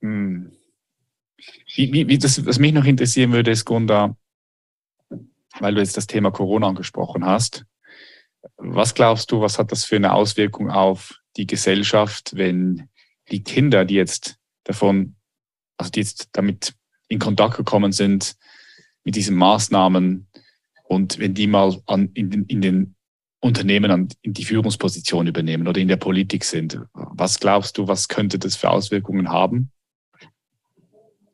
Hm. 0.00 0.52
Wie, 1.74 1.92
wie, 1.92 2.08
wie 2.08 2.18
das, 2.18 2.44
was 2.46 2.58
mich 2.58 2.72
noch 2.72 2.84
interessieren 2.84 3.32
würde, 3.32 3.50
ist, 3.50 3.64
Gunda, 3.64 4.16
weil 5.58 5.74
du 5.74 5.80
jetzt 5.80 5.96
das 5.96 6.06
Thema 6.06 6.30
Corona 6.30 6.68
angesprochen 6.68 7.24
hast. 7.24 7.64
Was 8.56 8.94
glaubst 8.94 9.32
du, 9.32 9.40
was 9.40 9.58
hat 9.58 9.72
das 9.72 9.84
für 9.84 9.96
eine 9.96 10.12
Auswirkung 10.12 10.70
auf 10.70 11.18
die 11.36 11.46
Gesellschaft, 11.46 12.36
wenn 12.36 12.88
die 13.30 13.42
Kinder, 13.42 13.84
die 13.84 13.94
jetzt 13.94 14.38
davon, 14.64 15.16
also 15.76 15.90
die 15.90 16.00
jetzt 16.00 16.28
damit 16.32 16.74
in 17.08 17.18
Kontakt 17.18 17.56
gekommen 17.56 17.92
sind, 17.92 18.36
mit 19.04 19.16
diesen 19.16 19.36
Maßnahmen 19.36 20.26
und 20.84 21.18
wenn 21.18 21.34
die 21.34 21.46
mal 21.46 21.80
an, 21.86 22.10
in, 22.14 22.44
in 22.46 22.60
den 22.60 22.93
Unternehmen 23.44 24.08
in 24.22 24.32
die 24.32 24.44
Führungsposition 24.44 25.26
übernehmen 25.26 25.68
oder 25.68 25.78
in 25.78 25.88
der 25.88 25.98
Politik 25.98 26.44
sind. 26.44 26.80
Was 26.94 27.38
glaubst 27.38 27.76
du, 27.76 27.86
was 27.86 28.08
könnte 28.08 28.38
das 28.38 28.56
für 28.56 28.70
Auswirkungen 28.70 29.28
haben? 29.28 29.70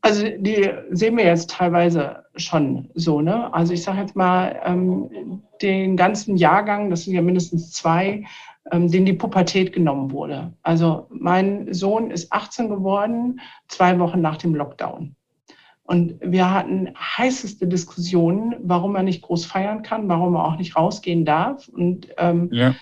Also 0.00 0.24
die 0.24 0.68
sehen 0.90 1.16
wir 1.16 1.24
jetzt 1.24 1.50
teilweise 1.50 2.24
schon 2.34 2.90
so. 2.94 3.20
Ne? 3.20 3.54
Also 3.54 3.74
ich 3.74 3.84
sage 3.84 4.00
jetzt 4.00 4.16
mal, 4.16 4.60
ähm, 4.64 5.42
den 5.62 5.96
ganzen 5.96 6.36
Jahrgang, 6.36 6.90
das 6.90 7.04
sind 7.04 7.14
ja 7.14 7.22
mindestens 7.22 7.70
zwei, 7.70 8.24
ähm, 8.72 8.90
denen 8.90 9.06
die 9.06 9.12
Pubertät 9.12 9.72
genommen 9.72 10.10
wurde. 10.10 10.52
Also 10.62 11.06
mein 11.10 11.72
Sohn 11.72 12.10
ist 12.10 12.32
18 12.32 12.70
geworden, 12.70 13.40
zwei 13.68 14.00
Wochen 14.00 14.20
nach 14.20 14.38
dem 14.38 14.56
Lockdown. 14.56 15.14
Und 15.90 16.20
wir 16.20 16.54
hatten 16.54 16.94
heißeste 16.96 17.66
Diskussionen, 17.66 18.54
warum 18.60 18.94
er 18.94 19.02
nicht 19.02 19.22
groß 19.22 19.44
feiern 19.44 19.82
kann, 19.82 20.08
warum 20.08 20.36
er 20.36 20.44
auch 20.44 20.56
nicht 20.56 20.76
rausgehen 20.76 21.24
darf. 21.24 21.66
Und 21.66 22.06
ähm, 22.16 22.48
ja. 22.52 22.76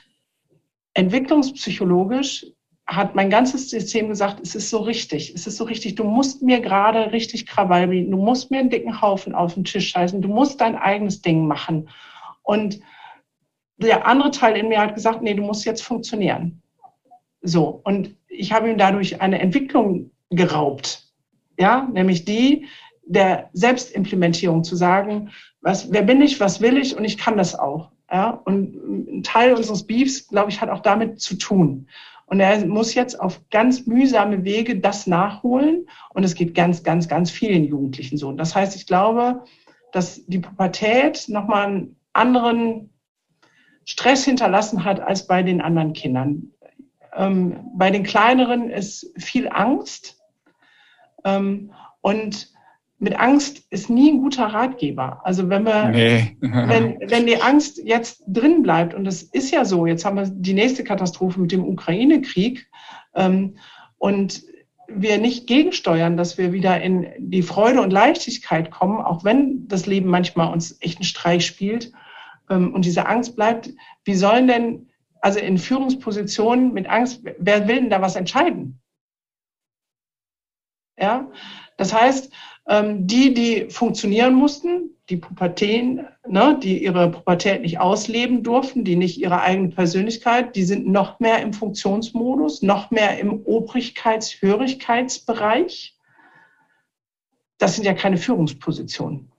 entwicklungspsychologisch 0.93 2.45
hat 2.87 3.15
mein 3.15 3.31
ganzes 3.31 3.71
System 3.71 4.09
gesagt, 4.09 4.41
es 4.43 4.55
ist 4.55 4.69
so 4.69 4.81
richtig, 4.81 5.33
es 5.35 5.47
ist 5.47 5.57
so 5.57 5.65
richtig, 5.65 5.95
du 5.95 6.05
musst 6.05 6.43
mir 6.43 6.61
gerade 6.61 7.11
richtig 7.11 7.47
Krawall 7.47 7.89
bieten, 7.89 8.11
du 8.11 8.19
musst 8.19 8.51
mir 8.51 8.59
einen 8.59 8.69
dicken 8.69 9.01
Haufen 9.01 9.35
auf 9.35 9.55
den 9.55 9.65
Tisch 9.65 9.89
scheißen, 9.89 10.21
du 10.21 10.29
musst 10.29 10.61
dein 10.61 10.77
eigenes 10.77 11.23
Ding 11.23 11.47
machen. 11.47 11.89
Und 12.43 12.79
der 13.79 14.07
andere 14.07 14.33
Teil 14.33 14.55
in 14.55 14.69
mir 14.69 14.81
hat 14.81 14.95
gesagt, 14.95 15.23
nee, 15.23 15.33
du 15.33 15.45
musst 15.45 15.65
jetzt 15.65 15.83
funktionieren. 15.83 16.61
So, 17.41 17.81
und 17.85 18.15
ich 18.29 18.53
habe 18.53 18.71
ihm 18.71 18.77
dadurch 18.77 19.23
eine 19.23 19.39
Entwicklung 19.39 20.11
geraubt, 20.29 21.09
ja, 21.59 21.89
nämlich 21.91 22.27
die 22.27 22.67
der 23.09 23.51
Selbstimplementierung 23.53 24.65
zu 24.65 24.77
sagen, 24.77 25.31
was, 25.61 25.91
wer 25.91 26.03
bin 26.03 26.23
ich, 26.23 26.41
was 26.41 26.61
will 26.61 26.77
ich 26.77 26.97
und 26.97 27.05
ich 27.05 27.19
kann 27.19 27.37
das 27.37 27.59
auch. 27.59 27.91
Ja, 28.11 28.31
und 28.31 28.75
ein 29.19 29.23
Teil 29.23 29.55
unseres 29.55 29.87
Beefs, 29.87 30.29
glaube 30.29 30.51
ich, 30.51 30.61
hat 30.61 30.71
auch 30.71 30.81
damit 30.81 31.21
zu 31.21 31.37
tun. 31.37 31.89
Und 32.25 32.41
er 32.41 32.65
muss 32.67 32.95
jetzt 32.95 33.21
auf 33.21 33.41
ganz 33.51 33.87
mühsame 33.87 34.45
Wege 34.45 34.79
das 34.79 35.07
nachholen. 35.07 35.87
Und 36.11 36.25
es 36.25 36.35
geht 36.35 36.55
ganz, 36.55 36.83
ganz, 36.83 37.09
ganz 37.09 37.31
vielen 37.31 37.65
Jugendlichen 37.65 38.17
so. 38.19 38.33
Das 38.33 38.55
heißt, 38.55 38.77
ich 38.77 38.87
glaube, 38.87 39.45
dass 39.93 40.25
die 40.27 40.39
Pubertät 40.39 41.25
nochmal 41.29 41.67
einen 41.67 41.97
anderen 42.13 42.91
Stress 43.85 44.25
hinterlassen 44.25 44.85
hat 44.85 45.01
als 45.01 45.27
bei 45.27 45.43
den 45.43 45.63
anderen 45.63 45.95
Kindern. 45.95 46.53
Ähm, 47.15 47.71
bei 47.75 47.91
den 47.91 48.03
kleineren 48.03 48.69
ist 48.69 49.11
viel 49.17 49.49
Angst. 49.49 50.19
Ähm, 51.25 51.73
und 52.03 52.53
mit 52.99 53.19
Angst 53.19 53.63
ist 53.71 53.91
nie 53.91 54.11
ein 54.11 54.19
guter 54.19 54.47
Ratgeber. 54.47 55.21
Also 55.25 55.49
wenn 55.49 55.65
wir, 55.65 55.89
nee. 55.89 56.37
wenn, 56.41 56.99
wenn 57.09 57.27
die 57.27 57.41
Angst 57.41 57.79
jetzt 57.85 58.25
drin 58.27 58.63
bleibt, 58.63 58.93
und 58.93 59.05
das 59.05 59.23
ist 59.23 59.53
ja 59.53 59.65
so, 59.65 59.87
jetzt 59.87 60.05
haben 60.05 60.17
wir 60.17 60.29
die 60.29 60.55
nächste 60.55 60.83
Katastrophe 60.83 61.41
mit 61.41 61.53
dem 61.53 61.65
Ukraine-Krieg, 61.65 62.69
ähm, 63.15 63.57
und 63.99 64.43
wir 64.89 65.19
nicht 65.19 65.47
gegensteuern, 65.47 66.17
dass 66.17 66.39
wir 66.39 66.53
wieder 66.53 66.81
in 66.81 67.09
die 67.19 67.43
Freude 67.43 67.83
und 67.83 67.93
Leichtigkeit 67.93 68.71
kommen, 68.71 69.01
auch 69.01 69.23
wenn 69.23 69.69
das 69.69 69.87
Leben 69.87 70.09
manchmal 70.09 70.53
uns 70.53 70.79
echt 70.81 70.99
einen 70.99 71.05
Streich 71.05 71.47
spielt 71.47 71.93
ähm, 72.49 72.73
und 72.73 72.85
diese 72.85 73.07
Angst 73.07 73.37
bleibt, 73.37 73.71
wie 74.05 74.15
sollen 74.15 74.49
denn, 74.49 74.89
also 75.21 75.41
in 75.41 75.59
Führungspositionen 75.59 76.73
mit 76.73 76.89
Angst, 76.89 77.23
wer 77.39 77.69
will 77.69 77.77
denn 77.77 77.91
da 77.91 78.01
was 78.01 78.17
entscheiden? 78.17 78.81
Ja, 80.99 81.31
das 81.79 81.95
heißt, 81.95 82.31
ähm, 82.67 83.07
die, 83.07 83.33
die 83.33 83.71
funktionieren 83.71 84.35
mussten, 84.35 84.91
die 85.09 85.17
Pubertäten, 85.17 86.07
ne, 86.27 86.59
die 86.63 86.85
ihre 86.85 87.11
Pubertät 87.11 87.63
nicht 87.63 87.81
ausleben 87.81 88.43
durften, 88.43 88.85
die 88.85 88.97
nicht 88.97 89.19
ihre 89.19 89.41
eigene 89.41 89.69
Persönlichkeit, 89.69 90.55
die 90.57 90.65
sind 90.65 90.87
noch 90.89 91.21
mehr 91.21 91.41
im 91.41 91.55
Funktionsmodus, 91.55 92.61
noch 92.63 92.91
mehr 92.91 93.21
im 93.21 93.47
Obrigkeits-Hörigkeitsbereich. 93.47 95.97
Das 97.59 97.77
sind 97.77 97.85
ja 97.85 97.95
keine 97.95 98.17
Führungspositionen. 98.19 99.31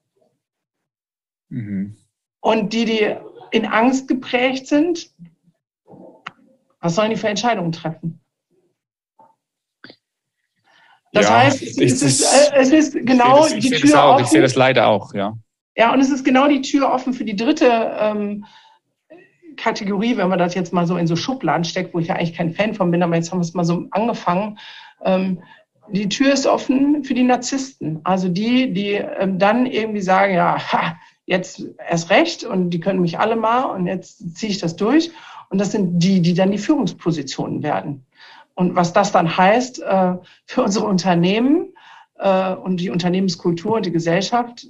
Mhm. 1.49 1.97
Und 2.39 2.71
die, 2.73 2.85
die 2.85 3.15
in 3.51 3.65
Angst 3.65 4.07
geprägt 4.07 4.67
sind, 4.67 5.13
was 6.79 6.95
sollen 6.95 7.11
die 7.11 7.17
für 7.17 7.27
Entscheidungen 7.27 7.73
treffen? 7.73 8.21
Das 11.11 11.25
ja, 11.25 11.37
heißt, 11.39 11.61
es, 11.61 11.77
ist, 11.77 12.01
ist, 12.01 12.21
äh, 12.21 12.59
es 12.59 12.71
ist 12.71 12.93
genau 12.93 13.45
ich 13.47 13.59
die 13.59 13.69
Tür 13.69 13.79
das 13.81 13.93
auch, 13.95 14.13
offen. 14.13 14.23
Ich 14.23 14.29
sehe 14.29 14.41
das 14.41 14.55
leider 14.55 14.87
auch, 14.87 15.13
ja. 15.13 15.33
Ja, 15.75 15.93
und 15.93 16.01
es 16.01 16.09
ist 16.09 16.25
genau 16.25 16.47
die 16.47 16.61
Tür 16.61 16.91
offen 16.91 17.13
für 17.13 17.23
die 17.23 17.35
dritte 17.35 17.67
ähm, 17.99 18.45
Kategorie, 19.55 20.17
wenn 20.17 20.29
man 20.29 20.39
das 20.39 20.53
jetzt 20.55 20.73
mal 20.73 20.85
so 20.85 20.97
in 20.97 21.07
so 21.07 21.15
Schubladen 21.15 21.63
steckt, 21.63 21.93
wo 21.93 21.99
ich 21.99 22.07
ja 22.07 22.15
eigentlich 22.15 22.35
kein 22.35 22.53
Fan 22.53 22.73
von 22.73 22.91
bin, 22.91 23.01
aber 23.01 23.15
jetzt 23.15 23.31
haben 23.31 23.39
wir 23.39 23.43
es 23.43 23.53
mal 23.53 23.65
so 23.65 23.85
angefangen. 23.91 24.59
Ähm, 25.03 25.41
die 25.91 26.09
Tür 26.09 26.33
ist 26.33 26.45
offen 26.45 27.03
für 27.03 27.13
die 27.13 27.23
Narzissten, 27.23 28.01
also 28.03 28.29
die, 28.29 28.73
die 28.73 28.93
ähm, 28.93 29.39
dann 29.39 29.65
irgendwie 29.65 30.01
sagen, 30.01 30.35
ja, 30.35 30.57
ha, 30.71 30.97
jetzt 31.25 31.63
erst 31.87 32.09
recht 32.09 32.43
und 32.43 32.71
die 32.71 32.79
können 32.79 33.01
mich 33.01 33.19
alle 33.19 33.35
mal 33.35 33.63
und 33.63 33.87
jetzt 33.87 34.37
ziehe 34.37 34.51
ich 34.51 34.59
das 34.59 34.75
durch. 34.75 35.11
Und 35.49 35.59
das 35.59 35.71
sind 35.71 35.99
die, 35.99 36.21
die 36.21 36.33
dann 36.33 36.51
die 36.51 36.57
Führungspositionen 36.57 37.63
werden. 37.63 38.05
Und 38.59 38.75
was 38.75 38.91
das 38.91 39.13
dann 39.13 39.37
heißt 39.37 39.81
äh, 39.81 40.15
für 40.45 40.63
unsere 40.63 40.85
Unternehmen 40.85 41.73
äh, 42.15 42.53
und 42.53 42.81
die 42.81 42.89
Unternehmenskultur 42.89 43.77
und 43.77 43.85
die 43.85 43.91
Gesellschaft. 43.93 44.67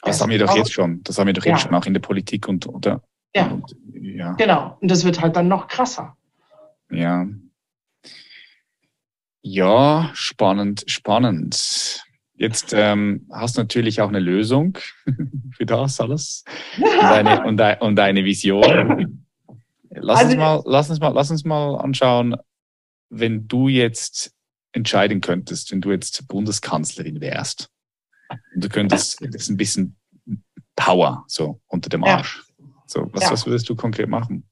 Das 0.00 0.22
haben 0.22 0.30
wir 0.30 0.38
doch 0.38 0.56
jetzt 0.56 0.72
schon. 0.72 1.02
Das 1.04 1.18
haben 1.18 1.26
wir 1.26 1.34
doch 1.34 1.44
ja. 1.44 1.52
jetzt 1.52 1.64
schon 1.64 1.74
auch 1.74 1.84
in 1.84 1.92
der 1.92 2.00
Politik 2.00 2.48
und, 2.48 2.66
oder? 2.66 3.02
Ja. 3.36 3.48
Und, 3.48 3.76
ja. 3.92 4.32
Genau. 4.32 4.78
Und 4.80 4.90
das 4.90 5.04
wird 5.04 5.20
halt 5.20 5.36
dann 5.36 5.48
noch 5.48 5.68
krasser. 5.68 6.16
Ja. 6.90 7.26
Ja, 9.42 10.10
spannend, 10.14 10.84
spannend. 10.86 12.06
Jetzt 12.36 12.72
ähm, 12.74 13.28
hast 13.30 13.58
du 13.58 13.60
natürlich 13.60 14.00
auch 14.00 14.08
eine 14.08 14.18
Lösung 14.18 14.78
für 15.52 15.66
das 15.66 16.00
alles 16.00 16.46
und 16.78 17.00
eine, 17.02 17.44
und, 17.44 17.60
und 17.60 18.00
eine 18.00 18.24
Vision. 18.24 19.19
Lass, 19.90 20.20
also, 20.20 20.32
uns 20.32 20.38
mal, 20.38 20.62
lass, 20.66 20.90
uns 20.90 21.00
mal, 21.00 21.08
lass 21.08 21.30
uns 21.30 21.44
mal 21.44 21.76
anschauen, 21.76 22.36
wenn 23.08 23.48
du 23.48 23.68
jetzt 23.68 24.32
entscheiden 24.72 25.20
könntest, 25.20 25.72
wenn 25.72 25.80
du 25.80 25.90
jetzt 25.90 26.26
Bundeskanzlerin 26.28 27.20
wärst 27.20 27.70
und 28.54 28.64
du 28.64 28.68
könntest 28.68 29.18
das 29.32 29.48
ein 29.48 29.56
bisschen 29.56 29.96
Power 30.76 31.24
so 31.26 31.60
unter 31.66 31.88
dem 31.88 32.04
Arsch. 32.04 32.44
Ja. 32.58 32.64
So, 32.86 33.08
was, 33.12 33.24
ja. 33.24 33.30
was 33.32 33.46
würdest 33.46 33.68
du 33.68 33.74
konkret 33.74 34.08
machen? 34.08 34.48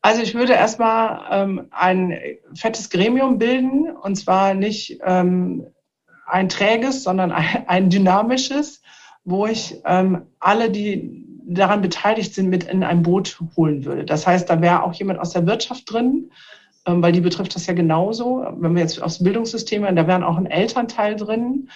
Also 0.00 0.22
ich 0.22 0.34
würde 0.34 0.52
erstmal 0.52 1.26
ähm, 1.30 1.66
ein 1.70 2.18
fettes 2.54 2.88
Gremium 2.88 3.38
bilden 3.38 3.90
und 3.96 4.16
zwar 4.16 4.54
nicht 4.54 5.00
ähm, 5.04 5.66
ein 6.26 6.48
träges, 6.48 7.02
sondern 7.02 7.32
ein, 7.32 7.66
ein 7.66 7.90
dynamisches, 7.90 8.82
wo 9.24 9.46
ich 9.46 9.80
ähm, 9.84 10.26
alle, 10.38 10.70
die 10.70 11.27
daran 11.48 11.80
beteiligt 11.80 12.34
sind, 12.34 12.50
mit 12.50 12.64
in 12.64 12.84
ein 12.84 13.02
Boot 13.02 13.40
holen 13.56 13.84
würde. 13.84 14.04
Das 14.04 14.26
heißt, 14.26 14.48
da 14.48 14.60
wäre 14.60 14.82
auch 14.82 14.92
jemand 14.92 15.18
aus 15.18 15.30
der 15.30 15.46
Wirtschaft 15.46 15.90
drin, 15.90 16.30
ähm, 16.86 17.02
weil 17.02 17.12
die 17.12 17.20
betrifft 17.20 17.54
das 17.54 17.66
ja 17.66 17.74
genauso. 17.74 18.46
Wenn 18.58 18.74
wir 18.74 18.82
jetzt 18.82 19.02
aufs 19.02 19.22
Bildungssystem 19.22 19.82
gehen, 19.82 19.96
da 19.96 20.06
wären 20.06 20.22
auch 20.22 20.36
ein 20.36 20.46
Elternteil 20.46 21.16
drin. 21.16 21.70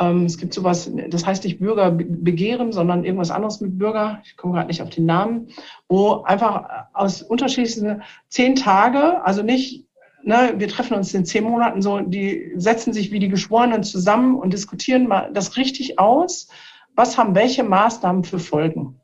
Ähm, 0.00 0.24
es 0.24 0.38
gibt 0.38 0.54
sowas, 0.54 0.90
das 1.08 1.26
heißt 1.26 1.44
nicht 1.44 1.58
Bürger 1.58 1.90
begehren, 1.90 2.72
sondern 2.72 3.04
irgendwas 3.04 3.30
anderes 3.30 3.60
mit 3.60 3.78
Bürger. 3.78 4.22
Ich 4.24 4.36
komme 4.36 4.54
gerade 4.54 4.68
nicht 4.68 4.80
auf 4.82 4.90
den 4.90 5.04
Namen, 5.06 5.48
wo 5.88 6.22
einfach 6.22 6.68
aus 6.94 7.22
unterschiedlichen 7.22 8.02
zehn 8.28 8.56
Tage, 8.56 9.24
also 9.24 9.42
nicht 9.42 9.84
Ne, 10.24 10.54
wir 10.56 10.66
treffen 10.68 10.94
uns 10.94 11.14
in 11.14 11.24
zehn 11.24 11.44
Monaten 11.44 11.80
so, 11.80 12.00
die 12.00 12.52
setzen 12.56 12.92
sich 12.92 13.12
wie 13.12 13.20
die 13.20 13.28
Geschworenen 13.28 13.84
zusammen 13.84 14.34
und 14.34 14.52
diskutieren 14.52 15.06
mal 15.06 15.30
das 15.32 15.56
richtig 15.56 16.00
aus. 16.00 16.48
Was 16.96 17.16
haben 17.16 17.36
welche 17.36 17.62
Maßnahmen 17.62 18.24
für 18.24 18.40
Folgen? 18.40 19.00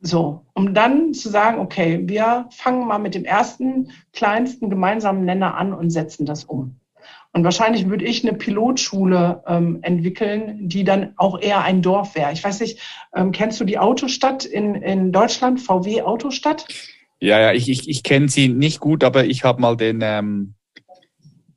So, 0.00 0.46
um 0.54 0.74
dann 0.74 1.12
zu 1.12 1.28
sagen, 1.28 1.58
okay, 1.58 2.00
wir 2.04 2.46
fangen 2.50 2.86
mal 2.86 2.98
mit 2.98 3.14
dem 3.14 3.24
ersten 3.24 3.90
kleinsten 4.12 4.70
gemeinsamen 4.70 5.24
Nenner 5.24 5.56
an 5.56 5.72
und 5.72 5.90
setzen 5.90 6.24
das 6.24 6.44
um. 6.44 6.78
Und 7.32 7.44
wahrscheinlich 7.44 7.88
würde 7.88 8.04
ich 8.04 8.26
eine 8.26 8.36
Pilotschule 8.36 9.42
ähm, 9.46 9.80
entwickeln, 9.82 10.68
die 10.68 10.84
dann 10.84 11.12
auch 11.16 11.40
eher 11.40 11.62
ein 11.62 11.82
Dorf 11.82 12.14
wäre. 12.14 12.32
Ich 12.32 12.42
weiß 12.42 12.60
nicht, 12.60 12.80
ähm, 13.14 13.32
kennst 13.32 13.60
du 13.60 13.64
die 13.64 13.78
Autostadt 13.78 14.44
in, 14.44 14.76
in 14.76 15.12
Deutschland, 15.12 15.60
VW 15.60 16.02
Autostadt? 16.02 16.66
Ja, 17.20 17.40
ja, 17.40 17.52
ich, 17.52 17.68
ich, 17.68 17.88
ich 17.88 18.02
kenne 18.02 18.28
sie 18.28 18.48
nicht 18.48 18.80
gut, 18.80 19.04
aber 19.04 19.24
ich 19.24 19.44
habe 19.44 19.60
mal 19.60 19.76
den, 19.76 20.00
ähm, 20.02 20.54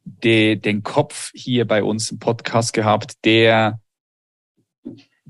de, 0.03 0.55
den 0.55 0.83
Kopf 0.83 1.31
hier 1.33 1.65
bei 1.65 1.83
uns 1.83 2.11
im 2.11 2.19
Podcast 2.19 2.73
gehabt, 2.73 3.23
der 3.23 3.79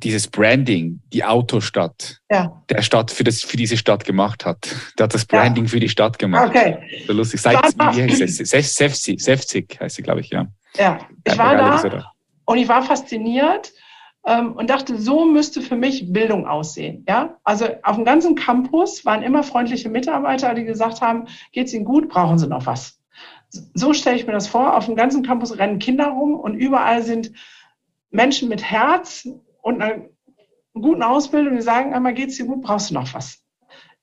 dieses 0.04 0.28
Branding, 0.28 1.02
die 1.14 1.24
Autostadt, 1.24 2.20
ja. 2.30 2.64
der 2.70 2.82
Stadt 2.82 3.12
für 3.12 3.24
das 3.24 3.42
für 3.42 3.58
diese 3.58 3.78
Stadt 3.78 4.06
gemacht 4.06 4.46
hat. 4.46 4.76
Der 4.98 5.06
hat 5.06 5.14
das 5.14 5.26
Branding 5.26 5.66
ja. 5.66 5.70
für 5.70 5.80
die 5.80 5.90
Stadt 5.90 6.20
gemacht. 6.20 6.50
Okay. 6.50 6.78
So 7.08 7.14
lustig. 7.14 7.42
Seit, 7.42 7.58
wie 7.58 8.04
heißt 8.04 8.22
es? 8.22 8.78
Sefzig 8.78 9.80
heißt 9.80 9.96
sie, 9.96 10.02
glaube 10.04 10.22
ich, 10.22 10.30
ja. 10.30 10.48
Ja, 10.78 11.00
ich 11.26 11.38
war 11.38 11.56
da 11.56 12.12
und 12.46 12.58
ich 12.58 12.68
war 12.68 12.84
fasziniert 12.84 13.72
ähm, 14.26 14.54
und 14.54 14.70
dachte, 14.70 15.00
so 15.00 15.26
müsste 15.26 15.62
für 15.62 15.76
mich 15.76 16.12
Bildung 16.12 16.48
aussehen. 16.48 17.06
Ja, 17.08 17.38
also 17.44 17.68
auf 17.84 17.96
dem 17.96 18.06
ganzen 18.06 18.36
Campus 18.36 19.06
waren 19.06 19.24
immer 19.24 19.44
freundliche 19.44 19.90
Mitarbeiter, 19.90 20.54
die 20.54 20.66
gesagt 20.66 21.02
haben, 21.02 21.28
geht's 21.52 21.74
Ihnen 21.74 21.86
gut, 21.86 22.10
brauchen 22.10 22.38
Sie 22.38 22.48
noch 22.48 22.66
was? 22.66 23.00
So 23.50 23.94
stelle 23.94 24.16
ich 24.16 24.28
mir 24.28 24.34
das 24.34 24.48
vor. 24.48 24.78
Auf 24.78 24.86
dem 24.86 24.96
ganzen 24.96 25.24
Campus 25.24 25.58
rennen 25.58 25.80
Kinder 25.80 26.08
rum 26.08 26.36
und 26.36 26.56
überall 26.56 27.04
sind 27.04 27.32
Menschen 28.10 28.50
mit 28.50 28.64
Herz, 28.64 29.28
und 29.62 29.82
einer 29.82 30.06
guten 30.74 31.04
Ausbildung, 31.04 31.56
die 31.56 31.62
sagen, 31.62 31.94
einmal 31.94 32.14
geht's 32.14 32.38
dir 32.38 32.46
gut, 32.46 32.62
brauchst 32.62 32.90
du 32.90 32.94
noch 32.94 33.14
was. 33.14 33.44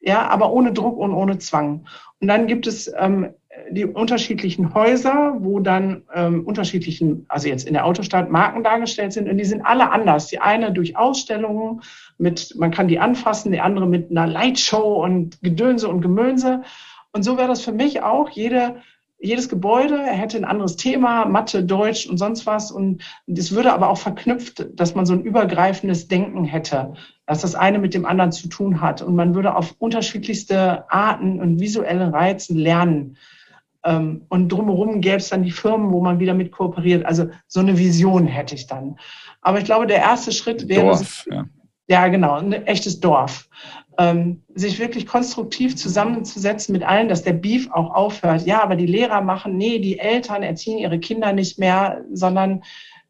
Ja, 0.01 0.29
aber 0.29 0.53
ohne 0.53 0.73
Druck 0.73 0.97
und 0.97 1.13
ohne 1.13 1.39
Zwang. 1.39 1.87
Und 2.21 2.29
dann 2.29 2.47
gibt 2.47 2.67
es 2.67 2.93
ähm, 2.97 3.35
die 3.71 3.85
unterschiedlichen 3.85 4.75
Häuser, 4.75 5.37
wo 5.41 5.61
dann 5.61 6.05
ähm, 6.15 6.47
unterschiedlichen, 6.47 7.27
also 7.29 7.49
jetzt 7.49 7.67
in 7.67 7.75
der 7.75 7.85
Autostadt 7.85 8.31
Marken 8.31 8.63
dargestellt 8.63 9.13
sind 9.13 9.29
und 9.29 9.39
die 9.39 9.45
sind 9.45 9.63
alle 9.63 9.91
anders. 9.91 10.29
Die 10.29 10.41
eine 10.41 10.73
durch 10.73 10.97
Ausstellungen 10.97 11.83
mit, 12.19 12.55
man 12.57 12.71
kann 12.71 12.89
die 12.89 13.01
anfassen, 13.01 13.53
die 13.53 13.61
andere 13.61 13.87
mit 13.87 14.11
einer 14.11 14.27
Lightshow 14.27 15.03
und 15.03 15.41
Gedönse 15.43 15.89
und 15.89 16.01
Gemönse. 16.01 16.63
Und 17.13 17.23
so 17.23 17.37
wäre 17.37 17.49
das 17.49 17.63
für 17.63 17.73
mich 17.73 18.03
auch. 18.03 18.31
Jede, 18.31 18.77
jedes 19.21 19.49
Gebäude 19.49 20.01
hätte 20.05 20.37
ein 20.37 20.45
anderes 20.45 20.77
Thema, 20.77 21.27
Mathe, 21.27 21.65
Deutsch 21.65 22.07
und 22.07 22.19
sonst 22.19 22.47
was. 22.47 22.71
Und 22.71 23.03
es 23.27 23.53
würde 23.53 23.73
aber 23.73 23.91
auch 23.91 23.99
verknüpft, 23.99 24.67
dass 24.75 24.95
man 24.95 25.07
so 25.07 25.13
ein 25.13 25.23
übergreifendes 25.23 26.07
Denken 26.07 26.45
hätte, 26.45 26.95
dass 27.27 27.41
das 27.41 27.55
eine 27.55 27.79
mit 27.79 27.95
dem 27.95 28.07
anderen 28.07 28.31
zu 28.31 28.49
tun 28.49 28.81
hat. 28.81 29.03
Und 29.03 29.17
man 29.17 29.35
würde 29.35 29.57
auf 29.57 29.75
unterschiedlichste 29.79 30.91
Arten 30.91 31.41
und 31.41 31.59
visuelle 31.59 32.13
Reizen 32.13 32.57
lernen. 32.57 33.17
Ähm, 33.85 34.23
und 34.29 34.51
drumherum 34.51 35.01
gäbe 35.01 35.17
es 35.17 35.31
dann 35.31 35.43
die 35.43 35.51
Firmen, 35.51 35.91
wo 35.91 36.01
man 36.01 36.21
wieder 36.21 36.35
mit 36.35 36.53
kooperiert. 36.53 37.05
Also 37.05 37.29
so 37.49 37.61
eine 37.61 37.77
Vision 37.77 38.27
hätte 38.27 38.55
ich 38.55 38.67
dann. 38.69 38.99
Aber 39.41 39.59
ich 39.59 39.65
glaube, 39.65 39.89
der 39.89 39.99
erste 39.99 40.31
Schritt 40.31 40.69
wäre. 40.69 40.87
Dorf, 40.87 41.27
ja. 41.31 41.45
ja, 41.89 42.09
genau, 42.09 42.35
ein 42.35 42.53
echtes 42.53 43.01
Dorf. 43.01 43.49
Ähm, 44.01 44.43
sich 44.55 44.79
wirklich 44.79 45.07
konstruktiv 45.07 45.75
zusammenzusetzen 45.75 46.73
mit 46.73 46.85
allen, 46.85 47.09
dass 47.09 47.25
der 47.25 47.33
Beef 47.33 47.69
auch 47.73 47.93
aufhört. 47.93 48.47
Ja, 48.47 48.63
aber 48.63 48.77
die 48.77 48.87
Lehrer 48.87 49.23
machen, 49.23 49.57
nee, 49.57 49.81
die 49.81 49.99
Eltern 49.99 50.45
erziehen 50.45 50.79
ihre 50.79 51.01
Kinder 51.01 51.33
nicht 51.33 51.59
mehr, 51.59 52.05
sondern 52.13 52.63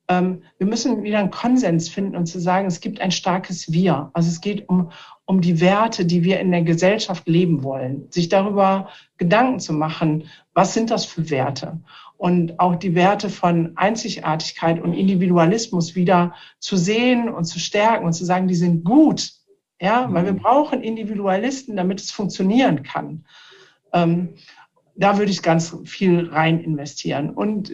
ähm, 0.08 0.42
wir 0.56 0.66
müssen 0.66 1.02
wieder 1.02 1.18
einen 1.18 1.30
Konsens 1.30 1.88
finden 1.88 2.16
und 2.16 2.26
zu 2.26 2.40
sagen, 2.40 2.66
es 2.66 2.80
gibt 2.80 3.00
ein 3.00 3.10
starkes 3.10 3.70
Wir. 3.72 4.10
Also 4.14 4.28
es 4.28 4.40
geht 4.40 4.68
um, 4.68 4.90
um 5.26 5.40
die 5.42 5.60
Werte, 5.60 6.06
die 6.06 6.24
wir 6.24 6.40
in 6.40 6.50
der 6.50 6.62
Gesellschaft 6.62 7.28
leben 7.28 7.62
wollen. 7.62 8.06
Sich 8.10 8.30
darüber 8.30 8.88
Gedanken 9.18 9.60
zu 9.60 9.74
machen, 9.74 10.24
was 10.54 10.72
sind 10.72 10.90
das 10.90 11.04
für 11.04 11.30
Werte? 11.30 11.80
Und 12.16 12.58
auch 12.58 12.74
die 12.74 12.94
Werte 12.94 13.28
von 13.28 13.76
Einzigartigkeit 13.76 14.82
und 14.82 14.94
Individualismus 14.94 15.94
wieder 15.94 16.34
zu 16.58 16.76
sehen 16.76 17.28
und 17.28 17.44
zu 17.44 17.60
stärken 17.60 18.06
und 18.06 18.14
zu 18.14 18.24
sagen, 18.24 18.48
die 18.48 18.56
sind 18.56 18.84
gut. 18.84 19.37
Ja, 19.80 20.12
weil 20.12 20.24
wir 20.24 20.32
mhm. 20.32 20.40
brauchen 20.40 20.82
Individualisten, 20.82 21.76
damit 21.76 22.00
es 22.00 22.10
funktionieren 22.10 22.82
kann. 22.82 23.24
Ähm, 23.92 24.34
da 24.96 25.18
würde 25.18 25.30
ich 25.30 25.42
ganz 25.42 25.76
viel 25.84 26.28
rein 26.28 26.60
investieren. 26.60 27.30
Und 27.30 27.72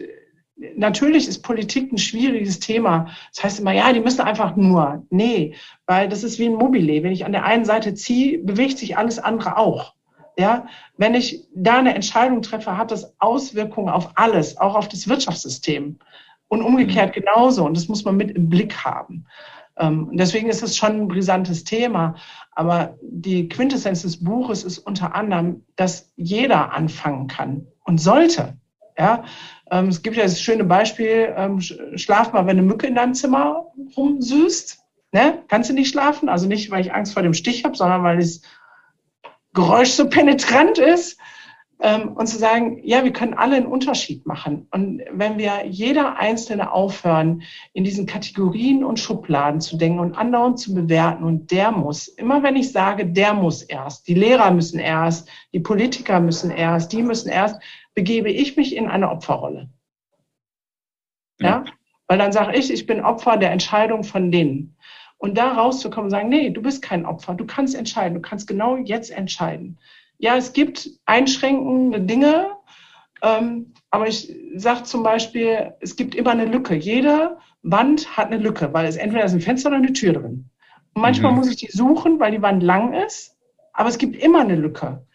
natürlich 0.75 1.27
ist 1.27 1.41
Politik 1.41 1.91
ein 1.91 1.97
schwieriges 1.97 2.59
Thema. 2.59 3.07
Das 3.33 3.43
heißt 3.43 3.59
immer, 3.59 3.71
ja, 3.71 3.91
die 3.91 3.99
müssen 3.99 4.21
einfach 4.21 4.55
nur. 4.55 5.03
Nee, 5.09 5.55
weil 5.87 6.07
das 6.07 6.23
ist 6.23 6.37
wie 6.39 6.45
ein 6.45 6.55
Mobile. 6.55 7.03
Wenn 7.03 7.11
ich 7.11 7.25
an 7.25 7.31
der 7.31 7.45
einen 7.45 7.65
Seite 7.65 7.95
ziehe, 7.95 8.39
bewegt 8.39 8.77
sich 8.77 8.97
alles 8.97 9.19
andere 9.19 9.57
auch. 9.57 9.95
Ja, 10.37 10.67
wenn 10.97 11.15
ich 11.15 11.47
da 11.55 11.79
eine 11.79 11.95
Entscheidung 11.95 12.41
treffe, 12.41 12.77
hat 12.77 12.91
das 12.91 13.15
Auswirkungen 13.19 13.89
auf 13.89 14.11
alles, 14.15 14.57
auch 14.57 14.75
auf 14.75 14.89
das 14.89 15.07
Wirtschaftssystem. 15.07 15.97
Und 16.47 16.61
umgekehrt 16.61 17.15
mhm. 17.15 17.21
genauso. 17.21 17.65
Und 17.65 17.75
das 17.75 17.87
muss 17.87 18.05
man 18.05 18.17
mit 18.17 18.31
im 18.31 18.49
Blick 18.49 18.85
haben. 18.85 19.25
Ähm, 19.77 20.09
deswegen 20.13 20.49
ist 20.49 20.63
es 20.63 20.77
schon 20.77 21.01
ein 21.01 21.07
brisantes 21.07 21.63
Thema. 21.63 22.15
Aber 22.51 22.97
die 23.01 23.49
Quintessenz 23.49 24.03
des 24.03 24.23
Buches 24.23 24.63
ist 24.63 24.79
unter 24.79 25.15
anderem, 25.15 25.65
dass 25.75 26.11
jeder 26.15 26.73
anfangen 26.73 27.27
kann 27.27 27.67
und 27.83 27.99
sollte. 27.99 28.57
Ja, 28.97 29.25
ähm, 29.69 29.89
es 29.89 30.03
gibt 30.03 30.15
ja 30.15 30.23
das 30.23 30.39
schöne 30.39 30.63
Beispiel, 30.63 31.33
ähm, 31.35 31.59
schlaf 31.59 32.31
mal, 32.31 32.45
wenn 32.45 32.57
eine 32.57 32.67
Mücke 32.67 32.87
in 32.87 32.95
deinem 32.95 33.13
Zimmer 33.13 33.65
rumsüßt. 33.97 34.79
Ne? 35.11 35.43
Kannst 35.49 35.69
du 35.69 35.73
nicht 35.73 35.89
schlafen? 35.89 36.29
Also 36.29 36.47
nicht, 36.47 36.71
weil 36.71 36.81
ich 36.81 36.93
Angst 36.93 37.13
vor 37.13 37.23
dem 37.23 37.33
Stich 37.33 37.65
habe, 37.65 37.75
sondern 37.75 38.03
weil 38.03 38.17
das 38.17 38.41
Geräusch 39.53 39.91
so 39.91 40.09
penetrant 40.09 40.77
ist. 40.77 41.17
Ähm, 41.81 42.13
und 42.13 42.27
zu 42.27 42.37
sagen, 42.37 42.79
ja, 42.83 43.03
wir 43.03 43.11
können 43.11 43.33
alle 43.33 43.57
einen 43.57 43.65
Unterschied 43.65 44.25
machen. 44.25 44.67
Und 44.71 45.01
wenn 45.11 45.37
wir 45.37 45.65
jeder 45.65 46.17
Einzelne 46.17 46.71
aufhören, 46.71 47.43
in 47.73 47.83
diesen 47.83 48.05
Kategorien 48.05 48.85
und 48.85 48.99
Schubladen 48.99 49.59
zu 49.59 49.77
denken 49.77 49.99
und 49.99 50.17
andauernd 50.17 50.57
zu 50.57 50.73
bewerten 50.73 51.25
und 51.25 51.51
der 51.51 51.71
muss, 51.71 52.07
immer 52.07 52.43
wenn 52.43 52.55
ich 52.55 52.71
sage, 52.71 53.05
der 53.05 53.33
muss 53.33 53.61
erst, 53.61 54.07
die 54.07 54.13
Lehrer 54.13 54.51
müssen 54.51 54.79
erst, 54.79 55.29
die 55.53 55.59
Politiker 55.59 56.21
müssen 56.21 56.49
erst, 56.49 56.93
die 56.93 57.03
müssen 57.03 57.29
erst, 57.29 57.61
begebe 57.93 58.29
ich 58.29 58.55
mich 58.55 58.75
in 58.75 58.87
eine 58.87 59.11
Opferrolle. 59.11 59.69
Ja? 61.39 61.47
ja? 61.47 61.65
Weil 62.07 62.19
dann 62.19 62.31
sage 62.31 62.57
ich, 62.57 62.71
ich 62.71 62.85
bin 62.85 63.01
Opfer 63.01 63.37
der 63.37 63.51
Entscheidung 63.51 64.03
von 64.03 64.31
denen. 64.31 64.77
Und 65.17 65.37
da 65.37 65.53
rauszukommen 65.53 66.05
und 66.05 66.11
sagen, 66.11 66.29
nee, 66.29 66.51
du 66.51 66.61
bist 66.61 66.81
kein 66.81 67.05
Opfer, 67.05 67.33
du 67.33 67.45
kannst 67.45 67.73
entscheiden, 67.73 68.15
du 68.15 68.21
kannst 68.21 68.47
genau 68.47 68.77
jetzt 68.77 69.11
entscheiden. 69.11 69.77
Ja, 70.17 70.35
es 70.35 70.53
gibt 70.53 70.89
einschränkende 71.05 72.01
Dinge, 72.01 72.51
ähm, 73.21 73.73
aber 73.89 74.07
ich 74.07 74.33
sage 74.55 74.83
zum 74.83 75.03
Beispiel, 75.03 75.73
es 75.79 75.95
gibt 75.95 76.15
immer 76.15 76.31
eine 76.31 76.45
Lücke. 76.45 76.75
Jede 76.75 77.37
Wand 77.63 78.15
hat 78.15 78.27
eine 78.27 78.37
Lücke, 78.37 78.73
weil 78.73 78.85
es 78.85 78.95
entweder 78.95 79.25
ist 79.25 79.33
ein 79.33 79.41
Fenster 79.41 79.69
oder 79.69 79.77
eine 79.77 79.93
Tür 79.93 80.13
drin. 80.13 80.49
Und 80.93 81.01
manchmal 81.01 81.31
mhm. 81.31 81.39
muss 81.39 81.49
ich 81.49 81.57
die 81.57 81.71
suchen, 81.71 82.19
weil 82.19 82.31
die 82.31 82.41
Wand 82.41 82.63
lang 82.63 82.93
ist, 82.93 83.35
aber 83.73 83.89
es 83.89 83.97
gibt 83.97 84.15
immer 84.15 84.41
eine 84.41 84.55
Lücke. 84.55 85.05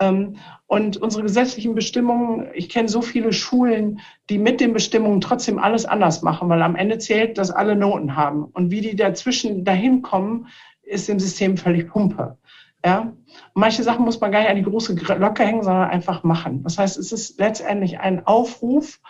Ähm, 0.00 0.36
und 0.66 0.96
unsere 0.98 1.22
gesetzlichen 1.22 1.74
Bestimmungen, 1.74 2.48
ich 2.54 2.68
kenne 2.68 2.88
so 2.88 3.02
viele 3.02 3.32
Schulen, 3.32 4.00
die 4.30 4.38
mit 4.38 4.60
den 4.60 4.72
Bestimmungen 4.72 5.20
trotzdem 5.20 5.58
alles 5.58 5.86
anders 5.86 6.22
machen, 6.22 6.48
weil 6.48 6.62
am 6.62 6.76
Ende 6.76 6.98
zählt, 6.98 7.38
dass 7.38 7.50
alle 7.50 7.74
Noten 7.74 8.14
haben. 8.14 8.44
Und 8.44 8.70
wie 8.70 8.80
die 8.80 8.96
dazwischen 8.96 9.64
dahin 9.64 10.02
kommen, 10.02 10.46
ist 10.82 11.08
im 11.08 11.18
System 11.18 11.56
völlig 11.56 11.88
Pumpe. 11.88 12.38
Ja? 12.84 13.12
Manche 13.54 13.82
Sachen 13.82 14.04
muss 14.04 14.20
man 14.20 14.32
gar 14.32 14.40
nicht 14.40 14.50
an 14.50 14.56
die 14.56 14.62
große 14.62 14.94
Glocke 14.94 15.44
hängen, 15.44 15.62
sondern 15.62 15.90
einfach 15.90 16.22
machen. 16.24 16.62
Das 16.62 16.78
heißt, 16.78 16.98
es 16.98 17.12
ist 17.12 17.38
letztendlich 17.38 17.98
ein 18.00 18.26
Aufruf 18.26 19.00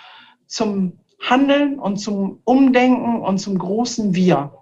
zum 0.47 0.99
Handeln 1.21 1.79
und 1.79 1.99
zum 1.99 2.41
Umdenken 2.45 3.21
und 3.21 3.39
zum 3.39 3.59
großen 3.59 4.14
Wir, 4.14 4.53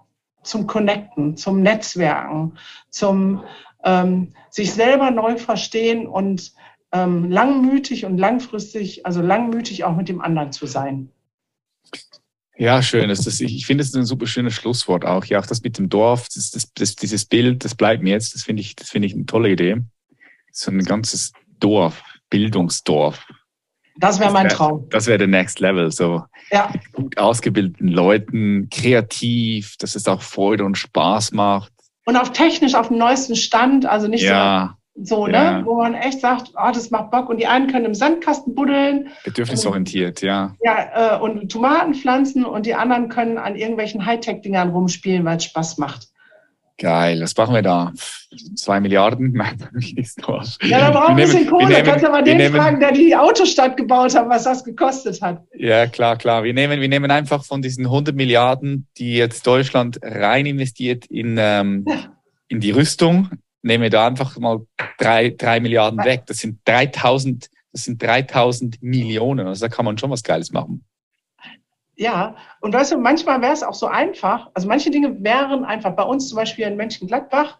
zum 0.43 0.67
Connecten, 0.67 1.37
zum 1.37 1.61
Netzwerken, 1.61 2.57
zum 2.89 3.43
ähm, 3.83 4.33
sich 4.49 4.73
selber 4.73 5.11
neu 5.11 5.37
verstehen 5.37 6.07
und 6.07 6.53
ähm, 6.91 7.29
langmütig 7.29 8.05
und 8.05 8.17
langfristig, 8.17 9.05
also 9.05 9.21
langmütig 9.21 9.83
auch 9.83 9.95
mit 9.95 10.09
dem 10.09 10.21
anderen 10.21 10.51
zu 10.51 10.65
sein. 10.65 11.11
Ja, 12.57 12.81
schön. 12.81 13.07
Das, 13.09 13.21
das, 13.21 13.39
ich 13.39 13.65
finde, 13.65 13.83
das 13.83 13.89
ist 13.89 13.95
ein 13.95 14.05
super 14.05 14.25
schönes 14.25 14.53
Schlusswort 14.53 15.05
auch. 15.05 15.25
Ja, 15.25 15.39
auch 15.39 15.45
das 15.45 15.61
mit 15.61 15.77
dem 15.77 15.89
Dorf, 15.89 16.27
das, 16.33 16.51
das, 16.51 16.73
das, 16.73 16.95
dieses 16.95 17.25
Bild, 17.25 17.63
das 17.63 17.75
bleibt 17.75 18.01
mir 18.01 18.11
jetzt. 18.11 18.33
Das 18.33 18.43
finde 18.43 18.61
ich, 18.61 18.75
das 18.75 18.89
finde 18.89 19.07
ich 19.07 19.13
eine 19.13 19.25
tolle 19.25 19.51
Idee. 19.51 19.77
So 20.51 20.71
ein 20.71 20.83
ganzes 20.83 21.33
Dorf, 21.59 22.03
Bildungsdorf. 22.29 23.27
Das 23.99 24.19
wäre 24.19 24.31
mein 24.31 24.49
Traum. 24.49 24.87
Das 24.89 25.07
wäre 25.07 25.17
der 25.17 25.27
Next 25.27 25.59
Level. 25.59 25.91
So 25.91 26.23
ja. 26.51 26.69
mit 26.71 26.91
gut 26.93 27.17
ausgebildeten 27.17 27.87
Leuten, 27.87 28.69
kreativ, 28.69 29.75
dass 29.77 29.95
es 29.95 30.07
auch 30.07 30.21
Freude 30.21 30.65
und 30.65 30.77
Spaß 30.77 31.31
macht. 31.31 31.71
Und 32.05 32.15
auch 32.15 32.29
technisch 32.29 32.75
auf 32.75 32.87
dem 32.87 32.97
neuesten 32.97 33.35
Stand, 33.35 33.85
also 33.85 34.07
nicht 34.07 34.23
ja. 34.23 34.76
So 35.01 35.17
so, 35.17 35.27
ja. 35.27 35.59
ne? 35.59 35.65
Wo 35.65 35.75
man 35.75 35.93
echt 35.93 36.21
sagt, 36.21 36.51
oh, 36.55 36.71
das 36.73 36.89
macht 36.89 37.11
Bock. 37.11 37.29
Und 37.29 37.37
die 37.37 37.47
einen 37.47 37.67
können 37.67 37.85
im 37.85 37.93
Sandkasten 37.93 38.55
buddeln. 38.55 39.09
Bedürfnisorientiert, 39.23 40.21
ja. 40.21 40.55
Ja, 40.63 41.17
äh, 41.17 41.19
und 41.19 41.51
Tomaten 41.51 41.93
pflanzen 41.93 42.45
und 42.45 42.65
die 42.65 42.75
anderen 42.75 43.09
können 43.09 43.37
an 43.37 43.55
irgendwelchen 43.55 44.05
Hightech-Dingern 44.05 44.69
rumspielen, 44.69 45.25
weil 45.25 45.37
es 45.37 45.45
Spaß 45.45 45.77
macht. 45.77 46.07
Geil, 46.79 47.21
was 47.21 47.33
brauchen 47.33 47.55
wir 47.55 47.63
da? 47.63 47.91
Zwei 48.55 48.79
Milliarden? 48.79 49.31
Nein, 49.33 49.57
Ja, 50.61 50.79
da 50.79 50.91
brauchen 50.91 51.17
wir 51.17 51.25
ein 51.25 51.31
bisschen 51.31 51.49
Kohle. 51.49 51.67
Nehmen, 51.67 51.83
Kannst 51.83 52.03
du 52.03 52.09
aber 52.09 52.21
den 52.21 52.37
nehmen, 52.37 52.55
fragen, 52.55 52.79
der 52.79 52.91
die 52.91 53.15
Autostadt 53.15 53.77
gebaut 53.77 54.15
hat, 54.15 54.29
was 54.29 54.43
das 54.43 54.63
gekostet 54.63 55.19
hat. 55.21 55.41
Ja, 55.55 55.87
klar, 55.87 56.17
klar. 56.17 56.43
Wir 56.43 56.53
nehmen, 56.53 56.79
wir 56.79 56.87
nehmen 56.87 57.09
einfach 57.09 57.43
von 57.43 57.63
diesen 57.63 57.85
100 57.85 58.15
Milliarden, 58.15 58.87
die 58.97 59.15
jetzt 59.15 59.47
Deutschland 59.47 59.97
rein 60.03 60.45
investiert 60.45 61.07
in, 61.07 61.37
ähm, 61.39 61.85
in 62.47 62.59
die 62.59 62.71
Rüstung, 62.71 63.31
nehme 63.67 63.89
da 63.89 64.07
einfach 64.07 64.37
mal 64.37 64.65
drei, 64.97 65.29
drei 65.29 65.59
Milliarden 65.59 66.03
weg. 66.03 66.23
Das 66.25 66.37
sind 66.37 66.59
3000, 66.65 67.49
das 67.71 67.83
sind 67.83 68.01
3000 68.01 68.81
Millionen. 68.81 69.47
Also 69.47 69.65
da 69.65 69.69
kann 69.69 69.85
man 69.85 69.97
schon 69.97 70.09
was 70.09 70.23
Geiles 70.23 70.51
machen. 70.51 70.83
Ja, 71.95 72.35
und 72.61 72.73
weißt 72.73 72.91
du, 72.91 72.97
manchmal 72.97 73.41
wäre 73.41 73.53
es 73.53 73.63
auch 73.63 73.73
so 73.73 73.87
einfach. 73.87 74.49
Also 74.53 74.67
manche 74.67 74.91
Dinge 74.91 75.23
wären 75.23 75.65
einfach 75.65 75.95
bei 75.95 76.03
uns 76.03 76.29
zum 76.29 76.35
Beispiel 76.35 76.65
in 76.65 76.77
Mönchengladbach. 76.77 77.57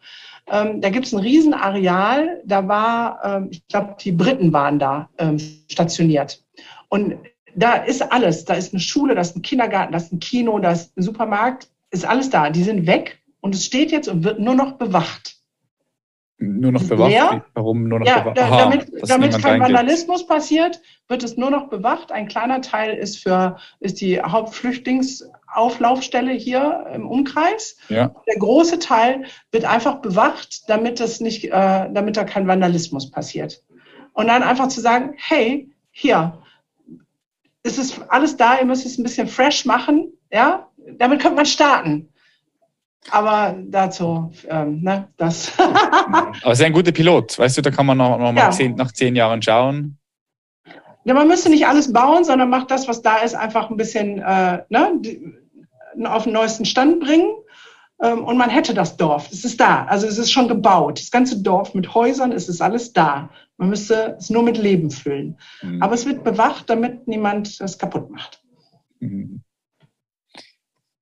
Ähm, 0.49 0.79
da 0.79 0.89
gibt 0.89 1.07
es 1.07 1.13
ein 1.13 1.19
Riesenareal. 1.19 2.41
Da 2.45 2.67
war, 2.67 3.19
ähm, 3.23 3.47
ich 3.51 3.67
glaube, 3.67 3.95
die 3.99 4.11
Briten 4.11 4.53
waren 4.53 4.77
da 4.77 5.09
ähm, 5.17 5.39
stationiert. 5.67 6.43
Und 6.89 7.17
da 7.55 7.73
ist 7.73 8.01
alles. 8.11 8.45
Da 8.45 8.53
ist 8.53 8.73
eine 8.73 8.79
Schule, 8.79 9.15
da 9.15 9.21
ist 9.21 9.35
ein 9.35 9.41
Kindergarten, 9.41 9.91
da 9.91 9.97
ist 9.97 10.13
ein 10.13 10.19
Kino, 10.19 10.59
da 10.59 10.71
ist 10.71 10.95
ein 10.95 11.01
Supermarkt. 11.01 11.67
Ist 11.89 12.05
alles 12.05 12.29
da. 12.29 12.49
Die 12.51 12.63
sind 12.63 12.85
weg 12.85 13.19
und 13.41 13.55
es 13.55 13.65
steht 13.65 13.91
jetzt 13.91 14.07
und 14.07 14.23
wird 14.23 14.39
nur 14.39 14.55
noch 14.55 14.73
bewacht. 14.73 15.36
Nur 16.39 16.71
noch 16.71 16.83
bewacht? 16.83 17.11
Ja, 17.11 17.43
Warum 17.55 17.87
nur 17.87 17.97
noch 17.99 18.05
ja, 18.05 18.19
bewacht? 18.19 18.37
Aha, 18.37 18.65
damit 18.65 18.91
damit 19.09 19.41
kein 19.41 19.59
Vandalismus 19.59 20.27
passiert, 20.27 20.79
wird 21.07 21.23
es 21.23 21.35
nur 21.35 21.49
noch 21.49 21.69
bewacht. 21.69 22.11
Ein 22.11 22.27
kleiner 22.27 22.61
Teil 22.61 22.95
ist 22.95 23.23
für 23.23 23.57
ist 23.79 24.01
die 24.01 24.21
Hauptflüchtlingsauflaufstelle 24.21 26.33
hier 26.33 26.85
im 26.93 27.07
Umkreis. 27.07 27.77
Ja. 27.89 28.13
Der 28.27 28.37
große 28.37 28.77
Teil 28.77 29.25
wird 29.51 29.65
einfach 29.65 29.95
bewacht, 29.95 30.69
damit 30.69 30.99
das 30.99 31.21
nicht, 31.21 31.45
äh, 31.45 31.89
damit 31.91 32.17
da 32.17 32.23
kein 32.23 32.47
Vandalismus 32.47 33.09
passiert. 33.09 33.63
Und 34.13 34.27
dann 34.27 34.43
einfach 34.43 34.67
zu 34.67 34.79
sagen, 34.79 35.15
hey, 35.17 35.71
hier, 35.89 36.37
es 37.63 37.79
ist 37.79 37.99
alles 38.09 38.37
da, 38.37 38.59
ihr 38.59 38.65
müsst 38.65 38.85
es 38.85 38.99
ein 38.99 39.03
bisschen 39.03 39.27
fresh 39.27 39.65
machen, 39.65 40.13
ja, 40.31 40.67
damit 40.99 41.19
könnte 41.19 41.37
man 41.37 41.47
starten. 41.47 42.09
Aber 43.11 43.55
dazu, 43.67 44.31
ähm, 44.49 44.81
ne, 44.81 45.07
das. 45.17 45.51
Aber 45.59 46.31
es 46.51 46.59
ist 46.59 46.65
ein 46.65 46.73
guter 46.73 46.91
Pilot, 46.91 47.39
weißt 47.39 47.57
du, 47.57 47.61
da 47.61 47.71
kann 47.71 47.85
man 47.85 47.97
noch, 47.97 48.17
noch 48.17 48.31
mal 48.31 48.37
Ja. 48.37 48.51
zehn, 48.51 48.75
nach 48.75 48.91
zehn 48.91 49.15
Jahren 49.15 49.41
schauen. 49.41 49.97
Ja, 51.05 51.13
man 51.13 51.27
müsste 51.27 51.49
nicht 51.49 51.65
alles 51.67 51.93
bauen, 51.93 52.25
sondern 52.25 52.49
macht 52.49 52.69
das, 52.69 52.87
was 52.89 53.01
da 53.01 53.17
ist, 53.17 53.33
einfach 53.33 53.69
ein 53.69 53.77
bisschen 53.77 54.19
äh, 54.19 54.63
ne, 54.69 54.99
auf 56.05 56.25
den 56.25 56.33
neuesten 56.33 56.65
Stand 56.65 56.99
bringen. 56.99 57.29
Ähm, 58.01 58.23
und 58.25 58.37
man 58.37 58.49
hätte 58.49 58.73
das 58.73 58.97
Dorf. 58.97 59.29
Es 59.31 59.43
ist 59.45 59.59
da. 59.59 59.85
Also 59.85 60.05
es 60.05 60.17
ist 60.17 60.31
schon 60.31 60.47
gebaut. 60.47 60.99
Das 60.99 61.09
ganze 61.09 61.41
Dorf 61.41 61.73
mit 61.73 61.95
Häusern, 61.95 62.31
es 62.31 62.47
ist 62.49 62.61
alles 62.61 62.93
da. 62.93 63.29
Man 63.57 63.69
müsste 63.69 64.15
es 64.19 64.29
nur 64.29 64.43
mit 64.43 64.57
Leben 64.57 64.91
füllen. 64.91 65.37
Mhm. 65.61 65.81
Aber 65.81 65.95
es 65.95 66.05
wird 66.05 66.23
bewacht, 66.23 66.69
damit 66.69 67.07
niemand 67.07 67.59
es 67.59 67.77
kaputt 67.77 68.11
macht. 68.11 68.43
Mhm. 68.99 69.41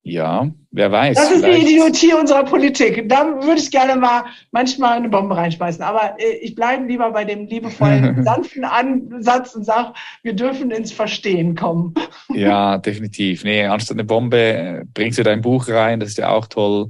Ja, 0.07 0.51
wer 0.69 0.91
weiß. 0.91 1.15
Das 1.17 1.31
ist 1.31 1.37
die 1.43 1.49
vielleicht- 1.51 1.67
Idiotie 1.67 2.13
unserer 2.13 2.43
Politik. 2.43 3.09
Da 3.09 3.25
würde 3.41 3.57
ich 3.59 3.71
gerne 3.71 3.99
mal 3.99 4.25
manchmal 4.51 4.97
eine 4.97 5.09
Bombe 5.09 5.35
reinschmeißen. 5.35 5.81
Aber 5.83 6.15
äh, 6.19 6.35
ich 6.43 6.53
bleibe 6.53 6.85
lieber 6.85 7.09
bei 7.09 7.25
dem 7.25 7.47
liebevollen, 7.47 8.23
sanften 8.23 8.65
Ansatz 8.65 9.55
und 9.55 9.63
sage, 9.63 9.93
wir 10.21 10.33
dürfen 10.33 10.69
ins 10.69 10.91
Verstehen 10.91 11.55
kommen. 11.55 11.93
Ja, 12.33 12.77
definitiv. 12.79 13.43
Nee, 13.45 13.65
anstatt 13.65 13.95
eine 13.95 14.03
Bombe 14.03 14.37
äh, 14.37 14.83
bringst 14.93 15.17
du 15.17 15.23
dein 15.23 15.41
Buch 15.41 15.69
rein, 15.69 15.99
das 16.01 16.09
ist 16.09 16.17
ja 16.17 16.29
auch 16.29 16.47
toll. 16.47 16.89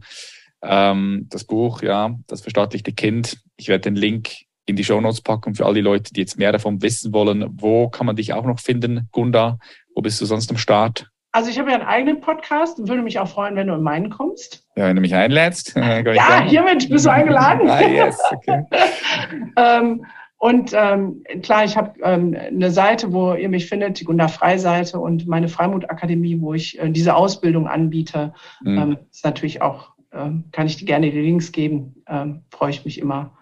Ähm, 0.63 1.28
das 1.30 1.43
Buch, 1.43 1.84
ja, 1.84 2.16
das 2.28 2.41
verstaatlichte 2.41 2.91
Kind. 2.93 3.38
Ich 3.55 3.68
werde 3.68 3.82
den 3.84 3.95
Link 3.95 4.32
in 4.66 4.76
die 4.76 4.84
Shownotes 4.84 5.22
packen 5.22 5.53
für 5.53 5.66
all 5.68 5.76
die 5.76 5.82
Leute, 5.82 6.11
die 6.13 6.20
jetzt 6.22 6.38
mehr 6.39 6.51
davon 6.51 6.82
wissen 6.82 7.13
wollen. 7.13 7.45
Wo 7.53 7.88
kann 7.89 8.07
man 8.07 8.16
dich 8.16 8.34
auch 8.34 8.45
noch 8.45 8.59
finden, 8.59 9.07
Gunda? 9.11 9.59
Wo 9.93 10.01
bist 10.01 10.20
du 10.20 10.26
sonst 10.26 10.49
am 10.49 10.57
Start? 10.57 11.07
Also 11.36 11.50
ich 11.50 11.60
habe 11.60 11.70
ja 11.70 11.76
einen 11.76 11.86
eigenen 11.86 12.22
Podcast 12.22 12.80
und 12.80 12.88
würde 12.88 13.02
mich 13.02 13.20
auch 13.20 13.28
freuen, 13.28 13.58
wenn 13.58 13.68
du 13.68 13.74
in 13.74 13.82
meinen 13.82 14.10
kommst. 14.10 14.66
Ja, 14.78 14.88
wenn 14.88 14.96
du 14.96 15.02
mich 15.02 15.14
einlädst. 15.14 15.76
äh, 15.76 16.16
Ja, 16.16 16.42
hiermit 16.42 16.90
bist 16.90 17.06
du 17.06 17.12
eingeladen. 17.12 17.70
ah, 17.70 17.82
yes, 17.82 18.18
okay. 18.32 18.64
ähm, 19.58 20.06
und 20.38 20.72
ähm, 20.74 21.26
klar, 21.42 21.66
ich 21.66 21.76
habe 21.76 22.00
ähm, 22.04 22.38
eine 22.38 22.72
Seite, 22.72 23.12
wo 23.12 23.34
ihr 23.34 23.50
mich 23.50 23.68
findet, 23.68 24.00
die 24.00 24.06
Gunda 24.06 24.30
Freiseite 24.30 24.98
und 24.98 25.28
meine 25.28 25.50
Freimut 25.50 25.90
Akademie, 25.90 26.40
wo 26.40 26.54
ich 26.54 26.80
äh, 26.80 26.90
diese 26.90 27.14
Ausbildung 27.14 27.68
anbiete. 27.68 28.34
Mhm. 28.62 28.78
Ähm, 28.78 28.98
ist 29.12 29.26
natürlich 29.26 29.62
auch, 29.62 29.92
ähm, 30.14 30.46
kann 30.54 30.68
ich 30.68 30.78
dir 30.78 30.86
gerne 30.86 31.12
die 31.12 31.20
Links 31.20 31.52
geben, 31.52 32.02
ähm, 32.08 32.44
freue 32.50 32.70
ich 32.70 32.86
mich 32.86 32.98
immer. 32.98 33.36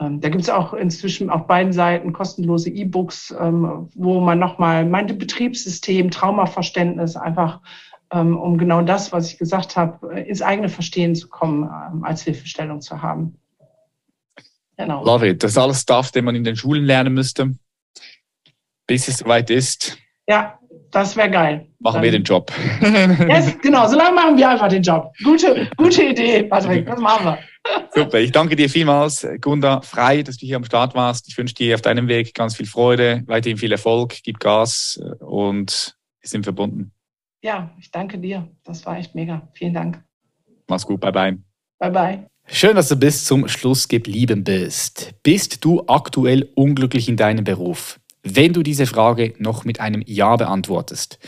Ähm, 0.00 0.20
da 0.20 0.30
gibt 0.30 0.42
es 0.42 0.48
auch 0.50 0.72
inzwischen 0.72 1.28
auf 1.30 1.46
beiden 1.46 1.72
Seiten 1.72 2.12
kostenlose 2.12 2.70
E-Books, 2.70 3.34
ähm, 3.38 3.88
wo 3.94 4.20
man 4.20 4.38
nochmal 4.38 4.86
mein 4.86 5.06
Betriebssystem, 5.06 6.10
Traumaverständnis 6.10 7.16
einfach, 7.16 7.60
ähm, 8.12 8.36
um 8.38 8.56
genau 8.56 8.80
das, 8.82 9.12
was 9.12 9.30
ich 9.30 9.38
gesagt 9.38 9.76
habe, 9.76 10.14
äh, 10.14 10.28
ins 10.28 10.40
eigene 10.40 10.68
Verstehen 10.70 11.14
zu 11.14 11.28
kommen, 11.28 11.68
als 12.02 12.22
Hilfestellung 12.22 12.80
zu 12.80 13.02
haben. 13.02 13.36
Genau. 14.78 15.04
Love 15.04 15.28
it. 15.28 15.42
Das 15.42 15.52
ist 15.52 15.58
alles 15.58 15.82
Stuff, 15.82 16.10
den 16.10 16.24
man 16.24 16.34
in 16.34 16.44
den 16.44 16.56
Schulen 16.56 16.84
lernen 16.84 17.12
müsste. 17.12 17.52
Bis 18.86 19.06
es 19.06 19.18
soweit 19.18 19.50
ist, 19.50 19.98
Ja, 20.26 20.58
das 20.90 21.14
wäre 21.16 21.30
geil. 21.30 21.66
machen 21.78 22.02
wir 22.02 22.10
den 22.10 22.24
Job. 22.24 22.50
Yes, 22.80 23.56
genau, 23.60 23.86
solange 23.86 24.14
machen 24.14 24.38
wir 24.38 24.48
einfach 24.48 24.68
den 24.68 24.82
Job. 24.82 25.12
Gute, 25.22 25.68
gute 25.76 26.02
Idee, 26.04 26.44
Patrick, 26.44 26.86
das 26.86 26.98
machen 26.98 27.26
wir. 27.26 27.38
Super, 27.94 28.20
ich 28.20 28.32
danke 28.32 28.56
dir 28.56 28.70
vielmals, 28.70 29.26
Gunda, 29.40 29.80
frei, 29.82 30.22
dass 30.22 30.36
du 30.36 30.46
hier 30.46 30.56
am 30.56 30.64
Start 30.64 30.94
warst. 30.94 31.28
Ich 31.28 31.36
wünsche 31.36 31.54
dir 31.54 31.74
auf 31.74 31.82
deinem 31.82 32.08
Weg 32.08 32.34
ganz 32.34 32.56
viel 32.56 32.66
Freude, 32.66 33.22
weiterhin 33.26 33.58
viel 33.58 33.72
Erfolg, 33.72 34.16
gib 34.22 34.38
Gas 34.38 35.00
und 35.18 35.96
wir 36.20 36.28
sind 36.28 36.44
verbunden. 36.44 36.92
Ja, 37.42 37.70
ich 37.78 37.90
danke 37.90 38.18
dir. 38.18 38.48
Das 38.64 38.84
war 38.86 38.98
echt 38.98 39.14
mega. 39.14 39.48
Vielen 39.54 39.74
Dank. 39.74 40.02
Mach's 40.68 40.86
gut, 40.86 41.00
bye 41.00 41.12
bye. 41.12 41.38
Bye, 41.78 41.90
bye. 41.90 42.26
Schön, 42.46 42.76
dass 42.76 42.88
du 42.88 42.96
bis 42.96 43.24
zum 43.24 43.48
Schluss 43.48 43.88
geblieben 43.88 44.44
bist. 44.44 45.14
Bist 45.22 45.64
du 45.64 45.84
aktuell 45.86 46.50
unglücklich 46.54 47.08
in 47.08 47.16
deinem 47.16 47.44
Beruf? 47.44 48.00
Wenn 48.22 48.52
du 48.52 48.62
diese 48.62 48.86
Frage 48.86 49.34
noch 49.38 49.64
mit 49.64 49.80
einem 49.80 50.02
Ja 50.04 50.36
beantwortest 50.36 51.18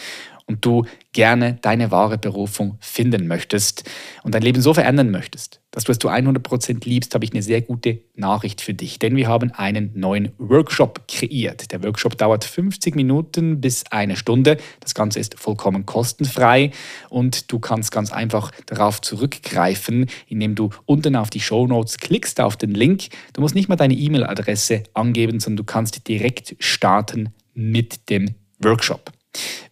und 0.47 0.64
du 0.64 0.84
gerne 1.13 1.59
deine 1.61 1.91
wahre 1.91 2.19
Berufung 2.19 2.79
finden 2.81 3.27
möchtest 3.27 3.89
und 4.23 4.35
dein 4.35 4.43
Leben 4.43 4.63
so 4.63 4.73
verändern 4.73 5.11
möchtest, 5.11 5.61
dass 5.71 5.85
du 5.85 5.93
es 5.93 5.99
zu 5.99 6.09
100% 6.09 6.87
liebst, 6.89 7.15
habe 7.15 7.25
ich 7.25 7.33
eine 7.33 7.43
sehr 7.43 7.61
gute 7.61 8.01
Nachricht 8.15 8.61
für 8.61 8.75
dich. 8.75 8.99
Denn 8.99 9.15
wir 9.17 9.29
haben 9.29 9.53
einen 9.53 9.93
neuen 9.95 10.33
Workshop 10.39 11.07
kreiert. 11.09 11.71
Der 11.73 11.83
Workshop 11.83 12.17
dauert 12.17 12.45
50 12.45 12.95
Minuten 12.95 13.61
bis 13.61 13.85
eine 13.91 14.17
Stunde. 14.17 14.57
Das 14.81 14.95
Ganze 14.95 15.21
ist 15.21 15.39
vollkommen 15.39 15.87
kostenfrei 15.87 16.71
und 17.11 17.53
du 17.53 17.59
kannst 17.59 17.93
ganz 17.93 18.13
einfach 18.13 18.51
darauf 18.67 19.01
zurückgreifen, 19.01 20.07
indem 20.29 20.55
du 20.55 20.71
unten 20.87 21.17
auf 21.17 21.31
die 21.31 21.41
Show 21.41 21.67
Notes 21.67 21.99
klickst, 21.99 22.41
auf 22.41 22.57
den 22.57 22.73
Link. 22.73 23.09
Du 23.35 23.43
musst 23.43 23.55
nicht 23.55 23.69
mal 23.69 23.77
deine 23.77 23.95
E-Mail-Adresse 23.95 24.85
angeben, 24.95 25.41
sondern 25.41 25.59
du 25.59 25.65
kannst 25.65 26.09
direkt 26.09 26.57
starten 26.59 27.35
mit 27.55 28.09
dem 28.09 28.35
Workshop. 28.61 29.13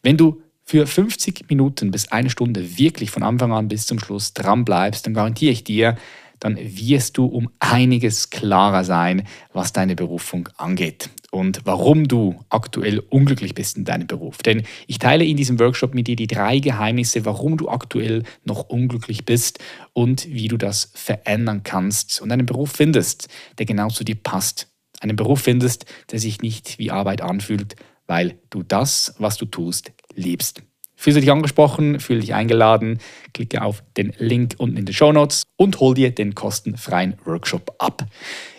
Wenn 0.02 0.16
du 0.16 0.42
für 0.70 0.86
50 0.86 1.46
Minuten 1.48 1.90
bis 1.90 2.12
eine 2.12 2.30
Stunde 2.30 2.78
wirklich 2.78 3.10
von 3.10 3.24
Anfang 3.24 3.52
an 3.52 3.66
bis 3.66 3.86
zum 3.86 3.98
Schluss 3.98 4.34
dran 4.34 4.64
bleibst, 4.64 5.04
dann 5.04 5.14
garantiere 5.14 5.50
ich 5.50 5.64
dir, 5.64 5.96
dann 6.38 6.56
wirst 6.56 7.18
du 7.18 7.26
um 7.26 7.50
einiges 7.58 8.30
klarer 8.30 8.84
sein, 8.84 9.26
was 9.52 9.72
deine 9.72 9.96
Berufung 9.96 10.48
angeht 10.58 11.10
und 11.32 11.62
warum 11.64 12.06
du 12.06 12.44
aktuell 12.50 13.00
unglücklich 13.00 13.52
bist 13.54 13.78
in 13.78 13.84
deinem 13.84 14.06
Beruf. 14.06 14.38
Denn 14.38 14.62
ich 14.86 15.00
teile 15.00 15.24
in 15.24 15.36
diesem 15.36 15.58
Workshop 15.58 15.92
mit 15.92 16.06
dir 16.06 16.14
die 16.14 16.28
drei 16.28 16.60
Geheimnisse, 16.60 17.24
warum 17.24 17.56
du 17.56 17.68
aktuell 17.68 18.22
noch 18.44 18.68
unglücklich 18.68 19.24
bist 19.24 19.58
und 19.92 20.28
wie 20.28 20.46
du 20.46 20.56
das 20.56 20.92
verändern 20.94 21.64
kannst 21.64 22.22
und 22.22 22.30
einen 22.30 22.46
Beruf 22.46 22.70
findest, 22.70 23.26
der 23.58 23.66
genau 23.66 23.88
zu 23.88 24.04
dir 24.04 24.14
passt. 24.14 24.68
Einen 25.00 25.16
Beruf 25.16 25.40
findest, 25.40 25.86
der 26.12 26.20
sich 26.20 26.42
nicht 26.42 26.78
wie 26.78 26.92
Arbeit 26.92 27.22
anfühlt, 27.22 27.74
weil 28.06 28.38
du 28.50 28.62
das, 28.62 29.14
was 29.18 29.36
du 29.36 29.46
tust, 29.46 29.92
liebst. 30.14 30.62
Fühlst 30.96 31.16
du 31.16 31.20
dich 31.20 31.30
angesprochen, 31.30 31.98
fühle 31.98 32.20
dich 32.20 32.34
eingeladen, 32.34 32.98
klicke 33.32 33.62
auf 33.62 33.82
den 33.96 34.12
Link 34.18 34.54
unten 34.58 34.76
in 34.76 34.84
den 34.84 34.94
Show 34.94 35.12
Notes 35.12 35.44
und 35.56 35.80
hol 35.80 35.94
dir 35.94 36.14
den 36.14 36.34
kostenfreien 36.34 37.14
Workshop 37.24 37.74
ab. 37.78 38.04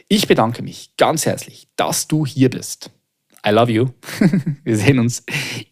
Ich 0.07 0.27
bedanke 0.27 0.63
mich 0.63 0.95
ganz 0.97 1.25
herzlich, 1.25 1.67
dass 1.75 2.07
du 2.07 2.25
hier 2.25 2.49
bist. 2.49 2.89
I 3.45 3.51
love 3.51 3.71
you. 3.71 3.89
Wir 4.63 4.77
sehen 4.77 4.99
uns 4.99 5.23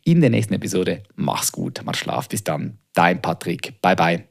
in 0.03 0.21
der 0.21 0.29
nächsten 0.29 0.53
Episode. 0.53 1.03
Mach's 1.15 1.51
gut, 1.51 1.81
mach 1.83 1.95
Schlaf. 1.95 2.29
Bis 2.29 2.43
dann. 2.43 2.79
Dein 2.93 3.21
Patrick. 3.21 3.79
Bye 3.81 3.95
bye. 3.95 4.28